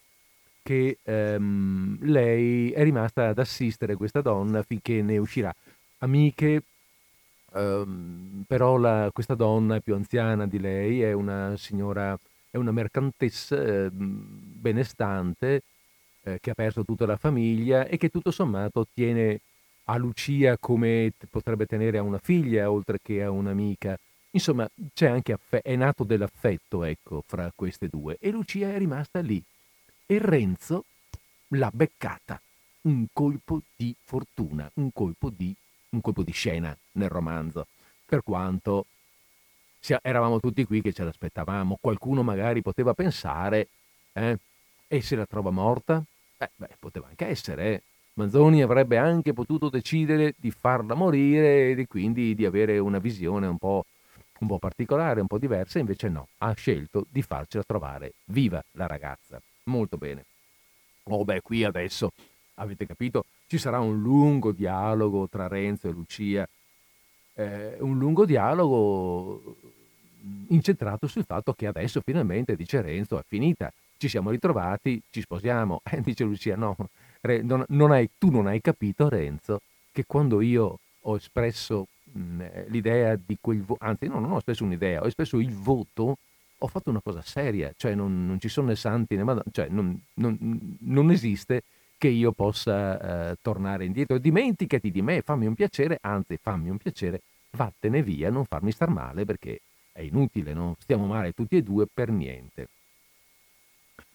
che 0.64 0.98
ehm, 1.04 1.98
lei 2.02 2.72
è 2.72 2.84
rimasta 2.84 3.30
ad 3.30 3.40
assistere 3.40 3.96
questa 3.96 4.22
donna 4.22 4.64
finché 4.64 5.02
ne 5.02 5.18
uscirà. 5.18 5.54
Amiche, 6.00 6.64
ehm, 7.54 8.44
però 8.48 8.78
la- 8.78 9.10
questa 9.14 9.36
donna 9.36 9.76
è 9.76 9.82
più 9.82 9.96
anziana 9.96 10.48
di 10.48 10.60
lei, 10.60 11.02
è 11.02 11.12
una 11.14 11.56
signora, 11.58 12.18
è 12.50 12.58
una 12.58 12.72
mercantessa 12.72 13.62
ehm, 13.64 13.92
benestante 14.62 15.64
eh, 16.24 16.40
che 16.40 16.52
ha 16.52 16.54
perso 16.54 16.84
tutta 16.84 17.06
la 17.06 17.18
famiglia 17.18 17.86
e 17.86 17.98
che 17.98 18.10
tutto 18.10 18.32
sommato 18.32 18.86
tiene 18.94 19.40
a 19.86 19.98
Lucia 19.98 20.58
come 20.60 21.12
potrebbe 21.30 21.66
tenere 21.66 21.98
a 21.98 22.04
una 22.04 22.20
figlia 22.20 22.72
oltre 22.72 23.00
che 23.02 23.24
a 23.24 23.32
un'amica. 23.32 23.98
Insomma, 24.32 24.70
c'è 24.94 25.08
anche 25.08 25.34
affe- 25.34 25.62
è 25.62 25.76
nato 25.76 26.04
dell'affetto, 26.04 26.84
ecco, 26.84 27.24
fra 27.26 27.52
queste 27.56 27.88
due. 27.88 28.18
E 28.20 28.30
Lucia 28.32 28.70
è 28.70 28.78
rimasta 28.78 29.20
lì. 29.20 29.42
E 30.06 30.18
Renzo 30.20 30.86
l'ha 31.50 31.72
beccata. 31.74 32.42
Un 32.82 33.08
colpo 33.12 33.62
di 33.76 33.94
fortuna, 34.04 34.70
un 34.76 34.92
colpo 34.94 35.30
di, 35.30 35.54
un 35.90 36.02
colpo 36.02 36.24
di 36.24 36.32
scena 36.32 36.76
nel 36.94 37.10
romanzo. 37.10 37.68
Per 38.06 38.24
quanto 38.24 38.86
eravamo 40.02 40.40
tutti 40.40 40.66
qui 40.66 40.82
che 40.82 40.94
ce 40.94 41.04
l'aspettavamo, 41.04 41.78
qualcuno 41.82 42.24
magari 42.24 42.62
poteva 42.62 42.94
pensare, 42.94 43.68
eh, 44.14 44.38
e 44.88 45.02
se 45.02 45.16
la 45.16 45.26
trova 45.26 45.52
morta? 45.52 46.04
Eh, 46.38 46.50
beh, 46.56 46.78
poteva 46.80 47.08
anche 47.08 47.26
essere, 47.28 47.74
eh. 47.74 47.82
Manzoni 48.14 48.62
avrebbe 48.62 48.98
anche 48.98 49.34
potuto 49.34 49.70
decidere 49.70 50.34
di 50.38 50.52
farla 50.52 50.94
morire 50.94 51.70
e 51.72 51.76
di- 51.76 51.86
quindi 51.88 52.36
di 52.36 52.46
avere 52.46 52.78
una 52.78 53.00
visione 53.00 53.48
un 53.48 53.58
po', 53.58 53.86
un 54.40 54.48
po' 54.48 54.60
particolare, 54.60 55.22
un 55.22 55.28
po' 55.28 55.38
diversa, 55.38 55.80
invece 55.80 56.10
no, 56.10 56.28
ha 56.40 56.54
scelto 56.54 57.06
di 57.10 57.22
farcela 57.22 57.64
trovare 57.64 58.14
viva 58.26 58.64
la 58.72 58.88
ragazza. 58.88 59.42
Molto 59.66 59.98
bene. 59.98 60.26
Oh 61.04 61.24
beh, 61.24 61.42
qui 61.42 61.64
adesso, 61.64 62.12
avete 62.56 62.86
capito, 62.86 63.26
ci 63.48 63.58
sarà 63.58 63.80
un 63.80 64.02
lungo 64.02 64.52
dialogo 64.52 65.28
tra 65.28 65.48
Renzo 65.48 65.88
e 65.88 65.92
Lucia, 65.92 66.48
eh, 67.34 67.78
un 67.80 67.98
lungo 67.98 68.26
dialogo 68.26 69.56
incentrato 70.50 71.08
sul 71.08 71.24
fatto 71.26 71.54
che 71.54 71.68
adesso 71.68 72.02
finalmente, 72.02 72.56
dice 72.56 72.82
Renzo, 72.82 73.18
è 73.18 73.24
finita, 73.26 73.72
ci 73.98 74.08
siamo 74.08 74.30
ritrovati, 74.30 75.02
ci 75.10 75.22
sposiamo. 75.22 75.82
Eh, 75.92 76.02
dice 76.02 76.24
Lucia, 76.24 76.56
no, 76.56 76.76
non, 77.42 77.66
non 77.70 77.92
hai- 77.92 78.10
tu 78.18 78.30
non 78.30 78.48
hai 78.48 78.62
capito, 78.62 79.10
Renzo, 79.10 79.62
che 79.92 80.06
quando 80.06 80.42
io 80.42 80.80
ho 81.02 81.16
espresso 81.16 81.88
eh, 82.14 82.66
l'idea 82.70 83.16
di 83.16 83.38
quel 83.40 83.62
voto, 83.62 83.84
anzi 83.84 84.08
no, 84.08 84.20
non 84.20 84.32
ho 84.32 84.38
espresso 84.38 84.64
un'idea, 84.64 85.02
ho 85.02 85.08
espresso 85.08 85.40
il 85.40 85.54
voto, 85.54 86.18
ho 86.58 86.68
fatto 86.68 86.90
una 86.90 87.02
cosa 87.02 87.22
seria, 87.22 87.72
cioè 87.78 87.96
non, 87.96 88.26
non 88.26 88.40
ci 88.40 88.50
sono 88.50 88.68
né 88.68 88.76
santi 88.76 89.16
né 89.16 89.24
madonna, 89.24 89.46
cioè 89.52 89.68
non, 89.70 90.00
non- 90.16 90.78
non 90.82 91.12
esiste 91.12 91.64
che 91.98 92.08
io 92.08 92.32
possa 92.32 93.32
eh, 93.32 93.36
tornare 93.42 93.86
indietro. 93.86 94.18
Dimenticati 94.18 94.90
di 94.92 95.02
me, 95.02 95.22
fammi 95.22 95.46
un 95.46 95.54
piacere, 95.54 95.98
anzi 96.02 96.38
fammi 96.42 96.70
un 96.70 96.78
piacere, 96.78 97.22
vattene 97.52 98.02
via, 98.02 98.30
non 98.30 98.46
farmi 98.46 98.72
star 98.72 98.90
male 98.90 99.26
perché 99.26 99.60
è 99.92 100.02
inutile, 100.02 100.54
non 100.54 100.76
stiamo 100.80 101.06
male 101.06 101.34
tutti 101.34 101.58
e 101.58 101.62
due 101.62 101.86
per 101.92 102.10
niente. 102.10 102.68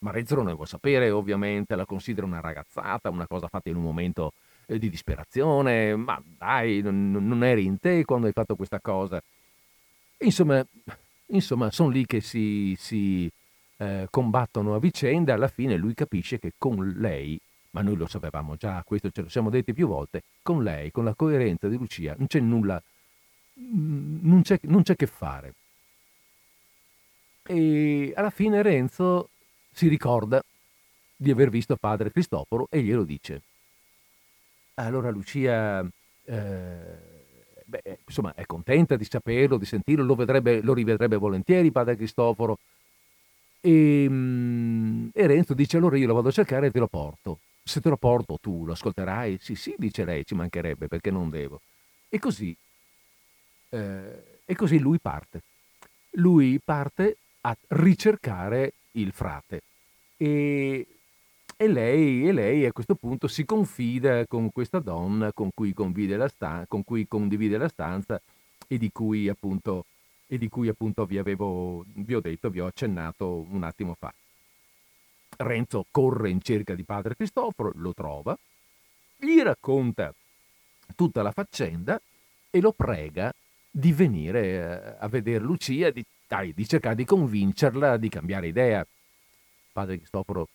Ma 0.00 0.10
Renzo 0.10 0.34
non 0.34 0.46
ne 0.46 0.52
vuole 0.52 0.68
sapere, 0.68 1.10
ovviamente, 1.10 1.74
la 1.76 1.86
considera 1.86 2.26
una 2.26 2.40
ragazzata, 2.40 3.10
una 3.10 3.26
cosa 3.26 3.48
fatta 3.48 3.68
in 3.70 3.76
un 3.76 3.82
momento 3.82 4.32
di 4.66 4.88
disperazione, 4.90 5.96
ma 5.96 6.20
dai, 6.38 6.80
non, 6.82 7.10
non- 7.10 7.26
non 7.26 7.44
eri 7.44 7.64
in 7.64 7.78
te 7.78 8.04
quando 8.04 8.26
hai 8.26 8.32
fatto 8.32 8.56
questa 8.56 8.80
cosa. 8.80 9.20
Insomma, 10.18 10.64
insomma 11.26 11.70
sono 11.70 11.90
lì 11.90 12.06
che 12.06 12.20
si, 12.20 12.74
si, 12.78 13.30
eh, 13.78 14.06
combattono 14.10 14.74
a 14.74 14.78
vicenda, 14.78 15.34
alla 15.34 15.48
fine 15.48 15.76
lui 15.76 15.94
capisce 15.94 16.38
che 16.38 16.52
con 16.56 16.94
lei, 16.98 17.38
ma 17.70 17.82
noi 17.82 17.96
lo 17.96 18.06
sapevamo 18.06 18.56
già, 18.56 18.82
questo 18.86 19.10
ce 19.10 19.22
lo 19.22 19.28
siamo 19.28 19.50
detti 19.50 19.72
più 19.72 19.86
volte, 19.88 20.22
con 20.42 20.62
lei, 20.62 20.90
con 20.90 21.04
la 21.04 21.14
coerenza 21.14 21.68
di 21.68 21.76
Lucia, 21.76 22.14
non 22.16 22.26
c'è 22.28 22.40
nulla, 22.40 22.80
mm, 23.60 24.18
non 24.22 24.42
c'è, 24.42 24.58
non 24.62 24.82
c'è 24.82 24.96
che 24.96 25.06
fare. 25.06 25.54
E 27.46 28.12
alla 28.16 28.30
fine 28.30 28.62
Renzo 28.62 29.28
si 29.72 29.88
ricorda 29.88 30.42
di 31.16 31.30
aver 31.30 31.50
visto 31.50 31.76
padre 31.76 32.10
Cristoforo 32.10 32.66
e 32.70 32.82
glielo 32.82 33.04
dice. 33.04 33.42
Allora 34.74 35.10
Lucia, 35.10 35.80
eh, 36.24 36.98
beh, 37.64 37.80
eh, 37.84 37.98
insomma, 38.06 38.34
è 38.34 38.44
contenta 38.46 38.96
di 38.96 39.04
saperlo, 39.04 39.56
di 39.56 39.64
sentirlo, 39.66 40.04
lo, 40.04 40.14
vedrebbe, 40.16 40.60
lo 40.62 40.74
rivedrebbe 40.74 41.16
volentieri 41.16 41.70
padre 41.70 41.96
Cristoforo. 41.96 42.58
E, 43.60 44.06
mm, 44.08 45.08
e 45.14 45.26
Renzo 45.26 45.54
dice 45.54 45.76
allora 45.78 45.96
io 45.96 46.06
lo 46.06 46.14
vado 46.14 46.28
a 46.28 46.32
cercare 46.32 46.66
e 46.66 46.70
te 46.70 46.78
lo 46.78 46.86
porto. 46.88 47.38
Se 47.62 47.80
te 47.80 47.88
lo 47.88 47.96
porto 47.96 48.38
tu 48.40 48.64
lo 48.64 48.72
ascolterai? 48.72 49.38
Sì, 49.40 49.54
sì, 49.54 49.74
dice 49.78 50.04
lei, 50.04 50.24
ci 50.26 50.34
mancherebbe 50.34 50.86
perché 50.88 51.10
non 51.10 51.30
devo. 51.30 51.60
E 52.08 52.18
così, 52.18 52.54
eh, 53.70 54.40
e 54.44 54.54
così 54.54 54.78
lui 54.78 54.98
parte. 54.98 55.42
Lui 56.16 56.60
parte 56.64 57.16
a 57.42 57.56
ricercare 57.68 58.72
il 58.92 59.12
frate 59.12 59.62
e, 60.16 60.86
e, 61.56 61.68
lei, 61.68 62.28
e 62.28 62.32
lei 62.32 62.66
a 62.66 62.72
questo 62.72 62.94
punto 62.94 63.28
si 63.28 63.44
confida 63.44 64.26
con 64.26 64.50
questa 64.50 64.78
donna 64.78 65.32
con 65.32 65.50
cui, 65.54 65.74
stanza, 66.28 66.66
con 66.66 66.84
cui 66.84 67.06
condivide 67.06 67.58
la 67.58 67.68
stanza 67.68 68.20
e 68.66 68.78
di 68.78 68.90
cui 68.90 69.28
appunto, 69.28 69.86
di 70.26 70.48
cui 70.48 70.68
appunto 70.68 71.04
vi, 71.06 71.18
avevo, 71.18 71.84
vi 71.94 72.14
ho 72.14 72.20
detto, 72.20 72.50
vi 72.50 72.60
ho 72.60 72.66
accennato 72.66 73.46
un 73.50 73.62
attimo 73.62 73.94
fa. 73.98 74.12
Renzo 75.36 75.86
corre 75.90 76.30
in 76.30 76.40
cerca 76.40 76.74
di 76.74 76.84
padre 76.84 77.16
Cristoforo, 77.16 77.72
lo 77.74 77.92
trova, 77.92 78.38
gli 79.16 79.40
racconta 79.40 80.14
tutta 80.94 81.22
la 81.22 81.32
faccenda 81.32 82.00
e 82.50 82.60
lo 82.60 82.72
prega 82.72 83.34
di 83.70 83.92
venire 83.92 84.42
eh, 84.42 84.96
a 84.98 85.08
vedere 85.08 85.42
Lucia, 85.42 85.90
di, 85.90 86.04
dai, 86.28 86.54
di 86.54 86.66
cercare 86.66 86.94
di 86.94 87.04
convincerla 87.04 87.96
di 87.96 88.08
cambiare 88.08 88.46
idea. 88.46 88.86
Padre 89.72 89.96
Cristoforo 89.96 90.48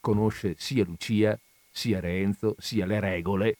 conosce 0.00 0.54
sia 0.58 0.84
Lucia, 0.84 1.38
sia 1.70 2.00
Renzo, 2.00 2.56
sia 2.58 2.86
le 2.86 3.00
regole 3.00 3.56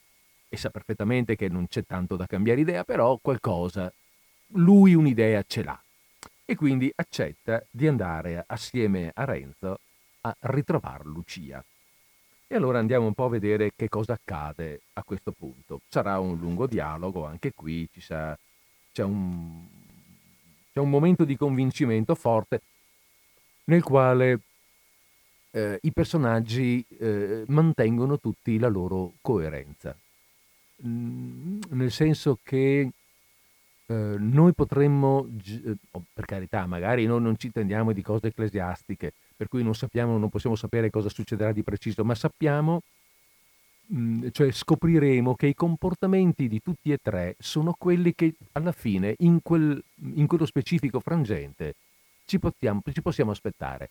e 0.49 0.57
sa 0.57 0.71
perfettamente 0.71 1.37
che 1.37 1.49
non 1.49 1.69
c'è 1.69 1.85
tanto 1.85 2.17
da 2.17 2.27
cambiare 2.27 2.61
idea, 2.61 2.83
però 2.83 3.19
qualcosa, 3.23 3.93
lui 4.55 4.95
un'idea 4.95 5.45
ce 5.47 5.63
l'ha. 5.63 5.81
E 6.45 6.57
quindi 6.57 6.93
accetta 6.97 7.63
di 7.71 7.87
andare 7.87 8.43
assieme 8.47 9.13
a 9.15 9.25
Renzo 9.25 9.79
a 10.23 10.37
ritrovare 10.41 11.05
Lucia. 11.05 11.65
E 12.49 12.57
allora 12.57 12.81
andiamo 12.81 13.07
un 13.07 13.15
po' 13.15 13.27
a 13.27 13.29
vedere 13.29 13.71
che 13.77 13.89
cosa 13.89 14.15
accade 14.15 14.81
a 14.95 15.05
questo 15.05 15.31
punto. 15.31 15.83
Sarà 15.89 16.19
un 16.19 16.37
lungo 16.37 16.67
dialogo, 16.67 17.25
anche 17.25 17.53
qui 17.55 17.89
ci 17.93 18.01
sa, 18.01 18.37
c'è, 18.93 19.05
un, 19.05 19.65
c'è 20.73 20.81
un 20.81 20.91
momento 20.91 21.25
di 21.25 21.37
convincimento 21.37 22.17
forte 22.17 22.63
nel 23.67 23.85
quale 23.85 24.41
eh, 25.51 25.79
i 25.83 25.93
personaggi 25.93 26.85
eh, 26.99 27.45
mantengono 27.49 28.19
tutti 28.19 28.59
la 28.59 28.69
loro 28.69 29.15
coerenza. 29.21 29.97
Mm, 30.87 31.61
nel 31.71 31.91
senso 31.91 32.39
che 32.43 32.91
eh, 33.87 34.17
noi 34.19 34.53
potremmo, 34.55 35.29
eh, 35.45 35.77
oh, 35.91 36.05
per 36.13 36.25
carità, 36.25 36.67
magari 36.67 37.07
noi 37.07 37.21
non 37.21 37.37
ci 37.37 37.47
intendiamo 37.47 37.93
di 37.93 38.03
cose 38.03 38.29
ecclesiastiche, 38.29 39.13
per 39.37 39.49
cui 39.49 39.63
non 39.63 39.75
sappiamo, 39.75 40.17
non 40.17 40.29
possiamo 40.29 40.57
sapere 40.57 40.91
cosa 40.91 41.09
succederà 41.09 41.53
di 41.53 41.63
preciso, 41.63 42.05
ma 42.05 42.15
sappiamo, 42.15 42.83
mm, 43.93 44.29
cioè 44.31 44.51
scopriremo 44.53 45.35
che 45.35 45.49
i 45.49 45.55
comportamenti 45.55 46.47
di 46.49 46.63
tutti 46.63 46.93
e 46.93 46.99
tre 47.03 47.35
sono 47.39 47.75
quelli 47.77 48.15
che 48.15 48.35
alla 48.53 48.73
fine, 48.73 49.17
in, 49.19 49.41
quel, 49.43 49.83
in 50.15 50.27
quello 50.27 50.47
specifico 50.47 51.01
frangente, 51.01 51.75
ci 52.27 52.39
possiamo, 52.39 52.81
ci 52.93 53.03
possiamo 53.03 53.33
aspettare. 53.33 53.91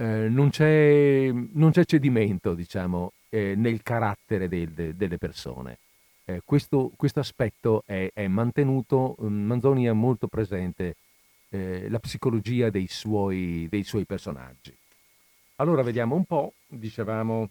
Eh, 0.00 0.30
non, 0.30 0.48
c'è, 0.48 1.30
non, 1.30 1.72
c'è, 1.72 1.84
cedimento, 1.84 2.54
diciamo, 2.54 3.12
eh, 3.28 3.54
nel 3.54 3.82
carattere 3.82 4.48
del, 4.48 4.70
de, 4.70 4.96
delle 4.96 5.18
persone. 5.18 5.76
Eh, 6.24 6.40
questo, 6.42 6.90
questo, 6.96 7.20
aspetto 7.20 7.82
è, 7.84 8.10
è 8.14 8.26
mantenuto, 8.26 9.14
mm, 9.22 9.46
Manzoni 9.46 9.84
è 9.84 9.92
molto 9.92 10.26
presente 10.26 10.96
eh, 11.50 11.90
la 11.90 11.98
psicologia 11.98 12.70
dei 12.70 12.86
suoi, 12.88 13.66
dei 13.68 13.84
suoi 13.84 14.06
personaggi. 14.06 14.74
Allora 15.56 15.82
vediamo 15.82 16.14
un 16.14 16.24
po', 16.24 16.54
dicevamo 16.66 17.50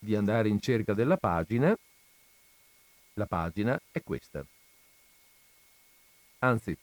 di 0.00 0.16
andare 0.16 0.48
in 0.48 0.58
cerca 0.60 0.94
della 0.94 1.16
pagina, 1.16 1.78
la 3.14 3.26
pagina 3.26 3.80
è 3.92 4.02
questa. 4.02 4.44
Anzi, 6.40 6.76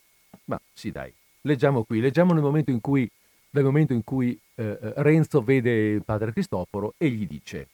ma 0.46 0.58
sì 0.74 0.90
dai, 0.90 1.14
leggiamo 1.42 1.84
qui, 1.84 2.00
leggiamo 2.00 2.32
nel 2.32 2.44
momento 2.44 2.72
in 2.72 2.80
cui, 2.80 3.10
nel 3.56 3.64
momento 3.64 3.94
in 3.94 4.04
cui 4.04 4.40
eh, 4.56 4.64
eh 4.64 4.94
Renzo 4.98 5.42
vede 5.42 6.02
padre 6.02 6.32
Cristoforo 6.32 6.94
e 6.98 7.10
gli 7.10 7.26
dice, 7.26 7.70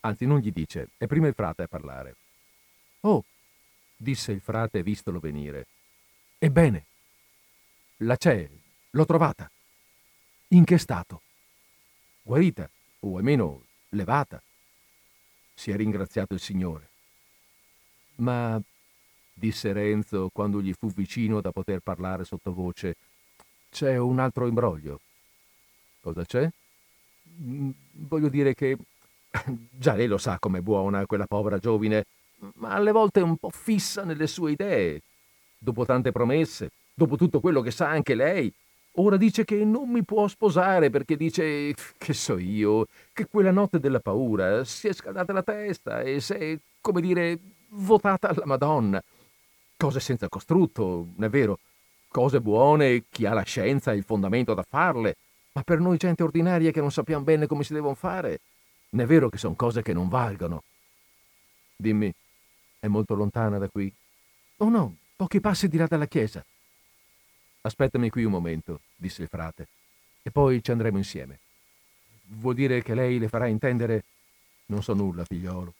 anzi 0.00 0.26
non 0.26 0.40
gli 0.40 0.52
dice, 0.52 0.88
è 0.96 1.06
prima 1.06 1.28
il 1.28 1.34
frate 1.34 1.62
a 1.62 1.68
parlare. 1.68 2.16
Oh, 3.00 3.24
disse 3.96 4.32
il 4.32 4.40
frate 4.40 4.82
vistolo 4.82 5.20
venire, 5.20 5.66
Ebbene, 6.38 6.84
la 7.98 8.16
c'è, 8.16 8.48
l'ho 8.90 9.04
trovata. 9.06 9.50
In 10.48 10.64
che 10.64 10.76
stato? 10.76 11.22
Guarita, 12.22 12.68
o 13.00 13.16
almeno 13.16 13.62
levata. 13.90 14.42
Si 15.54 15.70
è 15.70 15.76
ringraziato 15.76 16.34
il 16.34 16.40
Signore. 16.40 16.90
Ma, 18.16 18.60
disse 19.32 19.72
Renzo 19.72 20.28
quando 20.30 20.60
gli 20.60 20.74
fu 20.74 20.88
vicino 20.88 21.40
da 21.40 21.52
poter 21.52 21.80
parlare 21.80 22.24
sottovoce, 22.24 22.96
c'è 23.76 23.98
un 23.98 24.18
altro 24.20 24.46
imbroglio. 24.46 25.00
Cosa 26.00 26.24
c'è? 26.24 26.48
Mm, 27.42 27.70
voglio 28.08 28.30
dire 28.30 28.54
che 28.54 28.78
già 29.70 29.92
lei 29.92 30.06
lo 30.06 30.16
sa 30.16 30.38
com'è 30.38 30.60
buona 30.60 31.04
quella 31.04 31.26
povera 31.26 31.58
giovine, 31.58 32.06
ma 32.54 32.70
alle 32.70 32.90
volte 32.90 33.20
è 33.20 33.22
un 33.22 33.36
po' 33.36 33.50
fissa 33.50 34.02
nelle 34.02 34.26
sue 34.26 34.52
idee 34.52 35.02
dopo 35.58 35.84
tante 35.84 36.10
promesse, 36.10 36.70
dopo 36.94 37.16
tutto 37.16 37.40
quello 37.40 37.60
che 37.60 37.70
sa 37.70 37.90
anche 37.90 38.14
lei, 38.14 38.50
ora 38.92 39.18
dice 39.18 39.44
che 39.44 39.62
non 39.62 39.90
mi 39.90 40.02
può 40.04 40.26
sposare 40.26 40.88
perché 40.88 41.14
dice, 41.14 41.74
che 41.98 42.14
so 42.14 42.38
io, 42.38 42.86
che 43.12 43.26
quella 43.26 43.50
notte 43.50 43.78
della 43.78 44.00
paura 44.00 44.64
si 44.64 44.88
è 44.88 44.94
scaldata 44.94 45.34
la 45.34 45.42
testa 45.42 46.00
e 46.00 46.20
si 46.20 46.32
è, 46.32 46.58
come 46.80 47.02
dire, 47.02 47.38
votata 47.68 48.28
alla 48.30 48.46
Madonna. 48.46 49.02
Cose 49.76 50.00
senza 50.00 50.30
costrutto, 50.30 51.08
è 51.20 51.28
vero, 51.28 51.58
cose 52.16 52.40
buone, 52.40 53.04
chi 53.10 53.26
ha 53.26 53.34
la 53.34 53.42
scienza 53.42 53.92
e 53.92 53.96
il 53.96 54.02
fondamento 54.02 54.54
da 54.54 54.64
farle, 54.66 55.16
ma 55.52 55.60
per 55.60 55.80
noi 55.80 55.98
gente 55.98 56.22
ordinaria 56.22 56.70
che 56.70 56.80
non 56.80 56.90
sappiamo 56.90 57.22
bene 57.22 57.46
come 57.46 57.62
si 57.62 57.74
devono 57.74 57.94
fare, 57.94 58.40
è 58.88 59.04
vero 59.04 59.28
che 59.28 59.36
sono 59.36 59.54
cose 59.54 59.82
che 59.82 59.92
non 59.92 60.08
valgono. 60.08 60.62
Dimmi, 61.76 62.10
è 62.80 62.86
molto 62.86 63.14
lontana 63.14 63.58
da 63.58 63.68
qui? 63.68 63.92
Oh 64.56 64.70
no, 64.70 64.96
Pochi 65.14 65.42
passi 65.42 65.68
di 65.68 65.76
là 65.76 65.86
dalla 65.86 66.06
chiesa. 66.06 66.42
Aspettami 67.60 68.08
qui 68.08 68.24
un 68.24 68.32
momento, 68.32 68.80
disse 68.96 69.20
il 69.20 69.28
frate, 69.28 69.68
e 70.22 70.30
poi 70.30 70.62
ci 70.62 70.70
andremo 70.70 70.96
insieme. 70.96 71.38
Vuol 72.28 72.54
dire 72.54 72.82
che 72.82 72.94
lei 72.94 73.18
le 73.18 73.28
farà 73.28 73.46
intendere 73.46 74.04
non 74.68 74.82
so 74.82 74.94
nulla, 74.94 75.22
figliolo. 75.22 75.74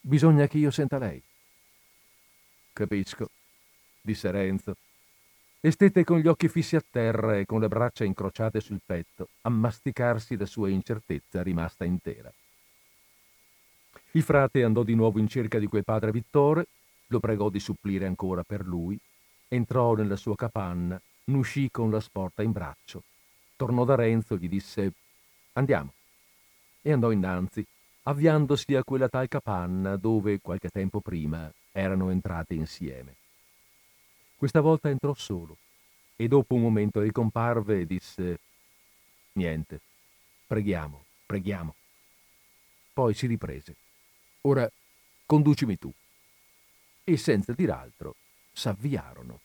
Bisogna 0.00 0.46
che 0.46 0.56
io 0.56 0.70
senta 0.70 0.96
lei. 0.96 1.22
Capisco, 2.72 3.28
disse 4.00 4.30
Renzo, 4.30 4.74
e 5.60 5.70
stette 5.70 6.04
con 6.04 6.18
gli 6.18 6.28
occhi 6.28 6.48
fissi 6.48 6.76
a 6.76 6.82
terra 6.88 7.36
e 7.36 7.44
con 7.44 7.60
le 7.60 7.68
braccia 7.68 8.04
incrociate 8.04 8.60
sul 8.60 8.80
petto 8.84 9.28
a 9.42 9.48
masticarsi 9.48 10.36
la 10.36 10.46
sua 10.46 10.68
incertezza 10.68 11.42
rimasta 11.42 11.84
intera. 11.84 12.32
Il 14.12 14.22
frate 14.22 14.62
andò 14.62 14.82
di 14.82 14.94
nuovo 14.94 15.18
in 15.18 15.28
cerca 15.28 15.58
di 15.58 15.66
quel 15.66 15.84
padre 15.84 16.12
Vittore 16.12 16.66
lo 17.08 17.20
pregò 17.20 17.48
di 17.48 17.58
supplire 17.58 18.06
ancora 18.06 18.42
per 18.42 18.66
lui, 18.66 18.98
entrò 19.48 19.94
nella 19.94 20.16
sua 20.16 20.36
capanna, 20.36 21.00
n'uscì 21.24 21.70
con 21.70 21.90
la 21.90 22.00
sporta 22.00 22.42
in 22.42 22.52
braccio, 22.52 23.02
tornò 23.56 23.84
da 23.84 23.94
Renzo 23.94 24.34
e 24.34 24.38
gli 24.38 24.48
disse 24.48 24.92
Andiamo. 25.54 25.92
E 26.82 26.92
andò 26.92 27.10
innanzi, 27.10 27.64
avviandosi 28.04 28.74
a 28.74 28.84
quella 28.84 29.08
tal 29.08 29.28
capanna 29.28 29.96
dove 29.96 30.40
qualche 30.40 30.68
tempo 30.68 31.00
prima 31.00 31.50
erano 31.72 32.10
entrate 32.10 32.54
insieme. 32.54 33.16
Questa 34.38 34.60
volta 34.60 34.88
entrò 34.88 35.14
solo 35.14 35.58
e 36.14 36.28
dopo 36.28 36.54
un 36.54 36.60
momento 36.60 37.00
ricomparve 37.00 37.80
e 37.80 37.86
disse 37.86 38.38
Niente, 39.32 39.80
preghiamo, 40.46 41.06
preghiamo. 41.26 41.74
Poi 42.92 43.14
si 43.14 43.26
riprese. 43.26 43.74
Ora 44.42 44.70
conducimi 45.26 45.76
tu 45.76 45.92
e 47.02 47.16
senza 47.16 47.52
dir 47.52 47.72
altro 47.72 48.14
s'avviarono. 48.52 49.40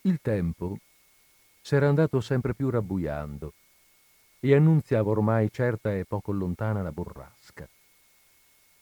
Il 0.00 0.20
tempo 0.22 0.78
s'era 1.60 1.86
andato 1.86 2.22
sempre 2.22 2.54
più 2.54 2.70
rabbuiando 2.70 3.52
e 4.40 4.54
annunziava 4.54 5.10
ormai 5.10 5.52
certa 5.52 5.94
e 5.94 6.06
poco 6.06 6.32
lontana 6.32 6.80
la 6.80 6.92
borrasca. 6.92 7.68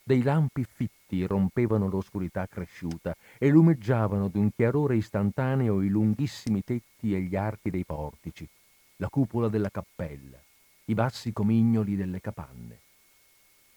Dei 0.04 0.22
lampi 0.22 0.64
fitti 0.64 1.24
rompevano 1.26 1.88
l'oscurità 1.88 2.46
cresciuta 2.46 3.14
e 3.38 3.48
lumeggiavano 3.48 4.28
d'un 4.28 4.50
chiarore 4.52 4.96
istantaneo 4.96 5.80
i 5.80 5.88
lunghissimi 5.88 6.62
tetti 6.64 7.14
e 7.14 7.20
gli 7.20 7.36
archi 7.36 7.70
dei 7.70 7.84
portici, 7.84 8.48
la 8.96 9.08
cupola 9.08 9.48
della 9.48 9.70
cappella, 9.70 10.38
i 10.86 10.94
bassi 10.94 11.32
comignoli 11.32 11.94
delle 11.94 12.20
capanne 12.20 12.80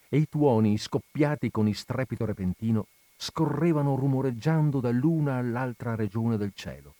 e 0.10 0.18
i 0.18 0.30
tuoni, 0.30 0.78
scoppiati 0.78 1.52
con 1.52 1.72
strepito 1.74 2.26
repentino, 2.26 2.88
scorrevano 3.18 3.96
rumoreggiando 3.96 4.80
dall'una 4.80 5.36
all'altra 5.36 5.96
regione 5.96 6.38
del 6.38 6.54
cielo. 6.54 6.96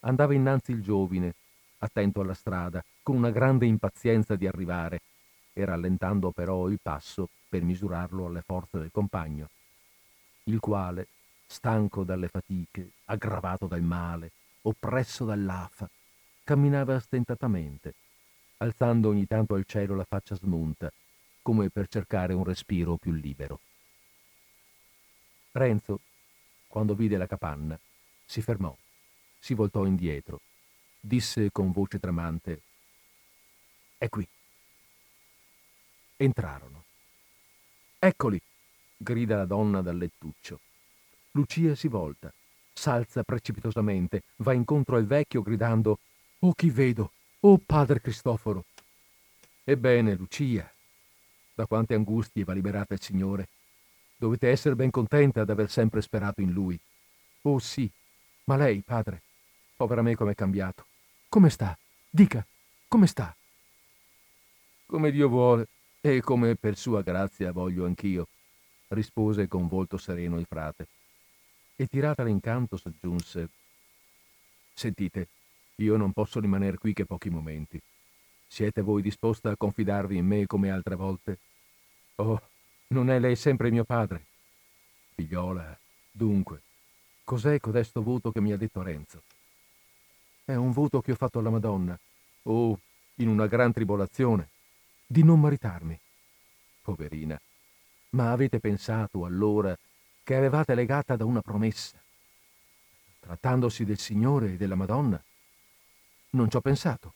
Andava 0.00 0.34
innanzi 0.34 0.72
il 0.72 0.82
giovine, 0.82 1.34
attento 1.78 2.20
alla 2.20 2.34
strada, 2.34 2.84
con 3.02 3.16
una 3.16 3.30
grande 3.30 3.66
impazienza 3.66 4.36
di 4.36 4.46
arrivare, 4.46 5.00
e 5.52 5.64
rallentando 5.64 6.30
però 6.30 6.68
il 6.68 6.78
passo 6.80 7.28
per 7.52 7.64
misurarlo 7.64 8.24
alle 8.24 8.40
forze 8.40 8.78
del 8.78 8.90
compagno, 8.90 9.50
il 10.44 10.58
quale, 10.58 11.08
stanco 11.46 12.02
dalle 12.02 12.28
fatiche, 12.28 12.92
aggravato 13.04 13.66
dal 13.66 13.82
male, 13.82 14.32
oppresso 14.62 15.26
dall'afa, 15.26 15.86
camminava 16.44 16.98
stentatamente, 16.98 17.92
alzando 18.56 19.10
ogni 19.10 19.26
tanto 19.26 19.52
al 19.54 19.66
cielo 19.66 19.94
la 19.94 20.06
faccia 20.06 20.34
smunta, 20.34 20.90
come 21.42 21.68
per 21.68 21.88
cercare 21.88 22.32
un 22.32 22.42
respiro 22.42 22.96
più 22.96 23.12
libero. 23.12 23.60
Renzo, 25.52 26.00
quando 26.68 26.94
vide 26.94 27.18
la 27.18 27.26
capanna, 27.26 27.78
si 28.24 28.40
fermò, 28.40 28.74
si 29.38 29.52
voltò 29.52 29.84
indietro, 29.84 30.40
disse 30.98 31.52
con 31.52 31.70
voce 31.70 31.98
tremante 31.98 32.62
È 33.98 34.08
qui. 34.08 34.26
Entrarono. 36.16 36.91
Eccoli, 38.04 38.42
grida 38.96 39.36
la 39.36 39.44
donna 39.44 39.80
dal 39.80 39.96
lettuccio. 39.96 40.58
Lucia 41.34 41.76
si 41.76 41.86
volta, 41.86 42.34
s'alza 42.72 43.22
precipitosamente, 43.22 44.24
va 44.38 44.54
incontro 44.54 44.96
al 44.96 45.06
vecchio 45.06 45.40
gridando 45.40 46.00
Oh 46.40 46.52
chi 46.52 46.68
vedo! 46.68 47.12
Oh 47.42 47.58
padre 47.58 48.00
Cristoforo! 48.00 48.64
Ebbene, 49.62 50.16
Lucia, 50.16 50.68
da 51.54 51.64
quante 51.66 51.94
angustie 51.94 52.42
va 52.42 52.54
liberata 52.54 52.92
il 52.94 53.00
Signore. 53.00 53.50
Dovete 54.16 54.48
essere 54.48 54.74
ben 54.74 54.90
contenta 54.90 55.44
d'aver 55.44 55.70
sempre 55.70 56.02
sperato 56.02 56.40
in 56.40 56.50
Lui. 56.50 56.76
Oh 57.42 57.60
sì, 57.60 57.88
ma 58.46 58.56
lei, 58.56 58.80
padre, 58.80 59.22
povera 59.76 60.02
me 60.02 60.16
com'è 60.16 60.34
cambiato. 60.34 60.86
Come 61.28 61.50
sta? 61.50 61.78
Dica, 62.10 62.44
come 62.88 63.06
sta? 63.06 63.32
Come 64.86 65.12
Dio 65.12 65.28
vuole 65.28 65.68
e 66.02 66.20
come 66.20 66.56
per 66.56 66.76
sua 66.76 67.00
grazia 67.00 67.52
voglio 67.52 67.86
anch'io, 67.86 68.26
rispose 68.88 69.48
con 69.48 69.68
volto 69.68 69.96
sereno 69.96 70.38
il 70.38 70.46
frate. 70.46 70.86
E 71.76 71.86
tiratala 71.86 72.28
in 72.28 72.40
canto 72.40 72.76
soggiunse 72.76 73.48
Sentite, 74.74 75.28
io 75.76 75.96
non 75.96 76.12
posso 76.12 76.40
rimanere 76.40 76.78
qui 76.78 76.92
che 76.92 77.04
pochi 77.04 77.30
momenti. 77.30 77.80
Siete 78.46 78.80
voi 78.80 79.02
disposta 79.02 79.50
a 79.50 79.56
confidarvi 79.56 80.16
in 80.16 80.26
me 80.26 80.46
come 80.46 80.70
altre 80.70 80.96
volte? 80.96 81.38
Oh, 82.16 82.40
non 82.88 83.10
è 83.10 83.18
lei 83.18 83.36
sempre 83.36 83.70
mio 83.70 83.84
padre? 83.84 84.24
Figliola, 85.14 85.78
dunque, 86.10 86.62
cos'è 87.22 87.60
codesto 87.60 88.02
voto 88.02 88.32
che 88.32 88.40
mi 88.40 88.52
ha 88.52 88.56
detto 88.56 88.82
Renzo? 88.82 89.22
È 90.44 90.54
un 90.54 90.72
voto 90.72 91.00
che 91.00 91.12
ho 91.12 91.16
fatto 91.16 91.38
alla 91.38 91.50
Madonna, 91.50 91.96
oh, 92.44 92.78
in 93.16 93.28
una 93.28 93.46
gran 93.46 93.72
tribolazione, 93.72 94.48
di 95.12 95.22
non 95.22 95.40
maritarmi. 95.40 96.00
Poverina, 96.80 97.38
ma 98.10 98.32
avete 98.32 98.60
pensato 98.60 99.26
allora 99.26 99.76
che 100.24 100.34
avevate 100.34 100.74
legata 100.74 101.16
da 101.16 101.26
una 101.26 101.42
promessa? 101.42 102.00
Trattandosi 103.20 103.84
del 103.84 103.98
Signore 103.98 104.54
e 104.54 104.56
della 104.56 104.74
Madonna? 104.74 105.22
Non 106.30 106.48
ci 106.50 106.56
ho 106.56 106.62
pensato. 106.62 107.12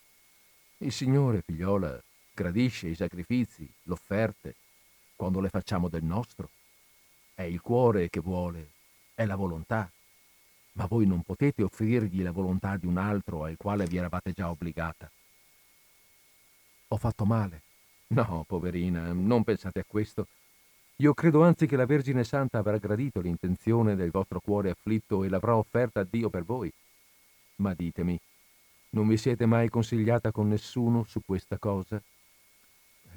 Il 0.77 0.91
Signore, 0.91 1.41
figliola, 1.41 1.99
gradisce 2.35 2.87
i 2.87 2.93
sacrifici, 2.93 3.67
le 3.81 3.93
offerte, 3.93 4.55
quando 5.15 5.39
le 5.39 5.49
facciamo 5.49 5.89
del 5.89 6.03
nostro. 6.03 6.51
È 7.33 7.41
il 7.41 7.61
cuore 7.61 8.09
che 8.09 8.19
vuole, 8.19 8.73
è 9.15 9.25
la 9.25 9.35
volontà. 9.35 9.91
Ma 10.73 10.85
voi 10.85 11.07
non 11.07 11.23
potete 11.23 11.63
offrirgli 11.63 12.21
la 12.21 12.31
volontà 12.31 12.77
di 12.77 12.85
un 12.85 12.97
altro 12.97 13.43
al 13.43 13.57
quale 13.57 13.87
vi 13.87 13.97
eravate 13.97 14.33
già 14.33 14.51
obbligata. 14.51 15.09
Ho 16.89 16.97
fatto 16.97 17.25
male. 17.25 17.65
No, 18.09 18.45
poverina, 18.47 19.11
non 19.11 19.43
pensate 19.43 19.79
a 19.79 19.85
questo. 19.85 20.27
Io 20.97 21.13
credo 21.13 21.43
anzi 21.43 21.67
che 21.67 21.75
la 21.75 21.85
Vergine 21.85 22.23
Santa 22.23 22.57
avrà 22.57 22.77
gradito 22.77 23.19
l'intenzione 23.19 23.95
del 23.95 24.11
vostro 24.11 24.39
cuore 24.39 24.69
afflitto 24.69 25.23
e 25.23 25.29
l'avrà 25.29 25.55
offerta 25.55 25.99
a 25.99 26.07
Dio 26.09 26.29
per 26.29 26.43
voi. 26.43 26.71
Ma 27.57 27.73
ditemi, 27.73 28.17
non 28.91 29.07
vi 29.07 29.17
siete 29.17 29.45
mai 29.45 29.69
consigliata 29.69 30.31
con 30.31 30.47
nessuno 30.47 31.03
su 31.03 31.19
questa 31.25 31.57
cosa? 31.57 32.01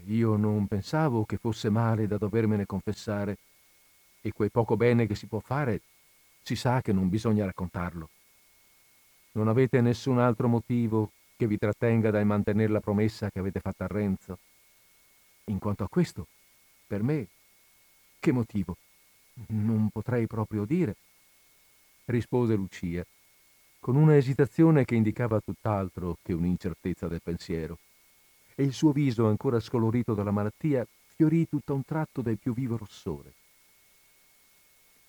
Io 0.06 0.36
non 0.36 0.66
pensavo 0.66 1.24
che 1.24 1.36
fosse 1.36 1.70
male 1.70 2.06
da 2.06 2.18
dovermene 2.18 2.66
confessare, 2.66 3.38
e 4.20 4.32
quel 4.32 4.50
poco 4.50 4.76
bene 4.76 5.06
che 5.06 5.14
si 5.14 5.26
può 5.26 5.40
fare 5.40 5.80
si 6.42 6.56
sa 6.56 6.80
che 6.80 6.92
non 6.92 7.08
bisogna 7.08 7.44
raccontarlo. 7.44 8.08
Non 9.32 9.48
avete 9.48 9.80
nessun 9.80 10.18
altro 10.18 10.48
motivo 10.48 11.12
che 11.36 11.46
vi 11.46 11.56
trattenga 11.56 12.10
dal 12.10 12.26
mantenere 12.26 12.72
la 12.72 12.80
promessa 12.80 13.30
che 13.30 13.38
avete 13.38 13.60
fatta 13.60 13.84
a 13.84 13.88
Renzo? 13.88 14.38
In 15.44 15.58
quanto 15.58 15.84
a 15.84 15.88
questo, 15.88 16.26
per 16.86 17.02
me, 17.02 17.26
che 18.18 18.32
motivo? 18.32 18.76
Non 19.48 19.88
potrei 19.90 20.26
proprio 20.26 20.64
dire, 20.64 20.96
rispose 22.06 22.54
Lucia 22.54 23.04
con 23.80 23.96
una 23.96 24.16
esitazione 24.16 24.84
che 24.84 24.94
indicava 24.94 25.40
tutt'altro 25.40 26.18
che 26.22 26.34
un'incertezza 26.34 27.08
del 27.08 27.22
pensiero, 27.22 27.78
e 28.54 28.62
il 28.62 28.74
suo 28.74 28.92
viso, 28.92 29.26
ancora 29.26 29.58
scolorito 29.58 30.12
dalla 30.12 30.30
malattia, 30.30 30.86
fiorì 31.16 31.48
tutto 31.48 31.72
a 31.72 31.76
un 31.76 31.84
tratto 31.84 32.20
del 32.20 32.36
più 32.36 32.52
vivo 32.52 32.76
rossore. 32.76 33.32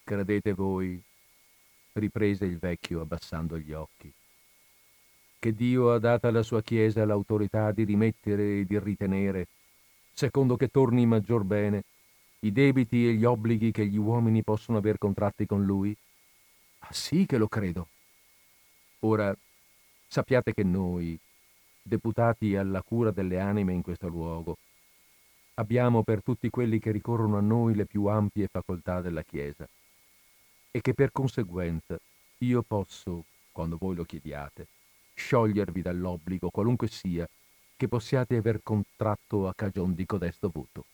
Credete 0.06 0.54
voi, 0.54 1.02
riprese 1.94 2.46
il 2.46 2.58
vecchio 2.58 3.02
abbassando 3.02 3.58
gli 3.58 3.74
occhi, 3.74 4.12
che 5.38 5.54
Dio 5.54 5.92
ha 5.92 6.00
data 6.00 6.30
alla 6.30 6.44
sua 6.44 6.62
Chiesa 6.62 7.04
l'autorità 7.04 7.72
di 7.74 7.84
rimettere 7.84 8.60
e 8.60 8.66
di 8.66 8.80
ritenere, 8.80 9.48
secondo 10.14 10.56
che 10.56 10.68
torni 10.68 11.06
maggior 11.06 11.44
bene, 11.44 11.84
i 12.42 12.52
debiti 12.52 13.08
e 13.08 13.14
gli 13.14 13.26
obblighi 13.26 13.72
che 13.72 13.86
gli 13.86 13.98
uomini 13.98 14.44
possono 14.44 14.78
aver 14.78 14.98
contratti 14.98 15.46
con 15.46 15.64
Lui? 15.64 15.96
Ah 16.80 16.94
sì 16.94 17.26
che 17.26 17.38
lo 17.38 17.48
credo, 17.48 17.88
Ora, 19.04 19.36
sappiate 20.08 20.54
che 20.54 20.64
noi, 20.64 21.18
deputati 21.82 22.56
alla 22.56 22.84
cura 22.84 23.10
delle 23.10 23.40
anime 23.40 23.74
in 23.74 23.82
questo 23.82 24.08
luogo, 24.08 24.58
abbiamo 25.56 26.04
per 26.04 26.22
tutti 26.22 26.52
quelli 26.52 26.78
che 26.78 26.92
ricorrono 26.92 27.38
a 27.38 27.42
noi 27.42 27.74
le 27.74 27.86
più 27.86 28.06
ampie 28.06 28.48
facoltà 28.48 29.02
della 29.02 29.24
Chiesa 29.24 29.68
e 30.70 30.82
che 30.82 30.94
per 30.94 31.12
conseguenza 31.12 31.98
io 32.40 32.62
posso, 32.62 33.26
quando 33.52 33.78
voi 33.78 33.96
lo 33.96 34.04
chiediate, 34.04 34.68
sciogliervi 35.16 35.82
dall'obbligo, 35.82 36.52
qualunque 36.52 36.88
sia, 36.88 37.28
che 37.82 37.88
possiate 37.88 38.36
aver 38.36 38.60
contratto 38.62 39.48
a 39.48 39.56
cagion 39.56 39.96
di 39.96 40.06
codesto 40.06 40.52
voto. 40.54 40.86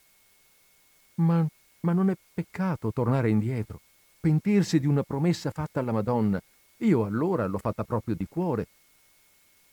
Ma, 1.15 1.45
ma 1.81 1.91
non 1.91 2.09
è 2.09 2.15
peccato 2.33 2.93
tornare 2.93 3.29
indietro, 3.29 3.81
pentirsi 4.21 4.79
di 4.79 4.87
una 4.87 5.03
promessa 5.03 5.51
fatta 5.51 5.81
alla 5.81 5.91
Madonna 5.91 6.41
io 6.77 7.03
allora 7.03 7.45
l'ho 7.45 7.57
fatta 7.57 7.83
proprio 7.83 8.15
di 8.15 8.25
cuore, 8.25 8.67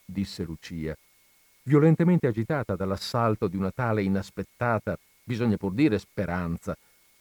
disse 0.05 0.43
Lucia, 0.43 0.97
violentemente 1.63 2.27
agitata 2.27 2.75
dall'assalto 2.75 3.47
di 3.47 3.57
una 3.57 3.71
tale 3.71 4.03
inaspettata, 4.03 4.99
bisogna 5.23 5.57
pur 5.57 5.73
dire 5.73 6.01
speranza, 6.01 6.77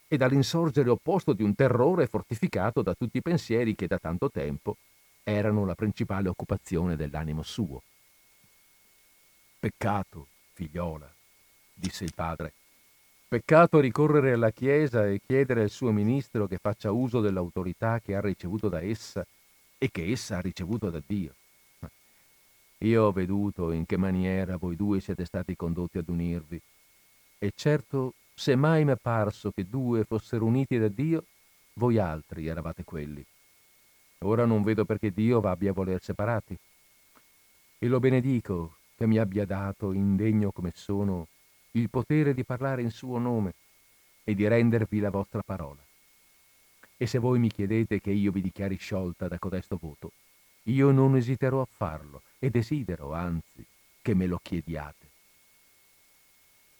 e 0.07 0.17
dall'insorgere 0.17 0.89
opposto 0.89 1.33
di 1.33 1.43
un 1.43 1.53
terrore 1.53 2.07
fortificato 2.07 2.81
da 2.81 2.95
tutti 2.95 3.17
i 3.17 3.21
pensieri 3.21 3.75
che 3.75 3.85
da 3.85 3.99
tanto 3.99 4.31
tempo 4.31 4.75
erano 5.21 5.65
la 5.65 5.75
principale 5.75 6.29
occupazione 6.29 6.95
dell'animo 6.95 7.43
suo. 7.43 7.83
Peccato, 9.63 10.27
figliola, 10.51 11.09
disse 11.73 12.03
il 12.03 12.11
padre. 12.13 12.51
Peccato 13.29 13.79
ricorrere 13.79 14.33
alla 14.33 14.51
Chiesa 14.51 15.07
e 15.07 15.21
chiedere 15.25 15.61
al 15.61 15.69
suo 15.69 15.93
ministro 15.93 16.47
che 16.47 16.57
faccia 16.57 16.91
uso 16.91 17.21
dell'autorità 17.21 18.01
che 18.01 18.13
ha 18.13 18.19
ricevuto 18.19 18.67
da 18.67 18.81
essa 18.81 19.25
e 19.77 19.89
che 19.89 20.11
essa 20.11 20.35
ha 20.35 20.41
ricevuto 20.41 20.89
da 20.89 21.01
Dio. 21.07 21.33
Io 22.79 23.03
ho 23.03 23.13
veduto 23.13 23.71
in 23.71 23.85
che 23.85 23.95
maniera 23.95 24.57
voi 24.57 24.75
due 24.75 24.99
siete 24.99 25.23
stati 25.23 25.55
condotti 25.55 25.97
ad 25.97 26.09
unirvi, 26.09 26.61
e 27.39 27.53
certo, 27.55 28.15
se 28.35 28.57
mai 28.57 28.83
mi 28.83 28.91
è 28.91 28.97
parso 28.97 29.51
che 29.51 29.63
due 29.63 30.03
fossero 30.03 30.43
uniti 30.43 30.77
da 30.77 30.89
Dio, 30.89 31.23
voi 31.75 31.99
altri 31.99 32.47
eravate 32.47 32.83
quelli. 32.83 33.25
Ora 34.23 34.43
non 34.43 34.61
vedo 34.61 34.83
perché 34.83 35.13
Dio 35.13 35.39
va 35.39 35.51
abbia 35.51 35.69
a 35.69 35.73
voler 35.73 36.03
separati. 36.03 36.59
E 37.79 37.87
lo 37.87 38.01
benedico 38.01 38.81
che 39.03 39.09
mi 39.09 39.17
abbia 39.17 39.45
dato, 39.45 39.91
indegno 39.91 40.53
come 40.53 40.71
sono, 40.73 41.27
il 41.71 41.89
potere 41.89 42.33
di 42.33 42.45
parlare 42.45 42.81
in 42.81 42.89
suo 42.89 43.17
nome 43.17 43.53
e 44.23 44.33
di 44.33 44.47
rendervi 44.47 44.99
la 45.01 45.09
vostra 45.09 45.41
parola. 45.41 45.81
E 46.95 47.05
se 47.05 47.17
voi 47.17 47.37
mi 47.37 47.49
chiedete 47.49 47.99
che 47.99 48.11
io 48.11 48.31
vi 48.31 48.41
dichiari 48.41 48.77
sciolta 48.77 49.27
da 49.27 49.37
codesto 49.39 49.75
voto, 49.75 50.13
io 50.63 50.91
non 50.91 51.17
esiterò 51.17 51.59
a 51.59 51.67
farlo 51.69 52.21
e 52.39 52.49
desidero, 52.49 53.11
anzi, 53.11 53.65
che 54.01 54.13
me 54.13 54.25
lo 54.25 54.39
chiediate. 54.41 55.07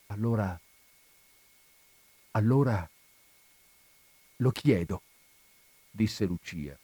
Allora, 0.06 0.58
Allora 2.36 2.88
lo 4.36 4.50
chiedo, 4.50 5.02
disse 5.90 6.24
Lucia, 6.24 6.76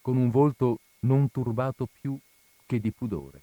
con 0.00 0.16
un 0.16 0.30
volto 0.30 0.78
non 1.00 1.28
turbato 1.30 1.86
più 2.00 2.16
che 2.64 2.78
di 2.78 2.92
pudore. 2.92 3.42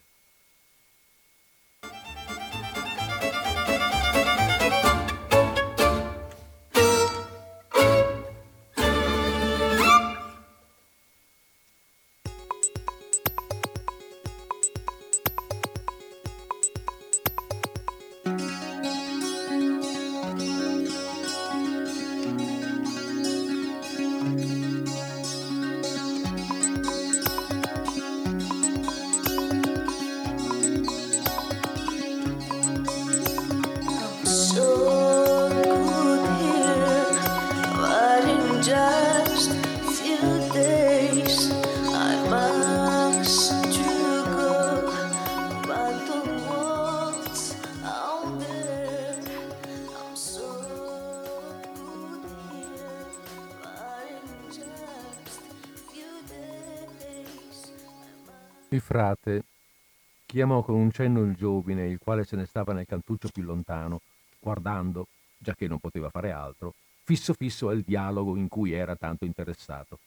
Chiamò 60.44 60.62
con 60.62 60.74
un 60.74 60.90
cenno 60.90 61.22
il 61.22 61.34
giovine, 61.34 61.88
il 61.88 61.98
quale 61.98 62.24
se 62.24 62.36
ne 62.36 62.44
stava 62.44 62.74
nel 62.74 62.84
cantuccio 62.84 63.30
più 63.32 63.42
lontano, 63.42 64.02
guardando, 64.38 65.06
già 65.38 65.54
che 65.54 65.66
non 65.66 65.78
poteva 65.78 66.10
fare 66.10 66.32
altro, 66.32 66.74
fisso 67.02 67.32
fisso 67.32 67.70
al 67.70 67.80
dialogo 67.80 68.36
in 68.36 68.48
cui 68.48 68.72
era 68.72 68.94
tanto 68.94 69.24
interessato. 69.24 69.98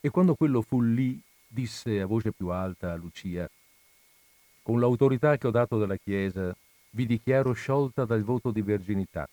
E 0.00 0.10
quando 0.10 0.34
quello 0.34 0.62
fu 0.62 0.80
lì, 0.80 1.16
disse 1.46 2.00
a 2.00 2.06
voce 2.06 2.32
più 2.32 2.48
alta 2.48 2.90
a 2.90 2.96
Lucia, 2.96 3.48
con 4.62 4.80
l'autorità 4.80 5.36
che 5.36 5.46
ho 5.46 5.52
dato 5.52 5.78
dalla 5.78 5.96
Chiesa, 5.96 6.52
vi 6.90 7.06
dichiaro 7.06 7.52
sciolta 7.52 8.04
dal 8.04 8.24
voto 8.24 8.50
di 8.50 8.62
verginità, 8.62 9.28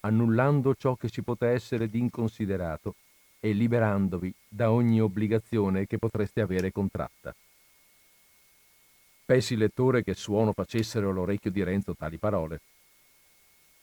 annullando 0.00 0.76
ciò 0.76 0.94
che 0.94 1.10
ci 1.10 1.24
poté 1.24 1.48
essere 1.48 1.90
di 1.90 1.98
inconsiderato 1.98 2.94
e 3.40 3.50
liberandovi 3.50 4.32
da 4.46 4.70
ogni 4.70 5.00
obbligazione 5.00 5.88
che 5.88 5.98
potreste 5.98 6.40
avere 6.40 6.70
contratta. 6.70 7.34
Pensi 9.26 9.56
lettore 9.56 10.04
che 10.04 10.12
suono 10.12 10.52
facessero 10.52 11.08
all'orecchio 11.08 11.50
di 11.50 11.62
Renzo 11.62 11.94
tali 11.94 12.18
parole. 12.18 12.60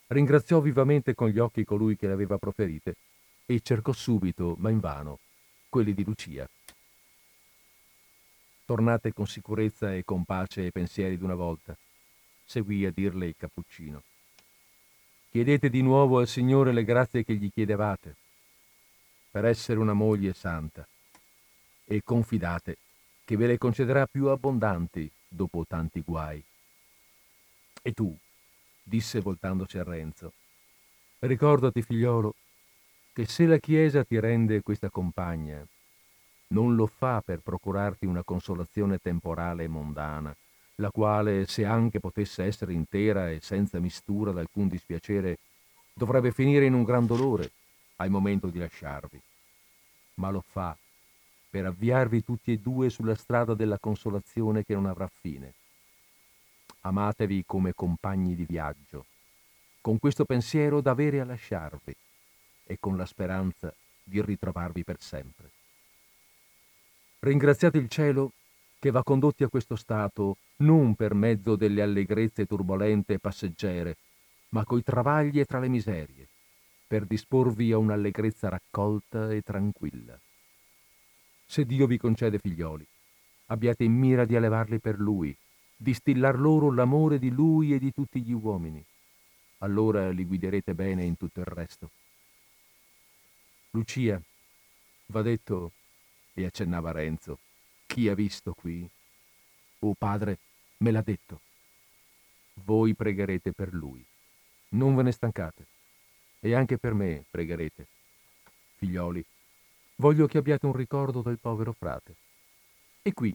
Ringraziò 0.07 0.59
vivamente 0.59 1.15
con 1.15 1.29
gli 1.29 1.39
occhi 1.39 1.63
colui 1.63 1.97
che 1.97 2.05
le 2.05 2.13
aveva 2.13 2.37
proferite 2.37 2.95
e 3.47 3.59
cercò 3.61 3.91
subito, 3.91 4.55
ma 4.59 4.69
invano, 4.69 5.17
quelli 5.67 5.95
di 5.95 6.03
Lucia. 6.03 6.47
Tornate 8.65 9.13
con 9.13 9.25
sicurezza 9.25 9.95
e 9.95 10.03
con 10.03 10.25
pace 10.25 10.61
ai 10.61 10.71
pensieri 10.71 11.17
d'una 11.17 11.33
volta, 11.33 11.75
seguì 12.45 12.85
a 12.85 12.91
dirle 12.91 13.27
il 13.27 13.35
cappuccino. 13.35 14.03
Chiedete 15.31 15.69
di 15.69 15.81
nuovo 15.81 16.19
al 16.19 16.27
Signore 16.27 16.71
le 16.71 16.83
grazie 16.83 17.23
che 17.23 17.33
gli 17.33 17.51
chiedevate, 17.51 18.15
per 19.31 19.45
essere 19.45 19.79
una 19.79 19.93
moglie 19.93 20.33
santa, 20.33 20.87
e 21.85 22.01
confidate 22.03 22.77
che 23.25 23.35
ve 23.37 23.47
le 23.47 23.57
concederà 23.57 24.05
più 24.05 24.27
abbondanti 24.27 25.09
dopo 25.31 25.65
tanti 25.65 26.01
guai. 26.01 26.43
E 27.81 27.91
tu, 27.93 28.15
disse 28.83 29.21
voltandosi 29.21 29.77
a 29.77 29.83
Renzo, 29.83 30.33
ricordati, 31.19 31.81
figliolo, 31.81 32.35
che 33.13 33.25
se 33.25 33.45
la 33.45 33.57
Chiesa 33.57 34.03
ti 34.03 34.19
rende 34.19 34.61
questa 34.61 34.89
compagna, 34.89 35.65
non 36.47 36.75
lo 36.75 36.85
fa 36.85 37.21
per 37.21 37.39
procurarti 37.39 38.05
una 38.05 38.23
consolazione 38.23 38.97
temporale 38.97 39.63
e 39.63 39.67
mondana, 39.67 40.35
la 40.75 40.91
quale, 40.91 41.47
se 41.47 41.63
anche 41.63 41.99
potesse 41.99 42.43
essere 42.43 42.73
intera 42.73 43.29
e 43.29 43.39
senza 43.41 43.79
mistura 43.79 44.31
d'alcun 44.31 44.67
dispiacere, 44.67 45.37
dovrebbe 45.93 46.31
finire 46.31 46.65
in 46.65 46.73
un 46.73 46.83
gran 46.83 47.05
dolore 47.05 47.51
al 47.97 48.09
momento 48.09 48.47
di 48.47 48.59
lasciarvi, 48.59 49.21
ma 50.15 50.29
lo 50.29 50.43
fa 50.45 50.75
per 51.51 51.65
avviarvi 51.65 52.23
tutti 52.23 52.53
e 52.53 52.57
due 52.59 52.89
sulla 52.89 53.13
strada 53.13 53.53
della 53.53 53.77
consolazione 53.77 54.63
che 54.63 54.73
non 54.73 54.85
avrà 54.85 55.09
fine. 55.19 55.53
Amatevi 56.83 57.43
come 57.45 57.73
compagni 57.73 58.35
di 58.35 58.45
viaggio, 58.45 59.05
con 59.81 59.99
questo 59.99 60.23
pensiero 60.23 60.79
d'avere 60.79 61.19
a 61.19 61.25
lasciarvi 61.25 61.93
e 62.63 62.77
con 62.79 62.95
la 62.95 63.05
speranza 63.05 63.71
di 64.01 64.21
ritrovarvi 64.21 64.85
per 64.85 65.01
sempre. 65.01 65.51
Ringraziate 67.19 67.77
il 67.77 67.89
cielo 67.89 68.31
che 68.79 68.89
va 68.89 69.03
condotti 69.03 69.43
a 69.43 69.49
questo 69.49 69.75
stato 69.75 70.37
non 70.57 70.95
per 70.95 71.13
mezzo 71.13 71.57
delle 71.57 71.81
allegrezze 71.81 72.45
turbolente 72.45 73.15
e 73.15 73.19
passeggere, 73.19 73.97
ma 74.49 74.63
coi 74.63 74.83
travagli 74.83 75.39
e 75.41 75.45
tra 75.45 75.59
le 75.59 75.67
miserie, 75.67 76.27
per 76.87 77.05
disporvi 77.05 77.73
a 77.73 77.77
un'allegrezza 77.77 78.47
raccolta 78.47 79.31
e 79.31 79.41
tranquilla. 79.41 80.17
Se 81.51 81.65
Dio 81.65 81.85
vi 81.85 81.97
concede 81.97 82.39
figlioli, 82.39 82.87
abbiate 83.47 83.83
in 83.83 83.91
mira 83.91 84.23
di 84.23 84.37
allevarli 84.37 84.79
per 84.79 84.97
Lui, 84.97 85.35
di 85.75 85.93
stillar 85.93 86.39
loro 86.39 86.71
l'amore 86.71 87.19
di 87.19 87.29
Lui 87.29 87.73
e 87.73 87.77
di 87.77 87.91
tutti 87.91 88.21
gli 88.21 88.31
uomini. 88.31 88.81
Allora 89.57 90.11
li 90.11 90.23
guiderete 90.23 90.73
bene 90.73 91.03
in 91.03 91.17
tutto 91.17 91.41
il 91.41 91.47
resto. 91.47 91.91
Lucia, 93.71 94.21
va 95.07 95.21
detto, 95.21 95.73
e 96.35 96.45
accennava 96.45 96.93
Renzo, 96.93 97.39
chi 97.85 98.07
ha 98.07 98.15
visto 98.15 98.53
qui? 98.53 98.89
Oh 99.79 99.93
padre, 99.93 100.37
me 100.77 100.91
l'ha 100.91 101.01
detto. 101.01 101.41
Voi 102.63 102.95
pregherete 102.95 103.51
per 103.51 103.73
lui. 103.73 104.01
Non 104.69 104.95
ve 104.95 105.03
ne 105.03 105.11
stancate. 105.11 105.65
E 106.39 106.55
anche 106.55 106.77
per 106.77 106.93
me 106.93 107.25
pregherete. 107.29 107.87
Figlioli, 108.77 109.25
voglio 110.01 110.25
che 110.25 110.39
abbiate 110.39 110.65
un 110.65 110.73
ricordo 110.73 111.21
del 111.21 111.37
povero 111.39 111.71
frate. 111.71 112.15
E 113.03 113.13
qui 113.13 113.33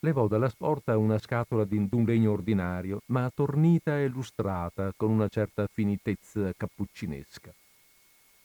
levò 0.00 0.26
dalla 0.26 0.48
sporta 0.48 0.96
una 0.96 1.18
scatola 1.18 1.64
di 1.64 1.88
d'un 1.88 2.04
legno 2.04 2.32
ordinario, 2.32 3.02
ma 3.06 3.30
tornita 3.32 4.00
e 4.00 4.08
lustrata 4.08 4.92
con 4.96 5.10
una 5.10 5.28
certa 5.28 5.68
finitezza 5.70 6.52
cappuccinesca. 6.56 7.52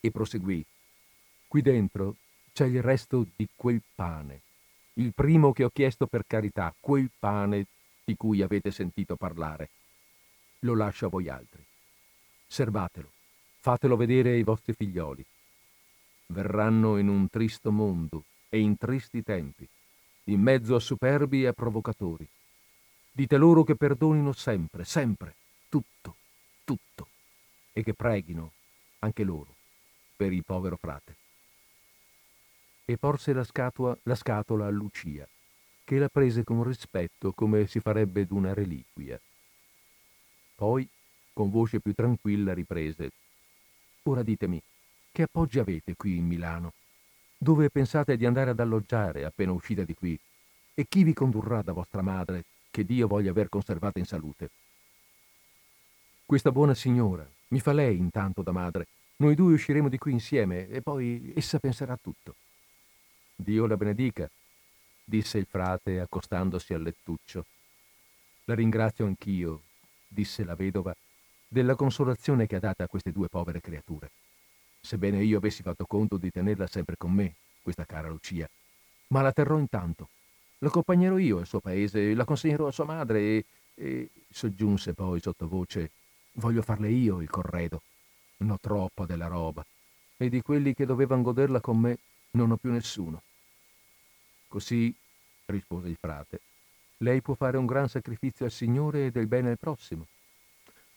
E 0.01 0.11
proseguì. 0.11 0.63
Qui 1.47 1.61
dentro 1.61 2.15
c'è 2.51 2.65
il 2.65 2.81
resto 2.81 3.25
di 3.35 3.47
quel 3.55 3.81
pane, 3.95 4.41
il 4.95 5.13
primo 5.13 5.53
che 5.53 5.63
ho 5.63 5.69
chiesto 5.69 6.07
per 6.07 6.23
carità, 6.27 6.73
quel 6.77 7.09
pane 7.17 7.65
di 8.03 8.15
cui 8.15 8.41
avete 8.41 8.71
sentito 8.71 9.15
parlare. 9.15 9.69
Lo 10.59 10.75
lascio 10.75 11.05
a 11.05 11.09
voi 11.09 11.29
altri. 11.29 11.63
Servatelo, 12.47 13.09
fatelo 13.59 13.95
vedere 13.95 14.31
ai 14.31 14.43
vostri 14.43 14.73
figlioli. 14.73 15.25
Verranno 16.31 16.97
in 16.97 17.09
un 17.09 17.29
tristo 17.29 17.71
mondo 17.71 18.23
e 18.47 18.59
in 18.59 18.77
tristi 18.77 19.21
tempi, 19.21 19.67
in 20.25 20.41
mezzo 20.41 20.75
a 20.75 20.79
superbi 20.79 21.43
e 21.43 21.47
a 21.47 21.53
provocatori. 21.53 22.27
Dite 23.11 23.37
loro 23.37 23.63
che 23.63 23.75
perdonino 23.75 24.31
sempre, 24.31 24.85
sempre, 24.85 25.35
tutto, 25.67 26.15
tutto, 26.63 27.07
e 27.73 27.83
che 27.83 27.93
preghino, 27.93 28.53
anche 28.99 29.23
loro, 29.23 29.53
per 30.15 30.31
il 30.31 30.43
povero 30.45 30.77
frate 30.77 31.15
e 32.85 32.97
porse 32.97 33.33
la, 33.33 33.43
scatua, 33.43 33.97
la 34.03 34.15
scatola 34.15 34.65
a 34.65 34.69
Lucia, 34.69 35.27
che 35.83 35.97
la 35.97 36.09
prese 36.09 36.43
con 36.43 36.63
rispetto 36.63 37.31
come 37.31 37.67
si 37.67 37.79
farebbe 37.79 38.25
d'una 38.25 38.53
reliquia. 38.53 39.19
Poi, 40.55 40.87
con 41.33 41.49
voce 41.49 41.79
più 41.79 41.93
tranquilla, 41.93 42.53
riprese 42.53 43.11
Ora 44.03 44.23
ditemi, 44.23 44.61
che 45.11 45.23
appoggi 45.23 45.59
avete 45.59 45.95
qui 45.95 46.17
in 46.17 46.25
Milano? 46.25 46.73
Dove 47.37 47.69
pensate 47.69 48.17
di 48.17 48.25
andare 48.25 48.51
ad 48.51 48.59
alloggiare 48.59 49.25
appena 49.25 49.51
uscita 49.51 49.83
di 49.83 49.93
qui? 49.93 50.17
E 50.73 50.85
chi 50.87 51.03
vi 51.03 51.13
condurrà 51.13 51.61
da 51.61 51.73
vostra 51.73 52.01
madre, 52.01 52.45
che 52.71 52.85
Dio 52.85 53.07
voglia 53.07 53.31
aver 53.31 53.49
conservata 53.49 53.99
in 53.99 54.05
salute? 54.05 54.49
Questa 56.25 56.51
buona 56.51 56.73
signora, 56.73 57.27
mi 57.49 57.59
fa 57.59 57.73
lei 57.73 57.97
intanto 57.97 58.41
da 58.41 58.51
madre. 58.51 58.87
Noi 59.17 59.35
due 59.35 59.53
usciremo 59.53 59.89
di 59.89 59.97
qui 59.97 60.13
insieme 60.13 60.69
e 60.69 60.81
poi 60.81 61.33
essa 61.35 61.59
penserà 61.59 61.93
a 61.93 61.99
tutto. 62.01 62.35
Dio 63.35 63.65
la 63.65 63.75
benedica, 63.75 64.29
disse 65.03 65.37
il 65.37 65.45
frate 65.45 65.99
accostandosi 65.99 66.73
al 66.73 66.83
lettuccio. 66.83 67.45
La 68.45 68.55
ringrazio 68.55 69.05
anch'io, 69.05 69.63
disse 70.07 70.43
la 70.43 70.55
vedova, 70.55 70.95
della 71.47 71.75
consolazione 71.75 72.47
che 72.47 72.55
ha 72.55 72.59
data 72.59 72.85
a 72.85 72.87
queste 72.87 73.11
due 73.11 73.27
povere 73.27 73.59
creature. 73.59 74.09
Sebbene 74.81 75.23
io 75.23 75.37
avessi 75.37 75.61
fatto 75.61 75.85
conto 75.85 76.17
di 76.17 76.31
tenerla 76.31 76.67
sempre 76.67 76.95
con 76.97 77.11
me, 77.11 77.35
questa 77.61 77.85
cara 77.85 78.09
Lucia. 78.09 78.49
Ma 79.07 79.21
la 79.21 79.31
terrò 79.31 79.57
intanto. 79.57 80.09
L'accompagnerò 80.59 81.17
io 81.17 81.39
al 81.39 81.47
suo 81.47 81.59
paese, 81.59 82.13
la 82.13 82.25
consegnerò 82.25 82.67
a 82.67 82.71
sua 82.71 82.85
madre 82.85 83.19
e, 83.19 83.45
e 83.75 84.09
soggiunse 84.29 84.93
poi 84.93 85.19
sottovoce, 85.19 85.91
voglio 86.33 86.61
farle 86.61 86.89
io 86.89 87.21
il 87.21 87.29
corredo. 87.29 87.81
Ne 88.37 88.51
ho 88.51 88.57
troppa 88.59 89.05
della 89.05 89.27
roba. 89.27 89.65
E 90.17 90.29
di 90.29 90.41
quelli 90.41 90.73
che 90.73 90.85
dovevano 90.85 91.23
goderla 91.23 91.61
con 91.61 91.79
me 91.79 91.97
non 92.31 92.51
ho 92.51 92.57
più 92.57 92.71
nessuno. 92.71 93.21
Così, 94.47 94.93
rispose 95.45 95.87
il 95.87 95.97
frate, 95.99 96.41
lei 96.97 97.21
può 97.21 97.33
fare 97.33 97.57
un 97.57 97.65
gran 97.65 97.89
sacrificio 97.89 98.43
al 98.43 98.51
Signore 98.51 99.07
e 99.07 99.11
del 99.11 99.27
bene 99.27 99.49
al 99.49 99.57
prossimo. 99.57 100.05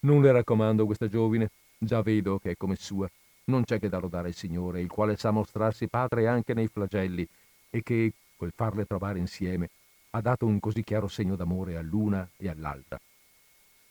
Non 0.00 0.20
le 0.20 0.32
raccomando 0.32 0.84
questa 0.84 1.08
giovine, 1.08 1.50
già 1.78 2.02
vedo 2.02 2.38
che 2.38 2.50
è 2.50 2.56
come 2.56 2.76
sua. 2.76 3.10
Non 3.46 3.64
c'è 3.64 3.78
che 3.78 3.88
da 3.88 3.98
lodare 3.98 4.28
il 4.28 4.34
Signore, 4.34 4.80
il 4.80 4.88
quale 4.88 5.16
sa 5.16 5.30
mostrarsi 5.30 5.88
padre 5.88 6.26
anche 6.26 6.54
nei 6.54 6.66
flagelli 6.66 7.28
e 7.70 7.82
che, 7.82 8.12
quel 8.36 8.52
farle 8.54 8.86
trovare 8.86 9.18
insieme, 9.18 9.68
ha 10.10 10.20
dato 10.20 10.46
un 10.46 10.60
così 10.60 10.82
chiaro 10.82 11.08
segno 11.08 11.36
d'amore 11.36 11.76
all'una 11.76 12.28
e 12.36 12.48
all'altra. 12.48 12.98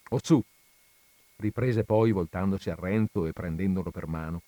Ossù, 0.09 0.41
riprese 1.37 1.83
poi 1.83 2.11
voltandosi 2.11 2.69
a 2.69 2.75
Renzo 2.75 3.25
e 3.25 3.33
prendendolo 3.33 3.91
per 3.91 4.07
mano. 4.07 4.41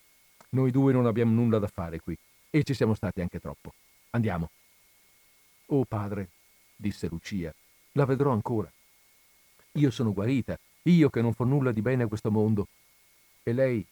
Noi 0.50 0.72
due 0.72 0.94
non 0.94 1.06
abbiamo 1.06 1.34
nulla 1.34 1.60
da 1.60 1.68
fare 1.68 2.00
qui 2.00 2.18
e 2.50 2.64
ci 2.64 2.74
siamo 2.74 2.94
stati 2.94 3.22
anche 3.22 3.40
troppo. 3.40 3.74
Andiamo. 4.12 4.50
Oh 5.68 5.84
padre, 5.84 6.30
disse 6.76 7.08
Lucia, 7.08 7.54
la 7.94 8.06
vedrò 8.06 8.32
ancora. 8.32 8.72
Io 9.74 9.92
sono 9.92 10.14
guarita, 10.14 10.58
io 10.84 11.10
che 11.10 11.22
non 11.22 11.34
fo 11.34 11.44
nulla 11.44 11.72
di 11.72 11.82
bene 11.82 12.04
a 12.04 12.08
questo 12.08 12.32
mondo. 12.32 12.68
E 13.44 13.52
lei 13.52 13.86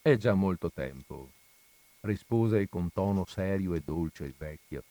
è 0.00 0.16
già 0.16 0.34
molto 0.34 0.70
tempo, 0.70 1.30
rispose 2.02 2.68
con 2.68 2.90
tono 2.92 3.24
serio 3.26 3.74
e 3.74 3.80
dolce 3.84 4.24
il 4.24 4.34
vecchio, 4.36 4.82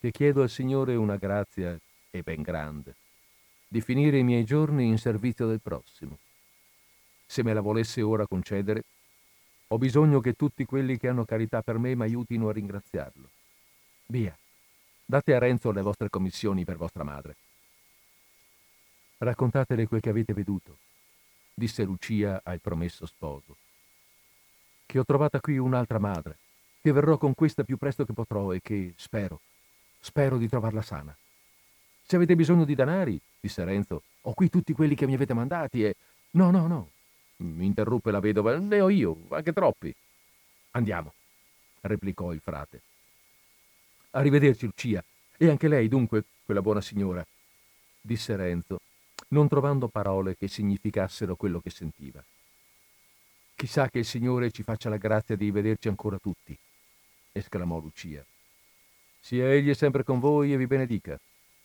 che 0.00 0.10
chiedo 0.10 0.42
al 0.42 0.50
Signore 0.50 0.94
una 0.94 1.16
grazia 1.16 1.78
e 2.10 2.22
ben 2.22 2.42
grande, 2.42 2.94
di 3.66 3.80
finire 3.80 4.18
i 4.18 4.22
miei 4.22 4.44
giorni 4.44 4.86
in 4.86 4.98
servizio 4.98 5.46
del 5.46 5.60
prossimo. 5.60 6.18
Se 7.26 7.42
me 7.42 7.52
la 7.52 7.60
volesse 7.60 8.00
ora 8.00 8.26
concedere, 8.26 8.84
ho 9.68 9.76
bisogno 9.76 10.20
che 10.20 10.32
tutti 10.32 10.64
quelli 10.64 10.96
che 10.96 11.08
hanno 11.08 11.26
carità 11.26 11.60
per 11.60 11.76
me 11.76 11.94
mi 11.94 12.02
aiutino 12.02 12.48
a 12.48 12.52
ringraziarlo. 12.52 13.28
Via, 14.06 14.34
date 15.04 15.34
a 15.34 15.38
Renzo 15.38 15.70
le 15.72 15.82
vostre 15.82 16.08
commissioni 16.08 16.64
per 16.64 16.78
vostra 16.78 17.04
madre. 17.04 17.36
Raccontatele 19.18 19.86
quel 19.86 20.00
che 20.00 20.08
avete 20.08 20.32
veduto, 20.32 20.78
disse 21.52 21.82
Lucia 21.82 22.40
al 22.44 22.60
promesso 22.60 23.04
sposo. 23.04 23.56
Che 24.90 24.98
ho 24.98 25.04
trovata 25.04 25.38
qui 25.38 25.58
un'altra 25.58 25.98
madre, 25.98 26.38
che 26.80 26.92
verrò 26.92 27.18
con 27.18 27.34
questa 27.34 27.62
più 27.62 27.76
presto 27.76 28.06
che 28.06 28.14
potrò 28.14 28.54
e 28.54 28.62
che 28.62 28.94
spero, 28.96 29.42
spero 30.00 30.38
di 30.38 30.48
trovarla 30.48 30.80
sana. 30.80 31.14
Se 32.06 32.16
avete 32.16 32.34
bisogno 32.34 32.64
di 32.64 32.74
danari, 32.74 33.20
disse 33.38 33.62
Renzo, 33.64 34.02
ho 34.22 34.32
qui 34.32 34.48
tutti 34.48 34.72
quelli 34.72 34.94
che 34.94 35.04
mi 35.04 35.12
avete 35.12 35.34
mandati 35.34 35.84
e... 35.84 35.96
No, 36.30 36.50
no, 36.50 36.66
no, 36.66 36.88
mi 37.36 37.66
interruppe 37.66 38.10
la 38.10 38.20
vedova, 38.20 38.56
ne 38.56 38.80
ho 38.80 38.88
io, 38.88 39.26
anche 39.28 39.52
troppi. 39.52 39.94
Andiamo, 40.70 41.12
replicò 41.82 42.32
il 42.32 42.40
frate. 42.40 42.80
Arrivederci, 44.12 44.64
Lucia, 44.64 45.04
e 45.36 45.50
anche 45.50 45.68
lei, 45.68 45.88
dunque, 45.88 46.24
quella 46.46 46.62
buona 46.62 46.80
signora, 46.80 47.22
disse 48.00 48.34
Renzo, 48.36 48.80
non 49.28 49.48
trovando 49.48 49.88
parole 49.88 50.34
che 50.34 50.48
significassero 50.48 51.36
quello 51.36 51.60
che 51.60 51.68
sentiva. 51.68 52.24
Chissà 53.58 53.88
che 53.88 53.98
il 53.98 54.04
Signore 54.04 54.52
ci 54.52 54.62
faccia 54.62 54.88
la 54.88 54.98
grazia 54.98 55.34
di 55.34 55.50
vederci 55.50 55.88
ancora 55.88 56.16
tutti, 56.18 56.56
esclamò 57.32 57.80
Lucia. 57.80 58.24
Sia 59.20 59.52
egli 59.52 59.74
sempre 59.74 60.04
con 60.04 60.20
voi 60.20 60.52
e 60.52 60.56
vi 60.56 60.68
benedica, 60.68 61.18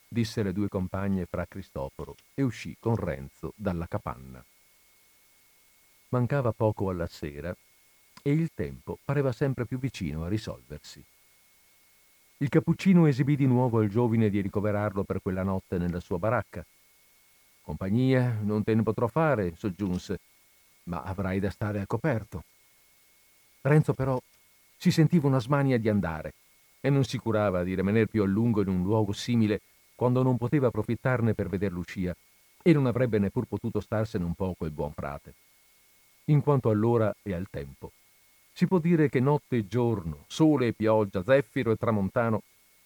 disse 0.07 0.41
le 0.41 0.53
due 0.53 0.69
compagne 0.69 1.27
fra 1.27 1.45
Cristoforo 1.45 2.15
e 2.33 2.41
uscì 2.41 2.75
con 2.79 2.95
Renzo 2.95 3.53
dalla 3.55 3.85
capanna. 3.85 4.43
Mancava 6.09 6.51
poco 6.51 6.89
alla 6.89 7.05
sera 7.05 7.55
e 8.23 8.31
il 8.31 8.49
tempo 8.55 8.97
pareva 9.05 9.31
sempre 9.31 9.67
più 9.67 9.77
vicino 9.77 10.23
a 10.23 10.29
risolversi. 10.29 11.05
Il 12.37 12.49
cappuccino 12.49 13.05
esibì 13.05 13.35
di 13.35 13.45
nuovo 13.45 13.77
al 13.77 13.89
giovine 13.89 14.31
di 14.31 14.41
ricoverarlo 14.41 15.03
per 15.03 15.21
quella 15.21 15.43
notte 15.43 15.77
nella 15.77 15.99
sua 15.99 16.17
baracca. 16.17 16.65
Compagnia 17.61 18.39
non 18.41 18.63
te 18.63 18.73
ne 18.73 18.81
potrò 18.81 19.05
fare, 19.05 19.53
soggiunse, 19.55 20.19
ma 20.85 21.01
avrai 21.03 21.39
da 21.39 21.49
stare 21.49 21.79
a 21.79 21.87
coperto. 21.87 22.43
Renzo 23.61 23.93
però 23.93 24.21
si 24.77 24.91
sentiva 24.91 25.27
una 25.27 25.39
smania 25.39 25.77
di 25.77 25.89
andare 25.89 26.33
e 26.81 26.89
non 26.89 27.05
si 27.05 27.17
curava 27.17 27.63
di 27.63 27.75
rimanere 27.75 28.07
più 28.07 28.23
a 28.23 28.25
lungo 28.25 28.61
in 28.61 28.67
un 28.67 28.83
luogo 28.83 29.13
simile 29.13 29.61
quando 29.95 30.21
non 30.21 30.37
poteva 30.37 30.67
approfittarne 30.67 31.33
per 31.33 31.47
veder 31.47 31.71
Lucia 31.71 32.13
e 32.61 32.73
non 32.73 32.85
avrebbe 32.85 33.19
neppur 33.19 33.45
potuto 33.45 33.79
starsene 33.79 34.25
un 34.25 34.33
poco 34.33 34.65
il 34.65 34.71
buon 34.71 34.91
frate. 34.91 35.33
In 36.25 36.41
quanto 36.41 36.69
all'ora 36.69 37.13
e 37.21 37.33
al 37.33 37.47
tempo, 37.49 37.91
si 38.51 38.67
può 38.67 38.79
dire 38.79 39.09
che 39.09 39.19
notte 39.19 39.57
e 39.57 39.67
giorno, 39.67 40.25
sole 40.27 40.67
e 40.67 40.73
pioggia, 40.73 41.23
zeffiro 41.23 41.71
e 41.71 41.75
tramontano 41.75 42.43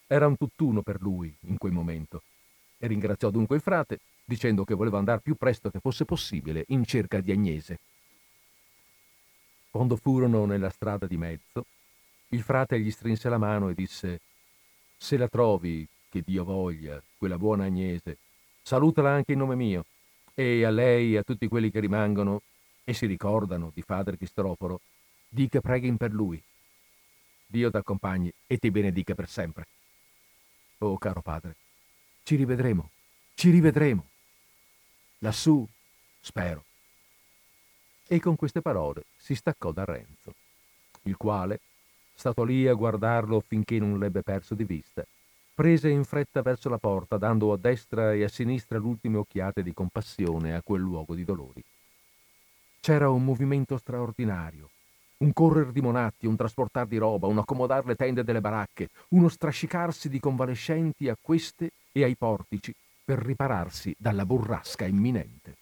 era 0.08 0.28
un 0.28 0.38
tutt'uno 0.38 0.82
per 0.82 1.02
lui 1.02 1.36
in 1.42 1.58
quel 1.58 1.74
momento 1.74 2.22
e 2.78 2.88
ringraziò 2.88 3.30
dunque 3.30 3.58
il 3.58 3.62
frate 3.62 4.00
dicendo 4.28 4.66
che 4.66 4.74
voleva 4.74 4.98
andare 4.98 5.22
più 5.22 5.36
presto 5.36 5.70
che 5.70 5.80
fosse 5.80 6.04
possibile 6.04 6.66
in 6.68 6.84
cerca 6.84 7.22
di 7.22 7.32
Agnese. 7.32 7.80
Quando 9.72 9.96
furono 9.96 10.46
nella 10.46 10.70
strada 10.70 11.08
di 11.08 11.16
mezzo, 11.16 11.66
il 12.30 12.42
frate 12.42 12.78
gli 12.82 12.92
strinse 12.92 13.30
la 13.30 13.38
mano 13.38 13.70
e 13.70 13.74
disse 13.74 14.20
Se 14.98 15.16
la 15.16 15.30
trovi, 15.30 15.88
che 16.10 16.24
Dio 16.26 16.44
voglia, 16.44 17.02
quella 17.18 17.38
buona 17.38 17.64
Agnese, 17.64 18.18
salutala 18.62 19.12
anche 19.12 19.32
in 19.32 19.38
nome 19.38 19.56
mio, 19.56 19.86
e 20.34 20.66
a 20.66 20.72
lei 20.72 21.14
e 21.14 21.20
a 21.20 21.24
tutti 21.24 21.48
quelli 21.48 21.72
che 21.72 21.80
rimangono 21.80 22.42
e 22.84 22.94
si 22.94 23.06
ricordano 23.06 23.72
di 23.74 23.84
Padre 23.86 24.18
Cristoforo, 24.18 24.82
di 25.30 25.48
che 25.48 25.62
preghin 25.62 25.96
per 25.96 26.12
lui. 26.12 26.42
Dio 27.46 27.72
t'accompagni 27.72 28.34
e 28.46 28.58
ti 28.58 28.72
benedica 28.72 29.16
per 29.16 29.30
sempre. 29.30 29.68
Oh 30.80 30.98
caro 30.98 31.22
padre, 31.22 31.56
ci 32.24 32.36
rivedremo, 32.36 32.90
ci 33.36 33.52
rivedremo. 33.52 34.06
Lassù, 35.20 35.68
spero. 36.22 36.64
E 38.08 38.20
con 38.20 38.36
queste 38.36 38.62
parole 38.62 39.06
si 39.18 39.34
staccò 39.34 39.72
da 39.72 39.84
Renzo, 39.84 40.36
il 41.04 41.18
quale, 41.18 41.60
stato 42.14 42.44
lì 42.44 42.68
a 42.68 42.74
guardarlo 42.74 43.40
finché 43.40 43.80
non 43.80 43.98
l'ebbe 43.98 44.22
perso 44.22 44.54
di 44.54 44.64
vista, 44.64 45.04
prese 45.56 45.90
in 45.90 46.04
fretta 46.04 46.44
verso 46.44 46.70
la 46.70 46.78
porta, 46.78 47.18
dando 47.18 47.52
a 47.52 47.58
destra 47.58 48.14
e 48.14 48.24
a 48.24 48.30
sinistra 48.30 48.78
l'ultime 48.78 49.18
occhiate 49.18 49.64
di 49.64 49.74
compassione 49.74 50.54
a 50.54 50.62
quel 50.62 50.82
luogo 50.82 51.16
di 51.16 51.26
dolori. 51.26 51.64
C'era 52.80 53.10
un 53.10 53.26
movimento 53.26 53.76
straordinario, 53.78 54.70
un 55.18 55.34
correr 55.34 55.72
di 55.72 55.82
monatti, 55.82 56.28
un 56.28 56.36
trasportar 56.36 56.86
di 56.86 56.98
roba, 56.98 57.26
un 57.26 57.40
accomodar 57.40 57.88
le 57.88 57.96
tende 57.96 58.24
delle 58.24 58.40
baracche, 58.40 58.90
uno 59.10 59.30
strascicarsi 59.30 60.10
di 60.10 60.20
convalescenti 60.20 61.10
a 61.10 61.18
queste 61.20 61.72
e 61.92 62.04
ai 62.04 62.16
portici 62.16 62.72
per 63.08 63.20
ripararsi 63.20 63.96
dalla 63.98 64.26
burrasca 64.26 64.84
imminente. 64.84 65.56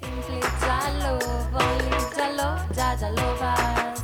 Simply 0.00 0.38
Jalo, 0.60 1.18
only 1.52 1.96
Jalo, 2.16 2.66
Jaja 2.72 3.10
lovers. 3.10 4.02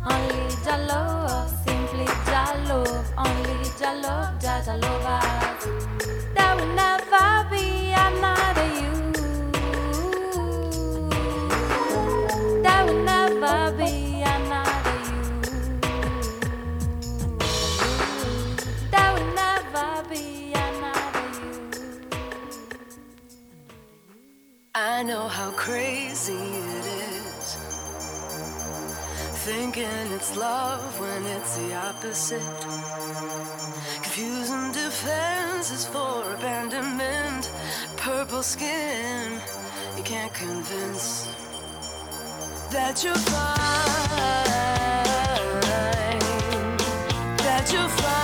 Only 0.00 0.46
Jalo, 0.64 1.46
simply 1.62 2.06
Jalo, 2.24 3.04
only 3.16 3.68
Jalo, 3.78 4.34
Jaja 4.38 4.76
lovers. 4.76 5.19
I 25.00 25.02
know 25.02 25.28
how 25.28 25.50
crazy 25.52 26.34
it 26.34 26.86
is. 26.86 27.56
Thinking 29.46 30.12
it's 30.12 30.36
love 30.36 31.00
when 31.00 31.24
it's 31.24 31.56
the 31.56 31.74
opposite. 31.74 32.60
Confusing 34.02 34.72
defenses 34.72 35.86
for 35.86 36.34
abandonment. 36.34 37.50
Purple 37.96 38.42
skin, 38.42 39.40
you 39.96 40.02
can't 40.02 40.34
convince 40.34 41.34
that 42.70 43.02
you're 43.02 43.14
fine. 43.14 43.70
That 47.38 47.72
you're 47.72 47.88
fine. 47.88 48.19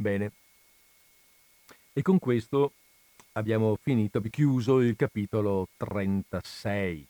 Bene. 0.00 0.32
E 1.92 2.00
con 2.02 2.18
questo 2.18 2.72
abbiamo 3.32 3.76
finito, 3.82 4.20
chiuso 4.22 4.80
il 4.80 4.96
capitolo 4.96 5.68
36. 5.76 7.06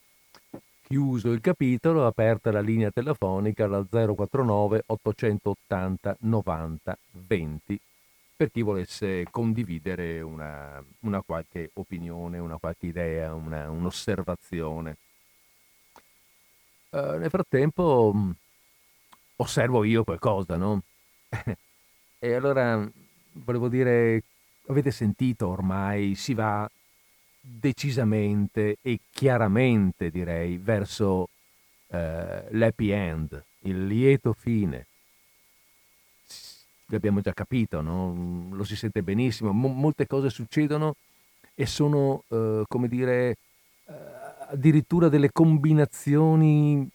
Chiuso 0.89 1.31
il 1.31 1.41
capitolo, 1.41 2.07
aperta 2.07 2.51
la 2.51 2.61
linea 2.61 2.91
telefonica 2.91 3.65
alla 3.65 3.85
049 3.89 4.83
880 4.87 6.17
90 6.21 6.99
20 7.13 7.81
per 8.37 8.51
chi 8.51 8.63
volesse 8.63 9.27
condividere 9.31 10.21
una, 10.21 10.83
una 11.01 11.23
qualche 11.23 11.71
opinione, 11.75 12.39
una 12.39 12.57
qualche 12.59 12.87
idea, 12.87 13.35
una- 13.35 13.71
un'osservazione. 13.71 14.97
Eh, 16.93 17.17
nel 17.19 17.31
frattempo 17.31 18.13
mh, 18.13 18.35
osservo 19.37 19.85
io 19.85 20.05
qualcosa, 20.05 20.57
no? 20.57 20.83
E 22.23 22.35
allora 22.35 22.87
volevo 23.33 23.71
dire, 23.71 24.23
avete 24.67 24.91
sentito 24.91 25.49
ormai 25.49 26.15
si 26.15 26.35
va 26.35 26.71
decisamente 27.41 28.77
e 28.83 29.01
chiaramente, 29.11 30.11
direi, 30.11 30.59
verso 30.59 31.31
eh, 31.89 32.45
l'happy 32.51 32.91
end, 32.91 33.43
il 33.61 33.87
lieto 33.87 34.35
fine. 34.35 34.87
L'abbiamo 36.89 37.23
già 37.23 37.33
capito, 37.33 37.81
no? 37.81 38.51
Lo 38.53 38.65
si 38.65 38.77
sente 38.77 39.03
benissimo. 39.03 39.53
Mo- 39.53 39.69
molte 39.69 40.07
cose 40.07 40.29
succedono 40.29 40.97
e 41.55 41.65
sono, 41.65 42.25
eh, 42.29 42.65
come 42.69 42.89
dire, 42.89 43.37
eh, 43.87 43.95
addirittura 44.51 45.09
delle 45.09 45.33
combinazioni 45.33 46.87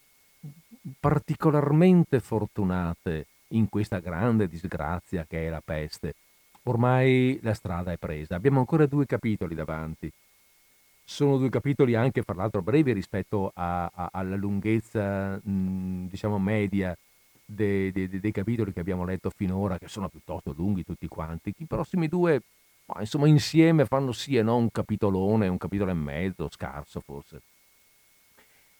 particolarmente 1.00 2.20
fortunate 2.20 3.26
in 3.50 3.70
questa 3.70 4.00
grande 4.00 4.48
disgrazia 4.48 5.26
che 5.26 5.48
è 5.48 5.50
la 5.50 5.62
peste. 5.64 6.14
Ormai 6.64 7.40
la 7.44 7.54
strada 7.54 7.92
è 7.92 7.98
presa. 7.98 8.36
Abbiamo 8.36 8.60
ancora 8.60 8.86
due 8.86 9.06
capitoli 9.06 9.56
davanti. 9.56 10.12
Sono 11.08 11.38
due 11.38 11.50
capitoli 11.50 11.94
anche, 11.96 12.24
fra 12.24 12.34
l'altro, 12.36 12.62
brevi 12.64 12.92
rispetto 12.94 13.52
a- 13.54 13.86
a- 13.94 14.10
alla 14.12 14.36
lunghezza, 14.36 15.40
mh, 15.44 16.08
diciamo, 16.10 16.40
media 16.40 16.96
de- 17.46 17.92
de- 17.92 18.10
de- 18.10 18.20
dei 18.20 18.32
capitoli 18.32 18.74
che 18.74 18.80
abbiamo 18.80 19.06
letto 19.06 19.30
finora, 19.30 19.78
che 19.78 19.88
sono 19.88 20.10
piuttosto 20.10 20.52
lunghi 20.54 20.84
tutti 20.84 21.08
quanti. 21.08 21.54
I 21.58 21.66
prossimi 21.68 22.08
due, 22.08 22.42
ma, 22.86 23.02
insomma, 23.02 23.28
insieme 23.28 23.86
fanno 23.86 24.12
sì 24.14 24.36
e 24.36 24.42
no 24.42 24.58
un 24.58 24.72
capitolone, 24.72 25.48
un 25.48 25.58
capitolo 25.58 25.92
e 25.92 25.94
mezzo, 25.94 26.50
scarso 26.50 27.00
forse 27.02 27.42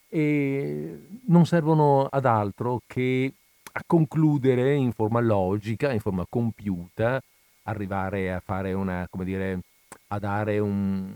e 0.08 0.98
non 1.28 1.46
servono 1.46 2.06
ad 2.06 2.26
altro 2.26 2.82
che 2.86 3.34
a 3.78 3.82
concludere 3.86 4.74
in 4.76 4.92
forma 4.94 5.20
logica, 5.20 5.92
in 5.92 6.00
forma 6.00 6.26
compiuta, 6.30 7.22
arrivare 7.64 8.34
a 8.34 8.40
fare 8.40 8.74
una, 8.74 9.08
come 9.10 9.26
dire, 9.26 9.60
a 10.08 10.20
dare 10.20 10.60
un- 10.60 11.14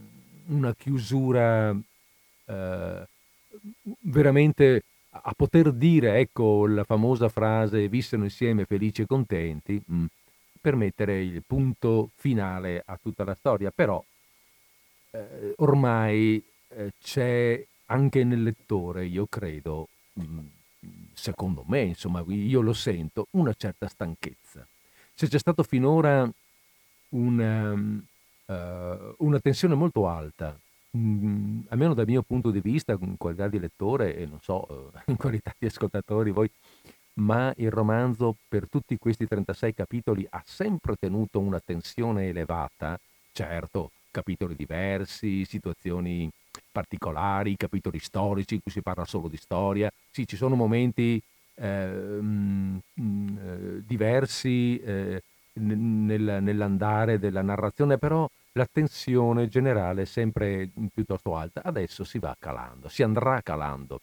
una 0.47 0.73
chiusura 0.75 1.75
eh, 2.47 3.07
veramente 4.01 4.83
a 5.11 5.33
poter 5.35 5.71
dire, 5.73 6.19
ecco, 6.19 6.67
la 6.67 6.83
famosa 6.83 7.29
frase 7.29 7.87
vissero 7.87 8.23
insieme 8.23 8.65
felici 8.65 9.01
e 9.01 9.05
contenti, 9.05 9.81
mm, 9.91 10.05
per 10.61 10.75
mettere 10.75 11.21
il 11.21 11.43
punto 11.45 12.11
finale 12.15 12.81
a 12.85 12.97
tutta 13.01 13.23
la 13.23 13.33
storia. 13.35 13.71
Però 13.71 14.03
eh, 15.11 15.53
ormai 15.57 16.43
eh, 16.69 16.91
c'è 16.99 17.63
anche 17.87 18.23
nel 18.23 18.43
lettore, 18.43 19.05
io 19.05 19.25
credo, 19.27 19.87
mh, 20.13 20.39
secondo 21.13 21.63
me, 21.67 21.81
insomma, 21.81 22.23
io 22.27 22.61
lo 22.61 22.73
sento, 22.73 23.27
una 23.31 23.53
certa 23.53 23.87
stanchezza. 23.87 24.65
Se 25.13 25.27
c'è 25.27 25.37
stato 25.39 25.63
finora 25.63 26.29
una, 27.09 27.75
mm, 27.75 27.99
eh, 28.45 29.15
una 29.17 29.39
tensione 29.39 29.75
molto 29.75 30.07
alta, 30.07 30.57
mh, 30.91 31.61
almeno 31.69 31.93
dal 31.93 32.07
mio 32.07 32.21
punto 32.21 32.51
di 32.51 32.61
vista, 32.61 32.97
in 32.99 33.17
qualità 33.17 33.47
di 33.47 33.59
lettore 33.59 34.15
e 34.15 34.25
non 34.25 34.39
so, 34.41 34.91
eh, 34.93 35.01
in 35.07 35.17
qualità 35.17 35.53
di 35.57 35.67
ascoltatori, 35.67 36.31
voi, 36.31 36.49
ma 37.15 37.53
il 37.57 37.71
romanzo 37.71 38.35
per 38.47 38.67
tutti 38.69 38.97
questi 38.97 39.27
36 39.27 39.73
capitoli 39.73 40.25
ha 40.29 40.41
sempre 40.45 40.95
tenuto 40.95 41.39
una 41.39 41.59
tensione 41.59 42.29
elevata, 42.29 42.97
certo, 43.31 43.91
capitoli 44.11 44.55
diversi, 44.55 45.45
situazioni 45.45 46.29
particolari, 46.71 47.55
capitoli 47.55 47.99
storici 47.99 48.55
in 48.55 48.61
cui 48.61 48.71
si 48.71 48.81
parla 48.81 49.05
solo 49.05 49.27
di 49.27 49.37
storia. 49.37 49.91
Sì, 50.11 50.27
ci 50.27 50.35
sono 50.35 50.55
momenti 50.55 51.21
eh, 51.55 51.87
mm, 51.87 52.77
mm, 53.01 53.37
eh, 53.37 53.83
diversi 53.85 54.79
eh, 54.79 55.21
nell'andare 55.53 57.19
della 57.19 57.41
narrazione, 57.41 57.97
però 57.97 58.29
la 58.53 58.67
tensione 58.71 59.47
generale 59.47 60.03
è 60.03 60.05
sempre 60.05 60.69
piuttosto 60.93 61.35
alta. 61.35 61.61
Adesso 61.63 62.03
si 62.03 62.19
va 62.19 62.35
calando, 62.39 62.87
si 62.89 63.03
andrà 63.03 63.41
calando. 63.41 64.01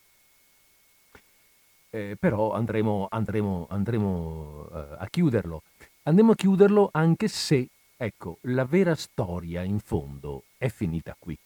Eh, 1.90 2.16
però 2.18 2.52
andremo, 2.52 3.06
andremo, 3.10 3.66
andremo 3.70 4.68
eh, 4.72 4.96
a 4.98 5.06
chiuderlo. 5.08 5.62
Andremo 6.02 6.32
a 6.32 6.34
chiuderlo 6.34 6.90
anche 6.92 7.28
se, 7.28 7.68
ecco, 7.96 8.38
la 8.42 8.64
vera 8.64 8.94
storia 8.94 9.62
in 9.62 9.78
fondo 9.78 10.44
è 10.58 10.68
finita 10.68 11.16
qui. 11.18 11.36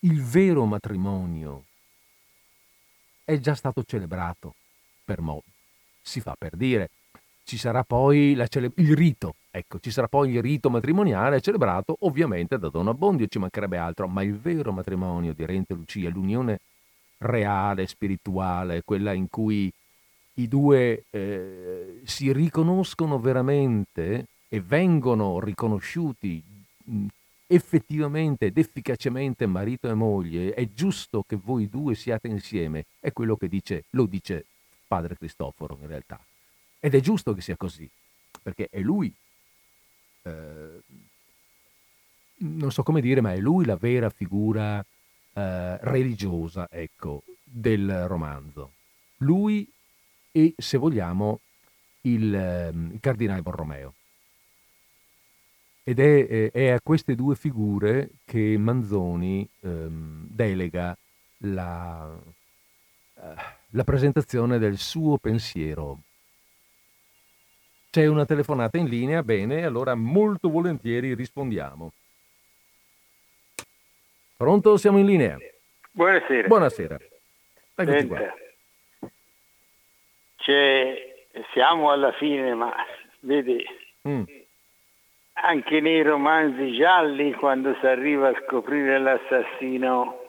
Il 0.00 0.22
vero 0.22 0.64
matrimonio 0.64 1.64
è 3.24 3.38
già 3.38 3.54
stato 3.54 3.82
celebrato 3.84 4.54
per 5.04 5.20
mo. 5.20 5.42
Si 6.00 6.20
fa 6.20 6.34
per 6.38 6.56
dire. 6.56 6.90
Ci 7.44 7.56
sarà 7.56 7.82
poi 7.82 8.36
cele- 8.48 8.70
il 8.76 8.94
rito, 8.94 9.34
ecco, 9.50 9.80
ci 9.80 9.90
sarà 9.90 10.06
poi 10.06 10.32
il 10.32 10.42
rito 10.42 10.70
matrimoniale 10.70 11.40
celebrato 11.40 11.96
ovviamente 12.00 12.58
da 12.58 12.68
Don 12.68 12.88
Abbondio, 12.88 13.26
ci 13.26 13.38
mancherebbe 13.38 13.78
altro, 13.78 14.06
ma 14.06 14.22
il 14.22 14.38
vero 14.38 14.70
matrimonio 14.70 15.32
di 15.32 15.46
Rente 15.46 15.74
Lucia, 15.74 16.10
l'unione 16.10 16.60
reale, 17.18 17.86
spirituale, 17.86 18.82
quella 18.84 19.12
in 19.12 19.28
cui 19.28 19.72
i 20.34 20.46
due 20.46 21.04
eh, 21.10 22.00
si 22.04 22.32
riconoscono 22.32 23.18
veramente 23.18 24.26
e 24.48 24.60
vengono 24.60 25.40
riconosciuti 25.40 26.42
effettivamente 27.50 28.46
ed 28.46 28.58
efficacemente 28.58 29.46
marito 29.46 29.88
e 29.88 29.94
moglie, 29.94 30.52
è 30.52 30.68
giusto 30.72 31.24
che 31.26 31.36
voi 31.36 31.68
due 31.68 31.94
siate 31.94 32.28
insieme, 32.28 32.84
è 33.00 33.12
quello 33.12 33.36
che 33.36 33.48
dice, 33.48 33.84
lo 33.90 34.04
dice 34.06 34.44
padre 34.86 35.16
Cristoforo 35.16 35.76
in 35.80 35.86
realtà. 35.86 36.22
Ed 36.78 36.94
è 36.94 37.00
giusto 37.00 37.32
che 37.32 37.40
sia 37.40 37.56
così, 37.56 37.88
perché 38.42 38.68
è 38.70 38.80
lui, 38.80 39.12
eh, 40.22 40.80
non 42.36 42.70
so 42.70 42.82
come 42.82 43.00
dire, 43.00 43.20
ma 43.20 43.32
è 43.32 43.38
lui 43.38 43.64
la 43.64 43.76
vera 43.76 44.10
figura 44.10 44.78
eh, 44.80 45.76
religiosa, 45.78 46.68
ecco, 46.70 47.24
del 47.42 48.06
romanzo. 48.06 48.72
Lui 49.18 49.68
e, 50.30 50.54
se 50.56 50.76
vogliamo, 50.76 51.40
il, 52.02 52.32
ehm, 52.34 52.90
il 52.92 53.00
cardinale 53.00 53.42
Borromeo. 53.42 53.94
Ed 55.88 56.00
è, 56.00 56.26
eh, 56.28 56.50
è 56.52 56.68
a 56.68 56.82
queste 56.82 57.14
due 57.14 57.34
figure 57.34 58.10
che 58.26 58.58
Manzoni 58.58 59.48
ehm, 59.62 60.26
delega 60.28 60.94
la, 61.44 62.14
eh, 63.14 63.34
la 63.70 63.84
presentazione 63.84 64.58
del 64.58 64.76
suo 64.76 65.16
pensiero. 65.16 66.00
C'è 67.90 68.04
una 68.04 68.26
telefonata 68.26 68.76
in 68.76 68.86
linea, 68.86 69.22
bene, 69.22 69.64
allora 69.64 69.94
molto 69.94 70.50
volentieri 70.50 71.14
rispondiamo. 71.14 71.90
Pronto? 74.36 74.76
Siamo 74.76 74.98
in 74.98 75.06
linea. 75.06 75.38
Buonasera. 75.90 76.48
Buonasera. 76.48 76.98
Eccoci 77.76 78.06
qua. 78.06 78.18
Senta, 78.18 78.34
c'è- 80.36 81.26
siamo 81.54 81.90
alla 81.90 82.12
fine, 82.12 82.52
ma 82.52 82.74
vedi, 83.20 83.64
Mm, 84.06 84.22
anche 85.42 85.80
nei 85.80 86.02
romanzi 86.02 86.72
gialli, 86.72 87.32
quando 87.32 87.76
si 87.80 87.86
arriva 87.86 88.28
a 88.28 88.42
scoprire 88.44 88.98
l'assassino, 88.98 90.20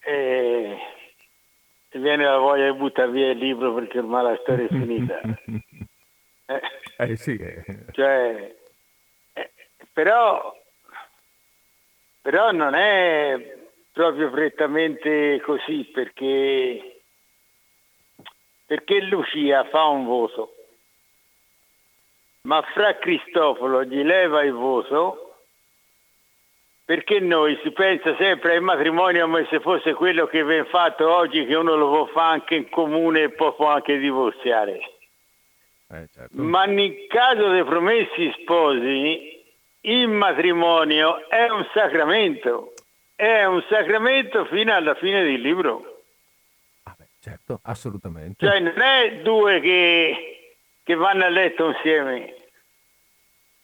eh, 0.00 0.78
viene 1.92 2.24
la 2.24 2.38
voglia 2.38 2.70
di 2.70 2.78
buttare 2.78 3.10
via 3.10 3.30
il 3.30 3.38
libro 3.38 3.74
perché 3.74 3.98
ormai 3.98 4.24
la 4.24 4.38
storia 4.42 4.64
è 4.64 4.68
finita. 4.68 5.20
Eh, 6.48 6.60
Eh 6.98 7.16
sì, 7.16 7.34
eh, 7.34 7.64
cioè, 7.90 8.54
eh, 9.32 9.50
però, 9.92 10.56
però 12.22 12.52
non 12.52 12.74
è 12.74 13.58
proprio 13.90 14.30
prettamente 14.30 15.40
così 15.42 15.90
perché, 15.92 17.00
perché 18.64 19.00
Lucia 19.00 19.64
fa 19.64 19.86
un 19.86 20.04
voto, 20.04 20.54
ma 22.46 22.62
fra 22.72 22.96
Cristoforo 22.96 23.84
gli 23.84 24.02
leva 24.02 24.42
il 24.42 24.52
voto 24.52 25.22
perché 26.84 27.18
noi 27.18 27.58
si 27.64 27.72
pensa 27.72 28.14
sempre 28.16 28.54
al 28.54 28.62
matrimonio 28.62 29.26
come 29.26 29.46
se 29.50 29.58
fosse 29.58 29.92
quello 29.94 30.26
che 30.26 30.44
viene 30.44 30.66
fatto 30.66 31.12
oggi 31.12 31.44
che 31.44 31.54
uno 31.56 31.74
lo 31.74 31.88
può 31.88 32.06
fare 32.06 32.34
anche 32.34 32.54
in 32.54 32.68
comune 32.70 33.22
e 33.22 33.30
poi 33.30 33.52
può 33.54 33.66
anche 33.66 33.98
divorziare. 33.98 34.78
Eh, 35.88 36.08
certo. 36.14 36.30
Ma 36.30 36.64
nel 36.64 37.06
caso 37.08 37.48
dei 37.48 37.64
promessi 37.64 38.32
sposi, 38.40 39.44
il 39.80 40.06
matrimonio 40.06 41.28
è 41.28 41.48
un 41.48 41.66
sacramento, 41.74 42.74
è 43.16 43.44
un 43.44 43.64
sacramento 43.68 44.44
fino 44.44 44.72
alla 44.72 44.94
fine 44.94 45.24
del 45.24 45.40
libro. 45.40 46.02
Ah, 46.84 46.94
beh, 46.96 47.08
certo, 47.20 47.58
assolutamente. 47.64 48.46
Cioè 48.46 48.60
non 48.60 48.80
è 48.80 49.22
due 49.22 49.58
che, 49.58 50.35
che 50.86 50.94
vanno 50.94 51.24
a 51.24 51.28
letto 51.28 51.66
insieme, 51.66 52.32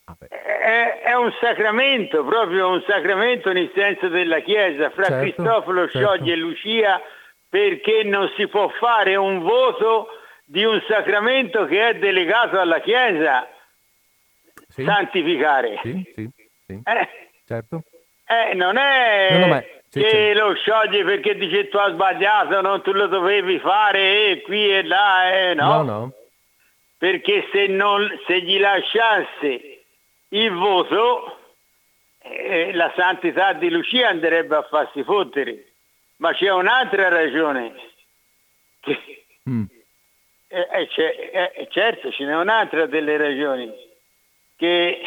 Ah, 0.07 0.17
è, 0.29 1.03
è 1.05 1.15
un 1.15 1.33
sacramento, 1.41 2.25
proprio 2.25 2.69
un 2.71 2.83
sacramento 2.89 3.53
nel 3.53 3.71
senso 3.73 4.09
della 4.09 4.41
Chiesa. 4.41 4.91
Fra 4.91 5.05
Certo, 5.05 5.21
Cristoforo 5.21 5.89
certo. 5.89 5.99
scioglie 5.99 6.35
Lucia 6.35 7.01
perché 7.49 8.03
non 8.03 8.29
si 8.37 8.49
può 8.49 8.69
fare 8.71 9.15
un 9.15 9.39
voto 9.43 10.09
di 10.45 10.65
un 10.65 10.83
sacramento 10.89 11.67
che 11.67 11.91
è 11.91 11.95
delegato 11.95 12.59
alla 12.59 12.81
Chiesa, 12.81 13.47
sì, 14.69 14.83
santificare. 14.85 15.79
sì, 15.85 16.03
sì, 16.17 16.29
Eh, 16.83 17.09
certo. 17.47 17.83
eh, 18.27 18.55
non 18.55 18.77
è 18.79 19.39
No, 19.39 19.47
no, 19.47 19.63
che 19.89 20.35
lo 20.35 20.55
scioglie 20.55 21.05
perché 21.05 21.37
dice 21.37 21.69
tu 21.69 21.77
hai 21.77 21.93
sbagliato, 21.93 22.61
non 22.61 22.83
tu 22.83 22.91
lo 22.93 23.07
dovevi 23.07 23.61
fare 23.61 24.31
e 24.31 24.41
qui 24.43 24.69
e 24.69 24.83
là, 24.83 25.31
eh, 25.33 25.55
No, 25.55 25.83
no. 25.85 26.13
Perché 27.03 27.49
se, 27.51 27.67
non, 27.67 28.09
se 28.29 28.43
gli 28.43 28.61
lasciasse 28.61 29.83
il 30.29 30.53
voto 30.53 31.37
eh, 32.21 32.73
la 32.75 32.93
santità 32.95 33.55
di 33.55 33.71
Lucia 33.71 34.11
andrebbe 34.11 34.55
a 34.55 34.63
farsi 34.63 35.03
fottere. 35.03 35.73
Ma 36.19 36.33
c'è 36.33 36.53
un'altra 36.53 37.09
ragione. 37.09 37.75
Mm, 39.51 39.65
eh, 40.47 40.69
eh, 40.71 40.87
c'è- 40.87 41.51
eh, 41.57 41.69
certo, 41.73 42.13
ce 42.13 42.25
n'è 42.25 42.37
un'altra 42.37 42.87
delle 42.87 43.17
ragioni. 43.17 43.69
Che, 44.55 45.01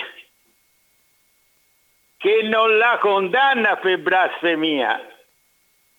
che 2.17 2.41
non 2.43 2.75
la 2.75 2.97
condanna 2.99 3.77
per 3.77 3.99
blasfemia. 3.99 4.99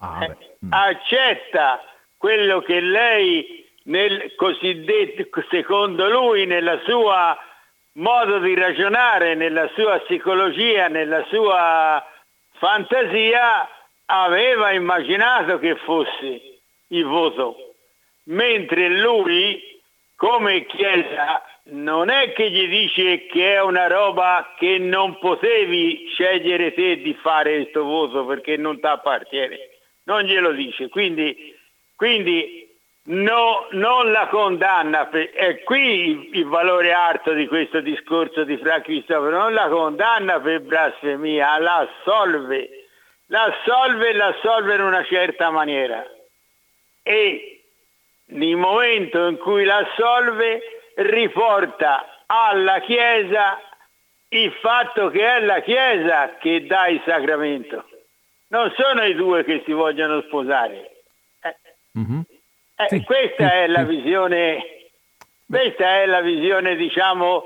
Ah, 0.01 0.28
mm. 0.28 0.73
accetta 0.73 1.82
quello 2.18 2.60
che 2.60 2.81
lei 2.81 3.65
nel 3.86 4.34
cosiddetto 4.34 5.28
secondo 5.50 6.08
lui 6.08 6.46
nella 6.46 6.80
sua 6.84 7.36
modo 7.92 8.38
di 8.38 8.54
ragionare 8.54 9.34
nella 9.34 9.68
sua 9.74 9.98
psicologia 10.00 10.88
nella 10.88 11.24
sua 11.28 12.04
fantasia 12.52 13.68
aveva 14.06 14.72
immaginato 14.72 15.58
che 15.58 15.74
fosse 15.76 16.60
il 16.88 17.04
voto. 17.04 17.56
Mentre 18.24 18.88
lui 18.88 19.60
come 20.14 20.66
chiesa 20.66 21.42
non 21.70 22.10
è 22.10 22.32
che 22.32 22.50
gli 22.50 22.68
dice 22.68 23.26
che 23.26 23.54
è 23.54 23.62
una 23.62 23.88
roba 23.88 24.54
che 24.56 24.78
non 24.78 25.18
potevi 25.18 26.08
scegliere 26.12 26.72
te 26.72 27.00
di 27.00 27.14
fare 27.14 27.56
questo 27.56 27.82
voto 27.82 28.24
perché 28.24 28.56
non 28.56 28.78
ti 28.78 28.86
appartiene 28.86 29.74
non 30.06 30.22
glielo 30.22 30.52
dice, 30.52 30.88
quindi, 30.88 31.54
quindi 31.94 32.65
no- 33.07 33.66
non 33.73 34.11
la 34.11 34.28
condanna, 34.28 35.09
è 35.11 35.62
qui 35.62 36.31
il, 36.33 36.47
valore 36.47 36.93
alto 36.93 37.33
di 37.33 37.47
questo 37.47 37.81
discorso 37.81 38.45
di 38.45 38.57
Fra 38.57 38.81
Cristoforo, 38.81 39.39
non 39.39 39.53
la 39.53 39.69
condanna 39.69 40.41
per 40.41 40.61
blasfemia, 40.61 41.59
la 41.59 41.89
assolve, 41.89 42.87
la 43.27 43.45
assolve 43.45 44.09
e 44.09 44.12
la 44.15 44.27
assolve 44.27 44.74
in 44.74 44.83
una 44.83 45.05
certa 45.05 45.51
maniera. 45.51 46.05
E 47.03 47.65
nel 48.27 48.57
momento 48.57 49.27
in 49.27 49.37
cui 49.39 49.65
la 49.65 49.78
assolve 49.78 50.61
riporta 50.97 52.24
alla 52.27 52.81
Chiesa 52.81 53.61
il 54.28 54.53
fatto 54.61 55.09
che 55.11 55.24
è 55.24 55.41
la 55.41 55.61
Chiesa 55.61 56.37
che 56.39 56.66
dà 56.66 56.89
il 56.89 57.01
sacramento 57.05 57.85
non 58.49 58.73
sono 58.77 59.05
i 59.05 59.15
due 59.15 59.45
che 59.45 59.62
si 59.65 59.73
vogliono 59.73 60.20
sposare. 60.23 61.03
Eh, 61.43 61.57
Mhm. 61.93 62.23
Eh, 62.77 62.86
Sì, 62.89 63.03
questa 63.05 63.48
sì, 63.48 63.55
è 63.55 63.66
la 63.66 63.86
sì. 63.86 63.97
visione, 63.97 64.66
questa 65.48 66.01
è 66.03 66.07
la 66.07 66.20
visione, 66.20 66.77
diciamo, 66.77 67.44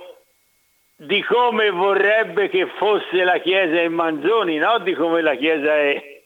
di 0.97 1.23
come 1.23 1.71
vorrebbe 1.71 2.49
che 2.49 2.67
fosse 2.77 3.25
la 3.25 3.39
Chiesa 3.39 3.81
in 3.81 3.93
Manzoni, 3.93 4.57
no? 4.57 4.79
Di 4.81 4.95
come 4.95 5.23
la 5.23 5.35
Chiesa 5.35 5.75
è. 5.77 6.19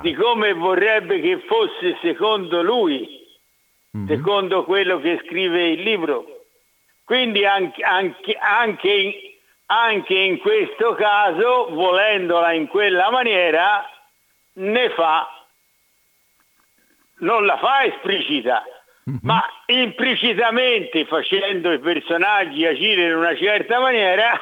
Di 0.00 0.14
come 0.14 0.52
vorrebbe 0.52 1.20
che 1.20 1.38
fosse 1.46 1.96
secondo 2.02 2.62
lui, 2.62 3.16
Mhm. 3.90 4.06
secondo 4.06 4.64
quello 4.64 5.00
che 5.00 5.20
scrive 5.24 5.68
il 5.70 5.82
libro. 5.82 6.44
Quindi 7.04 7.44
anche, 7.46 7.82
anche, 7.82 8.36
anche 8.38 8.90
in, 8.92 9.12
anche 9.66 10.14
in 10.14 10.38
questo 10.38 10.94
caso, 10.94 11.68
volendola 11.70 12.52
in 12.52 12.68
quella 12.68 13.10
maniera, 13.10 13.88
ne 14.54 14.90
fa, 14.90 15.37
non 17.20 17.44
la 17.46 17.56
fa 17.58 17.84
esplicita, 17.84 18.62
ma 19.22 19.42
implicitamente 19.66 21.04
facendo 21.06 21.72
i 21.72 21.78
personaggi 21.78 22.66
agire 22.66 23.06
in 23.06 23.14
una 23.14 23.34
certa 23.36 23.80
maniera, 23.80 24.38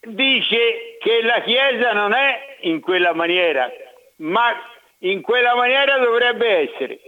dice 0.00 0.96
che 1.00 1.22
la 1.22 1.40
Chiesa 1.42 1.92
non 1.92 2.12
è 2.12 2.56
in 2.60 2.80
quella 2.80 3.12
maniera, 3.14 3.70
ma 4.18 4.52
in 4.98 5.22
quella 5.22 5.54
maniera 5.54 5.98
dovrebbe 5.98 6.70
essere. 6.70 6.98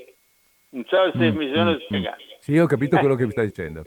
Non 0.71 0.85
so 0.87 1.11
se 1.13 1.31
Mm, 1.31 1.37
mi 1.37 1.53
sono 1.53 1.71
mm, 1.73 1.79
spiegato. 1.81 2.23
Sì, 2.41 2.57
ho 2.59 2.67
capito 2.67 2.97
Eh. 2.97 2.99
quello 3.01 3.15
che 3.17 3.25
mi 3.25 3.33
stai 3.33 3.47
dicendo. 3.47 3.83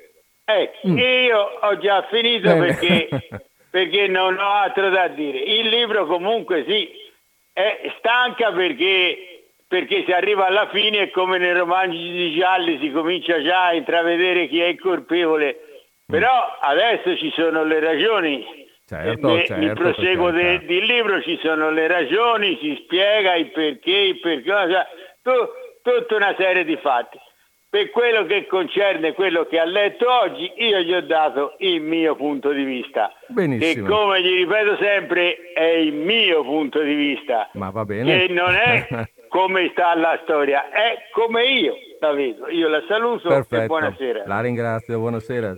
Ecco, 0.46 0.88
Mm. 0.88 0.98
io 0.98 1.40
ho 1.62 1.78
già 1.78 2.06
finito 2.10 2.58
perché, 2.58 3.08
perché 3.72 4.08
non 4.08 4.38
ho 4.38 4.52
altro 4.52 4.90
da 4.90 5.08
dire. 5.08 5.38
Il 5.40 5.70
libro 5.70 6.06
comunque 6.06 6.66
sì, 6.68 6.90
è 7.54 7.94
stanca 8.00 8.52
perché, 8.52 9.33
perché 9.74 10.04
si 10.06 10.12
arriva 10.12 10.46
alla 10.46 10.68
fine 10.70 11.00
e 11.00 11.10
come 11.10 11.40
nei 11.40 11.52
romanzi 11.54 11.98
di 11.98 12.36
Gialli 12.36 12.78
si 12.80 12.92
comincia 12.92 13.42
già 13.42 13.66
a 13.66 13.74
intravedere 13.74 14.48
chi 14.48 14.60
è 14.62 14.68
il 14.68 14.80
colpevole. 14.80 15.58
Però 16.06 16.58
adesso 16.60 17.18
ci 17.18 17.32
sono 17.36 17.64
le 17.64 17.80
ragioni. 17.80 18.46
Certo, 18.86 19.34
Ne- 19.34 19.46
certo, 19.48 19.56
nel 19.66 19.74
proseguo 19.74 20.30
de- 20.30 20.64
del 20.66 20.84
libro 20.86 21.20
ci 21.24 21.40
sono 21.42 21.72
le 21.72 21.88
ragioni, 21.88 22.56
si 22.62 22.80
spiega 22.84 23.34
il 23.34 23.50
perché, 23.50 23.90
il 23.90 24.20
perché, 24.20 24.50
cioè, 24.52 24.86
tu- 25.24 25.50
tutta 25.82 26.16
una 26.18 26.36
serie 26.38 26.64
di 26.66 26.78
fatti. 26.78 27.18
Per 27.74 27.90
quello 27.90 28.28
che 28.28 28.46
concerne 28.46 29.14
quello 29.14 29.48
che 29.48 29.58
ha 29.58 29.66
letto 29.66 30.06
oggi, 30.08 30.48
io 30.58 30.82
gli 30.82 30.94
ho 30.94 31.02
dato 31.02 31.56
il 31.58 31.82
mio 31.82 32.16
punto 32.16 32.52
di 32.52 32.64
vista. 32.64 33.12
Benissimo. 33.26 33.88
Che 33.88 33.92
come 33.92 34.22
gli 34.22 34.46
ripeto 34.46 34.78
sempre, 34.78 35.52
è 35.56 35.78
il 35.78 35.92
mio 35.92 36.44
punto 36.44 36.84
di 36.84 36.94
vista. 36.94 37.50
Ma 37.54 37.72
va 37.72 37.84
bene. 37.84 38.28
Che 38.28 38.32
non 38.32 38.54
è 38.54 39.10
come 39.28 39.70
sta 39.72 39.96
la 39.96 40.20
storia, 40.22 40.70
è 40.70 41.10
come 41.14 41.46
io 41.46 41.74
la 42.00 42.12
vedo. 42.12 42.48
Io 42.48 42.68
la 42.68 42.84
saluto 42.88 43.30
e 43.30 43.34
Perfetto. 43.34 43.66
buonasera. 43.66 44.24
La 44.28 44.42
ringrazio, 44.42 45.00
buonasera. 45.00 45.56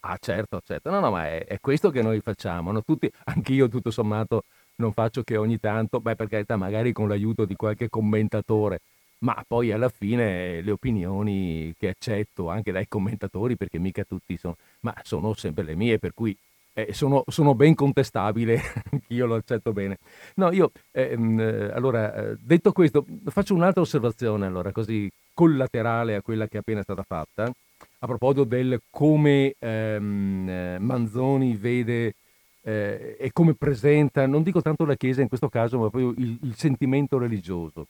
Ah, 0.00 0.16
certo, 0.20 0.60
certo. 0.66 0.90
No, 0.90 0.98
no, 0.98 1.12
ma 1.12 1.28
è, 1.28 1.44
è 1.44 1.60
questo 1.60 1.90
che 1.90 2.02
noi 2.02 2.18
facciamo. 2.18 2.72
No? 2.72 2.82
Tutti, 2.82 3.08
anch'io, 3.26 3.68
tutto 3.68 3.92
sommato, 3.92 4.42
non 4.78 4.90
faccio 4.90 5.22
che 5.22 5.36
ogni 5.36 5.60
tanto, 5.60 6.00
beh, 6.00 6.16
per 6.16 6.26
carità, 6.26 6.56
magari 6.56 6.90
con 6.90 7.06
l'aiuto 7.06 7.44
di 7.44 7.54
qualche 7.54 7.88
commentatore, 7.88 8.80
ma 9.18 9.42
poi 9.46 9.72
alla 9.72 9.88
fine 9.88 10.60
le 10.60 10.70
opinioni 10.70 11.74
che 11.78 11.88
accetto 11.88 12.48
anche 12.48 12.72
dai 12.72 12.86
commentatori, 12.88 13.56
perché 13.56 13.78
mica 13.78 14.04
tutti 14.04 14.36
sono, 14.36 14.56
ma 14.80 14.94
sono 15.02 15.34
sempre 15.34 15.64
le 15.64 15.74
mie, 15.74 15.98
per 15.98 16.12
cui 16.14 16.36
eh, 16.74 16.92
sono, 16.92 17.24
sono 17.28 17.54
ben 17.54 17.74
contestabile, 17.74 18.60
anch'io 18.92 19.26
lo 19.26 19.36
accetto 19.36 19.72
bene. 19.72 19.96
No, 20.34 20.52
io, 20.52 20.72
ehm, 20.92 21.40
eh, 21.40 21.70
allora, 21.72 22.14
eh, 22.14 22.36
detto 22.38 22.72
questo, 22.72 23.04
faccio 23.26 23.54
un'altra 23.54 23.80
osservazione, 23.80 24.44
allora, 24.46 24.72
così 24.72 25.10
collaterale 25.32 26.16
a 26.16 26.22
quella 26.22 26.46
che 26.46 26.56
è 26.56 26.60
appena 26.60 26.82
stata 26.82 27.02
fatta, 27.02 27.50
a 27.98 28.06
proposito 28.06 28.44
del 28.44 28.80
come 28.90 29.54
ehm, 29.58 30.48
eh, 30.48 30.78
Manzoni 30.78 31.56
vede 31.56 32.14
eh, 32.62 33.16
e 33.18 33.30
come 33.32 33.54
presenta, 33.54 34.26
non 34.26 34.42
dico 34.42 34.60
tanto 34.60 34.84
la 34.84 34.96
Chiesa 34.96 35.22
in 35.22 35.28
questo 35.28 35.48
caso, 35.48 35.78
ma 35.78 35.88
proprio 35.88 36.12
il, 36.18 36.38
il 36.42 36.54
sentimento 36.56 37.16
religioso. 37.16 37.86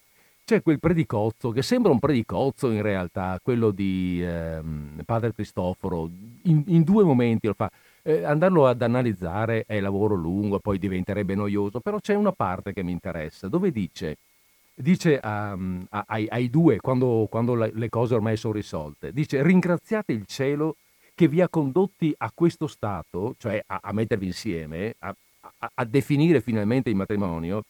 C'è 0.46 0.62
quel 0.62 0.78
predicozzo 0.78 1.50
che 1.50 1.60
sembra 1.60 1.90
un 1.90 1.98
predicozzo 1.98 2.70
in 2.70 2.80
realtà, 2.80 3.40
quello 3.42 3.72
di 3.72 4.22
ehm, 4.22 5.02
Padre 5.04 5.34
Cristoforo, 5.34 6.08
in, 6.42 6.62
in 6.68 6.84
due 6.84 7.02
momenti 7.02 7.48
lo 7.48 7.52
fa. 7.54 7.68
Eh, 8.02 8.22
andarlo 8.22 8.68
ad 8.68 8.80
analizzare 8.80 9.64
è 9.66 9.80
lavoro 9.80 10.14
lungo, 10.14 10.60
poi 10.60 10.78
diventerebbe 10.78 11.34
noioso, 11.34 11.80
però 11.80 11.98
c'è 11.98 12.14
una 12.14 12.30
parte 12.30 12.72
che 12.72 12.84
mi 12.84 12.92
interessa, 12.92 13.48
dove 13.48 13.72
dice, 13.72 14.18
dice 14.72 15.18
a- 15.18 15.50
a- 15.50 16.04
ai, 16.06 16.28
ai 16.30 16.48
due, 16.48 16.76
quando, 16.76 17.26
quando 17.28 17.54
le 17.56 17.88
cose 17.88 18.14
ormai 18.14 18.36
sono 18.36 18.52
risolte, 18.54 19.12
dice 19.12 19.42
ringraziate 19.42 20.12
il 20.12 20.26
cielo 20.26 20.76
che 21.16 21.26
vi 21.26 21.40
ha 21.40 21.48
condotti 21.48 22.14
a 22.18 22.30
questo 22.32 22.68
stato, 22.68 23.34
cioè 23.38 23.60
a, 23.66 23.80
a 23.82 23.92
mettervi 23.92 24.26
insieme, 24.26 24.94
a 25.00 25.84
definire 25.84 26.40
finalmente 26.40 26.88
il 26.88 26.94
matrimonio, 26.94 27.64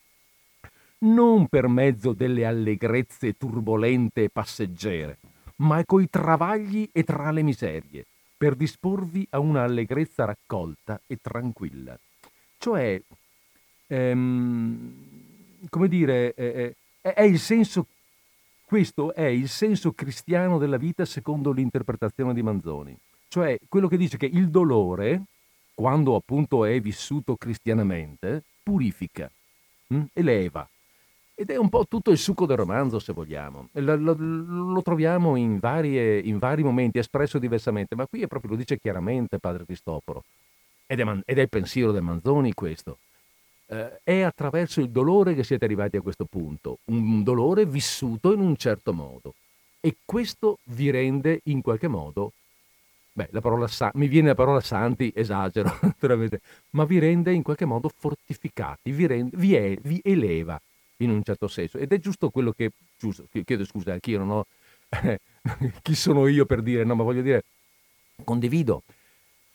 non 0.99 1.47
per 1.49 1.69
mezzo 1.69 2.13
delle 2.13 2.47
allegrezze 2.47 3.35
turbolente 3.35 4.25
e 4.25 4.31
passeggere, 4.31 5.19
ma 5.57 5.85
coi 5.85 6.09
travagli 6.09 6.89
e 6.93 7.05
tra 7.05 7.31
le 7.31 7.43
miserie, 7.43 8.07
per 8.37 8.55
disporvi 8.55 9.27
a 9.31 9.39
una 9.39 9.63
allegrezza 9.63 10.25
raccolta 10.25 11.01
e 11.07 11.19
tranquilla. 11.21 11.99
Cioè, 12.59 13.01
ehm, 13.87 14.95
come 15.69 15.89
dire, 15.89 16.35
eh, 16.35 16.75
eh, 17.03 17.13
è 17.13 17.23
il 17.23 17.39
senso, 17.39 17.87
questo 18.65 19.15
è 19.15 19.27
il 19.27 19.49
senso 19.49 19.93
cristiano 19.93 20.59
della 20.59 20.77
vita 20.77 21.05
secondo 21.05 21.53
l'interpretazione 21.53 22.35
di 22.35 22.43
Manzoni. 22.43 22.97
Cioè, 23.29 23.59
quello 23.69 23.89
che 23.89 23.97
dice 23.97 24.17
che 24.17 24.27
il 24.27 24.49
dolore, 24.49 25.23
quando 25.75 26.15
appunto 26.15 26.65
è 26.65 26.81
vissuto 26.81 27.37
cristianamente, 27.37 28.43
purifica, 28.63 29.31
mh? 29.89 30.03
eleva. 30.13 30.69
Ed 31.39 31.51
è 31.51 31.57
un 31.57 31.69
po' 31.69 31.87
tutto 31.87 32.11
il 32.11 32.17
succo 32.17 32.47
del 32.47 32.57
romanzo, 32.57 32.99
se 32.99 33.13
vogliamo. 33.13 33.69
Lo, 33.73 33.95
lo- 33.95 34.15
lo 34.15 34.81
troviamo 34.81 35.37
in, 35.37 35.59
varie- 35.59 36.19
in 36.19 36.39
vari 36.39 36.63
momenti, 36.63 36.99
espresso 36.99 37.39
diversamente, 37.39 37.95
ma 37.95 38.07
qui 38.07 38.23
è 38.23 38.27
proprio, 38.27 38.53
lo 38.53 38.57
dice 38.57 38.79
chiaramente 38.79 39.39
padre 39.39 39.67
Cristoforo. 39.67 40.25
Ed 40.87 40.99
è, 41.01 41.05
ed 41.27 41.39
è 41.39 41.43
il 41.43 41.49
pensiero 41.51 41.93
del 41.93 42.01
Manzoni 42.03 42.55
questo. 42.55 42.97
Eh, 43.67 44.01
è 44.03 44.21
attraverso 44.23 44.81
il 44.81 44.89
dolore 44.89 45.35
che 45.35 45.45
siete 45.45 45.67
arrivati 45.67 45.99
a 45.99 46.01
questo 46.01 46.25
punto, 46.25 46.79
un 46.87 47.23
dolore 47.23 47.67
vissuto 47.67 48.33
in 48.33 48.41
un 48.41 48.57
certo 48.57 48.95
modo. 48.95 49.35
E 49.81 49.97
questo 50.07 50.57
vi 50.65 50.91
rende 50.91 51.41
in 51.45 51.61
qualche 51.61 51.87
modo, 51.89 52.33
beh, 53.13 53.29
la 53.33 53.43
parola 53.43 53.69
mi 53.95 54.09
viene 54.09 54.29
la 54.29 54.35
parola 54.35 54.61
santi, 54.61 55.13
esagero, 55.15 55.77
naturalmente, 55.83 56.41
ma 56.71 56.85
vi 56.85 56.99
rende 56.99 57.33
in 57.35 57.43
qualche 57.43 57.67
modo 57.67 57.91
fortificati, 57.95 58.91
vi, 58.91 59.07
rende- 59.07 59.37
vi 59.37 59.55
è- 59.55 59.77
vi 59.83 60.01
eleva 60.03 60.59
in 60.99 61.11
un 61.11 61.23
certo 61.23 61.49
senso. 61.49 61.79
Ed 61.79 61.93
è 61.93 61.99
giusto 61.99 62.31
quello 62.31 62.53
che, 62.53 62.71
giusto, 62.99 63.27
chiedo 63.45 63.65
scusa, 63.65 63.93
anch'io 63.93 64.19
non 64.19 64.31
ho, 64.31 64.45
chi 65.83 65.95
sono 65.95 66.27
io 66.27 66.47
per 66.47 66.63
dire, 66.63 66.85
no, 66.85 66.95
ma 66.95 67.03
voglio 67.03 67.23
dire, 67.23 67.45
condivido. 68.25 68.83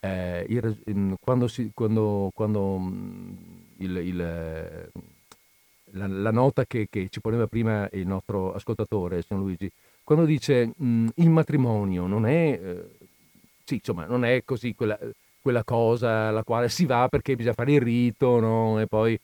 eh, 0.04 0.46
il 0.50 0.82
in- 0.88 1.16
quando, 1.20 1.48
si- 1.48 1.72
quando- 1.74 2.32
quando, 2.34 2.78
mm, 2.80 3.34
il- 3.78 3.98
il, 3.98 4.22
eh, 4.22 4.92
la, 5.94 6.08
la 6.08 6.32
nota 6.32 6.66
che, 6.66 6.88
che 6.90 7.08
ci 7.10 7.20
poneva 7.22 7.48
prima 7.48 7.88
il 7.94 8.08
nostro 8.08 8.54
ascoltatore, 8.54 9.22
signor 9.22 9.44
Luigi, 9.44 9.70
quando 10.04 10.26
dice 10.26 10.72
mm, 10.82 11.08
il 11.16 11.30
matrimonio 11.30 12.08
non 12.08 12.26
è, 12.26 12.60
eh, 12.62 12.98
sì, 13.64 13.76
insomma, 13.76 14.06
non 14.06 14.24
è 14.26 14.44
così 14.44 14.74
quella, 14.76 14.98
quella 15.42 15.64
cosa 15.64 16.28
alla 16.30 16.44
quale 16.44 16.70
si 16.70 16.86
va 16.86 17.08
perché 17.10 17.36
bisogna 17.36 17.54
fare 17.56 17.74
il 17.74 17.82
rito, 17.82 18.40
no? 18.40 18.80
E 18.80 18.88
poi 18.88 19.20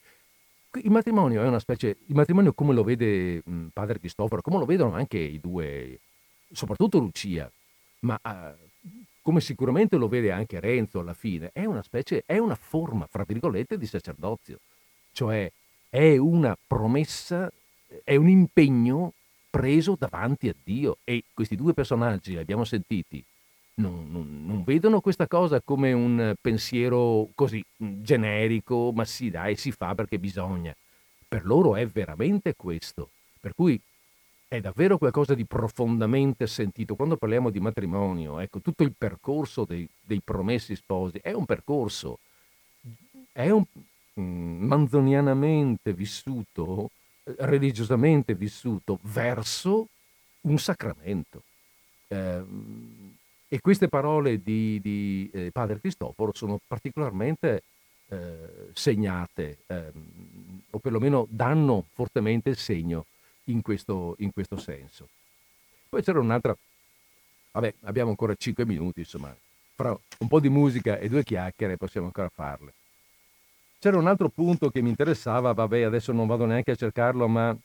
il 0.82 0.90
matrimonio 0.90 1.42
è 1.42 1.46
una 1.46 1.58
specie, 1.58 1.96
il 2.06 2.14
matrimonio 2.14 2.52
come 2.52 2.74
lo 2.74 2.84
vede 2.84 3.42
mh, 3.44 3.66
padre 3.72 3.98
Cristoforo, 3.98 4.42
come 4.42 4.58
lo 4.58 4.64
vedono 4.64 4.94
anche 4.94 5.18
i 5.18 5.40
due, 5.40 5.98
soprattutto 6.52 6.98
Lucia, 6.98 7.50
ma 8.00 8.18
eh, 8.22 8.54
come 9.22 9.40
sicuramente 9.40 9.96
lo 9.96 10.08
vede 10.08 10.30
anche 10.30 10.60
Renzo 10.60 11.00
alla 11.00 11.14
fine, 11.14 11.50
è 11.52 11.64
una 11.64 11.82
specie, 11.82 12.22
è 12.26 12.38
una 12.38 12.54
forma, 12.54 13.06
fra 13.10 13.24
virgolette, 13.26 13.78
di 13.78 13.86
sacerdozio, 13.86 14.60
cioè 15.12 15.50
è 15.88 16.16
una 16.16 16.56
promessa, 16.66 17.50
è 18.04 18.16
un 18.16 18.28
impegno 18.28 19.12
preso 19.50 19.96
davanti 19.98 20.48
a 20.48 20.54
Dio. 20.62 20.98
E 21.04 21.24
questi 21.32 21.56
due 21.56 21.74
personaggi, 21.74 22.32
li 22.32 22.38
abbiamo 22.38 22.64
sentiti, 22.64 23.24
non, 23.78 24.08
non- 24.10 24.44
non 24.46 24.64
vedono 24.64 25.00
questa 25.00 25.26
cosa 25.26 25.60
come 25.62 25.92
un 25.92 26.34
pensiero 26.40 27.28
così 27.34 27.62
mh, 27.78 28.02
generico, 28.02 28.92
ma 28.94 29.04
sì, 29.04 29.30
dai, 29.30 29.56
si 29.56 29.70
fa 29.72 29.94
perché 29.94 30.18
bisogna. 30.18 30.74
Per 31.28 31.44
loro 31.44 31.76
è 31.76 31.86
veramente 31.86 32.54
questo. 32.56 33.10
Per 33.40 33.54
cui 33.54 33.80
è 34.48 34.60
davvero 34.60 34.98
qualcosa 34.98 35.34
di 35.34 35.44
profondamente 35.46 36.46
sentito. 36.46 36.96
Quando 36.96 37.16
parliamo 37.16 37.50
di 37.50 37.60
matrimonio, 37.60 38.38
ecco, 38.40 38.60
tutto 38.60 38.82
il 38.82 38.94
percorso 38.96 39.64
dei, 39.64 39.86
dei 40.00 40.20
promessi 40.24 40.74
sposi 40.74 41.18
è 41.22 41.32
un 41.32 41.44
percorso, 41.44 42.18
è 43.32 43.50
un 43.50 43.64
mm, 44.20 44.64
manzonianamente 44.66 45.92
vissuto, 45.92 46.90
eh, 47.24 47.34
religiosamente 47.38 48.34
vissuto 48.34 48.98
verso 49.02 49.86
un 50.42 50.58
sacramento. 50.58 51.42
Ehm, 52.08 52.97
e 53.48 53.60
queste 53.60 53.88
parole 53.88 54.42
di, 54.42 54.78
di, 54.80 55.30
eh, 55.32 55.50
Padre 55.50 55.80
Cristoforo 55.80 56.32
sono 56.34 56.60
particolarmente 56.66 57.62
eh, 58.08 58.70
segnate, 58.74 59.58
ehm, 59.66 60.62
o 60.70 60.78
perlomeno 60.78 61.26
danno 61.30 61.86
fortemente 61.94 62.50
il 62.50 62.58
segno 62.58 63.06
in 63.44 63.62
questo, 63.62 64.16
in 64.18 64.32
questo 64.32 64.58
senso. 64.58 65.08
Poi 65.88 66.02
c'era 66.02 66.20
un'altra, 66.20 66.54
vabbè, 67.52 67.74
abbiamo 67.84 68.10
ancora 68.10 68.34
5 68.34 68.66
minuti, 68.66 69.00
insomma, 69.00 69.34
fra 69.74 69.98
un 70.18 70.28
po' 70.28 70.40
di 70.40 70.50
musica 70.50 70.98
e 70.98 71.08
due 71.08 71.24
chiacchiere 71.24 71.78
possiamo 71.78 72.06
ancora 72.06 72.28
farle. 72.28 72.74
C'era 73.78 73.96
un 73.96 74.08
altro 74.08 74.28
punto 74.28 74.70
che 74.70 74.82
mi 74.82 74.90
interessava, 74.90 75.52
vabbè, 75.52 75.82
adesso 75.82 76.12
non 76.12 76.26
vado 76.26 76.44
neanche 76.44 76.72
a 76.72 76.76
cercarlo, 76.76 77.28
ma 77.28 77.56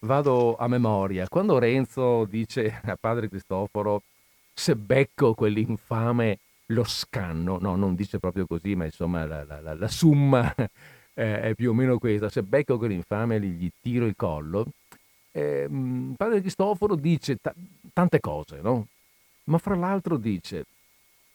vado 0.00 0.56
a 0.56 0.66
memoria. 0.66 1.28
Quando 1.28 1.58
Renzo 1.58 2.24
dice 2.24 2.80
a 2.84 2.96
padre 2.98 3.28
Cristoforo, 3.28 4.02
se 4.60 4.76
becco 4.76 5.32
quell'infame 5.32 6.38
lo 6.66 6.84
scanno, 6.84 7.58
no, 7.58 7.76
non 7.76 7.94
dice 7.94 8.18
proprio 8.18 8.46
così, 8.46 8.74
ma 8.74 8.84
insomma 8.84 9.24
la, 9.24 9.42
la- 9.44 9.60
la- 9.60 9.74
la 9.74 9.88
summa 9.88 10.54
eh, 11.14 11.40
è 11.40 11.54
più 11.54 11.70
o 11.70 11.72
meno 11.74 11.98
questa, 11.98 12.28
se 12.28 12.42
becco 12.42 12.76
quell'infame 12.76 13.40
gli, 13.40 13.52
gli 13.64 13.70
tiro 13.80 14.04
il 14.04 14.14
collo. 14.16 14.66
Ehm, 15.32 16.14
padre 16.16 16.40
Cristoforo 16.40 16.94
dice 16.94 17.36
ta- 17.40 17.54
tante 17.94 18.20
cose, 18.20 18.60
no? 18.60 18.86
Ma 19.44 19.56
fra 19.58 19.74
l'altro 19.74 20.18
dice, 20.18 20.66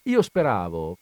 io 0.04 0.22
speravo 0.22 0.98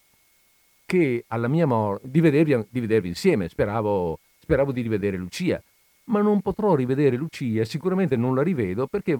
che 0.85 1.25
alla 1.27 1.49
mia 1.49 1.65
morte, 1.67 2.09
di 2.09 2.21
vedervi, 2.21 2.65
di 2.69 2.79
vedervi 2.79 3.09
insieme, 3.09 3.49
speravo, 3.49 4.17
speravo 4.39 4.71
di 4.71 4.81
rivedere 4.81 5.17
Lucia, 5.17 5.61
ma 6.05 6.21
non 6.21 6.41
potrò 6.41 6.73
rivedere 6.75 7.17
Lucia, 7.17 7.65
sicuramente 7.65 8.15
non 8.15 8.33
la 8.33 8.43
rivedo 8.43 8.87
perché 8.87 9.19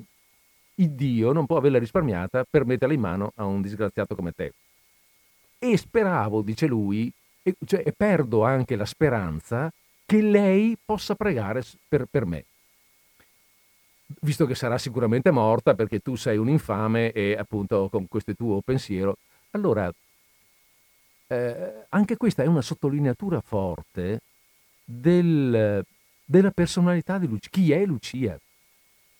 il 0.75 0.91
Dio 0.91 1.31
non 1.31 1.45
può 1.45 1.57
averla 1.57 1.79
risparmiata 1.79 2.45
per 2.49 2.65
metterla 2.65 2.93
in 2.93 2.99
mano 2.99 3.31
a 3.35 3.45
un 3.45 3.61
disgraziato 3.61 4.15
come 4.15 4.31
te. 4.31 4.53
E 5.59 5.77
speravo, 5.77 6.41
dice 6.41 6.67
lui, 6.67 7.11
e, 7.41 7.55
cioè, 7.65 7.83
e 7.85 7.91
perdo 7.91 8.43
anche 8.43 8.75
la 8.75 8.85
speranza 8.85 9.71
che 10.05 10.21
lei 10.21 10.77
possa 10.83 11.15
pregare 11.15 11.63
per, 11.87 12.05
per 12.09 12.25
me. 12.25 12.45
Visto 14.21 14.45
che 14.45 14.55
sarà 14.55 14.77
sicuramente 14.77 15.31
morta 15.31 15.73
perché 15.73 15.99
tu 15.99 16.15
sei 16.15 16.37
un 16.37 16.49
infame 16.49 17.11
e 17.11 17.35
appunto 17.37 17.89
con 17.89 18.07
questo 18.07 18.35
tuo 18.35 18.61
pensiero, 18.61 19.17
allora 19.51 19.91
eh, 21.27 21.85
anche 21.89 22.17
questa 22.17 22.43
è 22.43 22.47
una 22.47 22.61
sottolineatura 22.61 23.41
forte 23.41 24.21
del- 24.83 25.83
della 26.25 26.51
personalità 26.51 27.17
di 27.17 27.27
Lucia. 27.27 27.49
Chi 27.49 27.71
è 27.71 27.85
Lucia? 27.85 28.37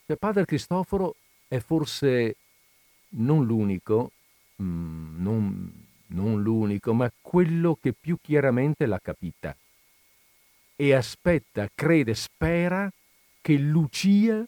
Cioè, 0.05 0.17
Padre 0.17 0.45
Cristoforo 0.45 1.15
è 1.53 1.59
forse 1.59 2.35
non 3.09 3.45
l'unico, 3.45 4.11
mm, 4.59 5.21
non, 5.21 5.71
non 6.07 6.41
l'unico, 6.41 6.93
ma 6.95 7.11
quello 7.21 7.77
che 7.79 7.93
più 7.93 8.17
chiaramente 8.19 8.87
l'ha 8.87 8.99
capita. 8.99 9.55
E 10.75 10.93
aspetta, 10.93 11.69
crede, 11.75 12.15
spera 12.15 12.91
che 13.39 13.53
Lucia 13.57 14.43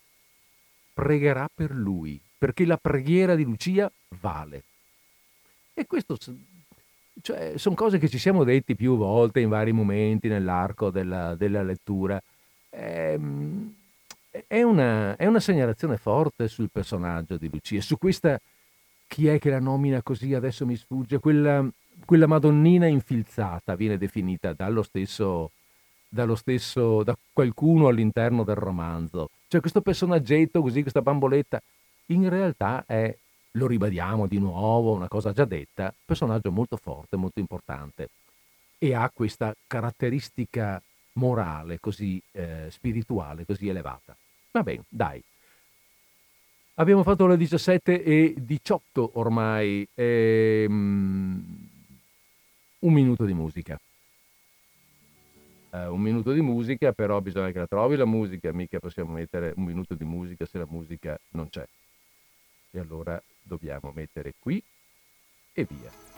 pregherà 0.94 1.48
per 1.54 1.70
lui, 1.70 2.20
perché 2.40 2.66
la 2.66 2.78
preghiera 2.78 3.36
di 3.36 3.44
Lucia 3.44 3.92
vale. 4.20 4.64
E 5.76 5.86
questo 5.86 6.18
cioè, 7.22 7.54
sono 7.58 7.76
cose 7.76 8.00
che 8.00 8.10
ci 8.10 8.18
siamo 8.18 8.44
detti 8.44 8.76
più 8.76 8.98
volte 8.98 9.42
in 9.42 9.50
vari 9.50 9.74
momenti 9.74 10.28
nell'arco 10.28 10.90
della, 10.90 11.36
della 11.36 11.62
lettura. 11.62 12.20
Ehm, 12.72 13.76
è 14.48 14.62
una, 14.62 15.16
è 15.16 15.26
una 15.26 15.40
segnalazione 15.40 15.98
forte 15.98 16.48
sul 16.48 16.70
personaggio 16.72 17.38
di 17.38 17.50
Lucia, 17.52 17.82
su 17.82 17.98
questa, 17.98 18.40
chi 19.08 19.28
è 19.28 19.40
che 19.40 19.50
la 19.50 19.60
nomina 19.60 20.02
così, 20.02 20.34
adesso 20.34 20.66
mi 20.66 20.76
sfugge, 20.76 21.20
quella, 21.20 21.66
quella 22.06 22.28
Madonnina 22.28 22.88
infilzata 22.88 23.76
viene 23.76 23.98
definita 23.98 24.54
dallo 24.54 24.84
stesso, 24.84 25.52
dallo 26.10 26.36
stesso, 26.36 27.04
da 27.04 27.18
qualcuno 27.32 27.88
all'interno 27.88 28.44
del 28.44 28.56
romanzo. 28.56 29.30
Cioè 29.48 29.62
questo 29.62 29.82
personaggetto 29.82 30.62
così, 30.62 30.82
questa 30.82 31.02
bamboletta, 31.02 31.62
in 32.08 32.28
realtà 32.30 32.84
è, 32.86 33.16
lo 33.52 33.68
ribadiamo 33.68 34.28
di 34.28 34.40
nuovo, 34.40 34.94
una 34.94 35.08
cosa 35.08 35.32
già 35.32 35.46
detta, 35.46 35.94
personaggio 36.06 36.52
molto 36.52 36.78
forte, 36.78 37.16
molto 37.16 37.40
importante 37.40 38.10
e 38.78 38.94
ha 38.94 39.10
questa 39.14 39.56
caratteristica 39.68 40.82
morale 41.14 41.80
così 41.80 42.22
eh, 42.32 42.68
spirituale, 42.70 43.46
così 43.46 43.68
elevata. 43.68 44.16
Va 44.56 44.64
bene, 44.64 44.86
dai. 44.88 45.22
Abbiamo 46.76 47.04
fatto 47.04 47.28
le 47.28 47.36
17 47.36 48.02
e 48.02 48.36
18 48.38 49.12
ormai. 49.16 49.86
ehm, 49.94 51.70
un 52.80 52.94
minuto 52.94 53.26
di 53.26 53.34
musica. 53.34 53.78
Eh, 55.72 55.88
un 55.88 56.00
minuto 56.00 56.32
di 56.32 56.40
musica, 56.40 56.94
però 56.94 57.20
bisogna 57.20 57.52
che 57.52 57.60
la 57.60 57.68
trovi 57.68 57.98
la 57.98 58.06
musica, 58.06 58.54
mica 58.54 58.80
possiamo 58.80 59.12
mettere 59.12 59.52
un 59.58 59.66
minuto 59.66 59.94
di 59.94 60.06
musica 60.06 60.46
se 60.46 60.58
la 60.58 60.68
musica 60.70 61.20
non 61.32 61.50
c'è. 61.50 61.68
E 62.72 62.80
allora 62.80 63.22
dobbiamo 63.42 63.92
mettere 63.94 64.36
qui 64.40 64.64
e 65.52 65.68
via. 65.70 66.15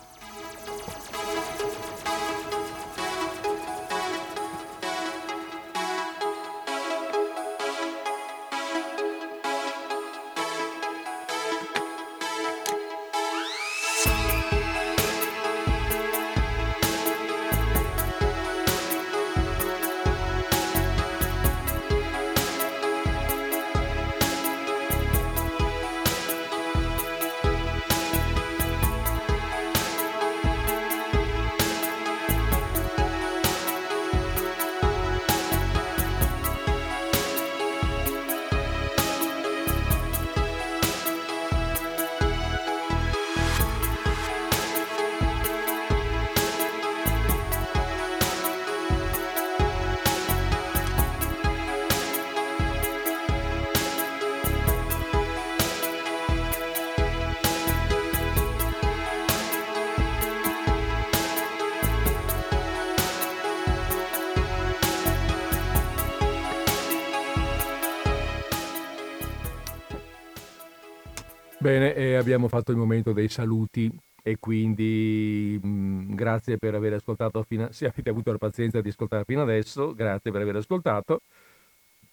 Abbiamo 72.37 72.47
fatto 72.47 72.71
il 72.71 72.77
momento 72.77 73.13
dei 73.13 73.27
saluti 73.29 73.91
e 74.21 74.37
quindi 74.39 75.59
mh, 75.61 76.13
grazie 76.13 76.57
per 76.57 76.75
aver 76.75 76.93
ascoltato 76.93 77.43
fino 77.43 77.65
a... 77.65 77.71
Se 77.71 77.87
avete 77.87 78.09
avuto 78.09 78.31
la 78.31 78.37
pazienza 78.37 78.79
di 78.79 78.89
ascoltare 78.89 79.23
fino 79.25 79.41
adesso, 79.41 79.93
grazie 79.93 80.31
per 80.31 80.41
aver 80.41 80.57
ascoltato 80.57 81.21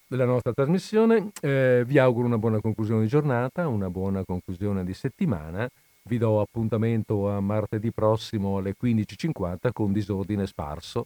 la 0.07 0.25
nostra 0.25 0.51
trasmissione. 0.51 1.31
Eh, 1.41 1.83
vi 1.85 1.99
auguro 1.99 2.25
una 2.25 2.39
buona 2.39 2.59
conclusione 2.59 3.01
di 3.01 3.07
giornata, 3.07 3.67
una 3.67 3.89
buona 3.89 4.23
conclusione 4.25 4.83
di 4.83 4.93
settimana. 4.93 5.69
Vi 6.07 6.17
do 6.17 6.41
appuntamento 6.41 7.29
a 7.29 7.39
martedì 7.39 7.91
prossimo 7.91 8.57
alle 8.57 8.73
15.50 8.81 9.71
con 9.73 9.91
Disordine 9.91 10.47
Sparso 10.47 11.05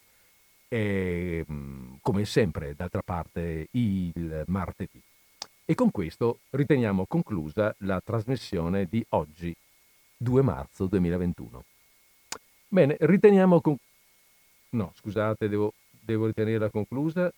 e 0.69 1.43
mh, 1.45 1.97
come 2.01 2.25
sempre, 2.25 2.73
d'altra 2.75 3.01
parte, 3.03 3.67
il 3.71 4.43
martedì. 4.47 5.01
E 5.69 5.75
con 5.75 5.91
questo 5.91 6.39
riteniamo 6.49 7.05
conclusa 7.05 7.75
la 7.81 8.01
trasmissione 8.03 8.85
di 8.85 9.05
oggi, 9.09 9.55
2 10.17 10.41
marzo 10.41 10.87
2021. 10.87 11.63
Bene, 12.67 12.97
riteniamo 12.99 13.61
con... 13.61 13.75
No, 14.69 14.91
scusate, 14.95 15.47
devo, 15.47 15.75
devo 15.91 16.25
ritenerla 16.25 16.71
conclusa. 16.71 17.31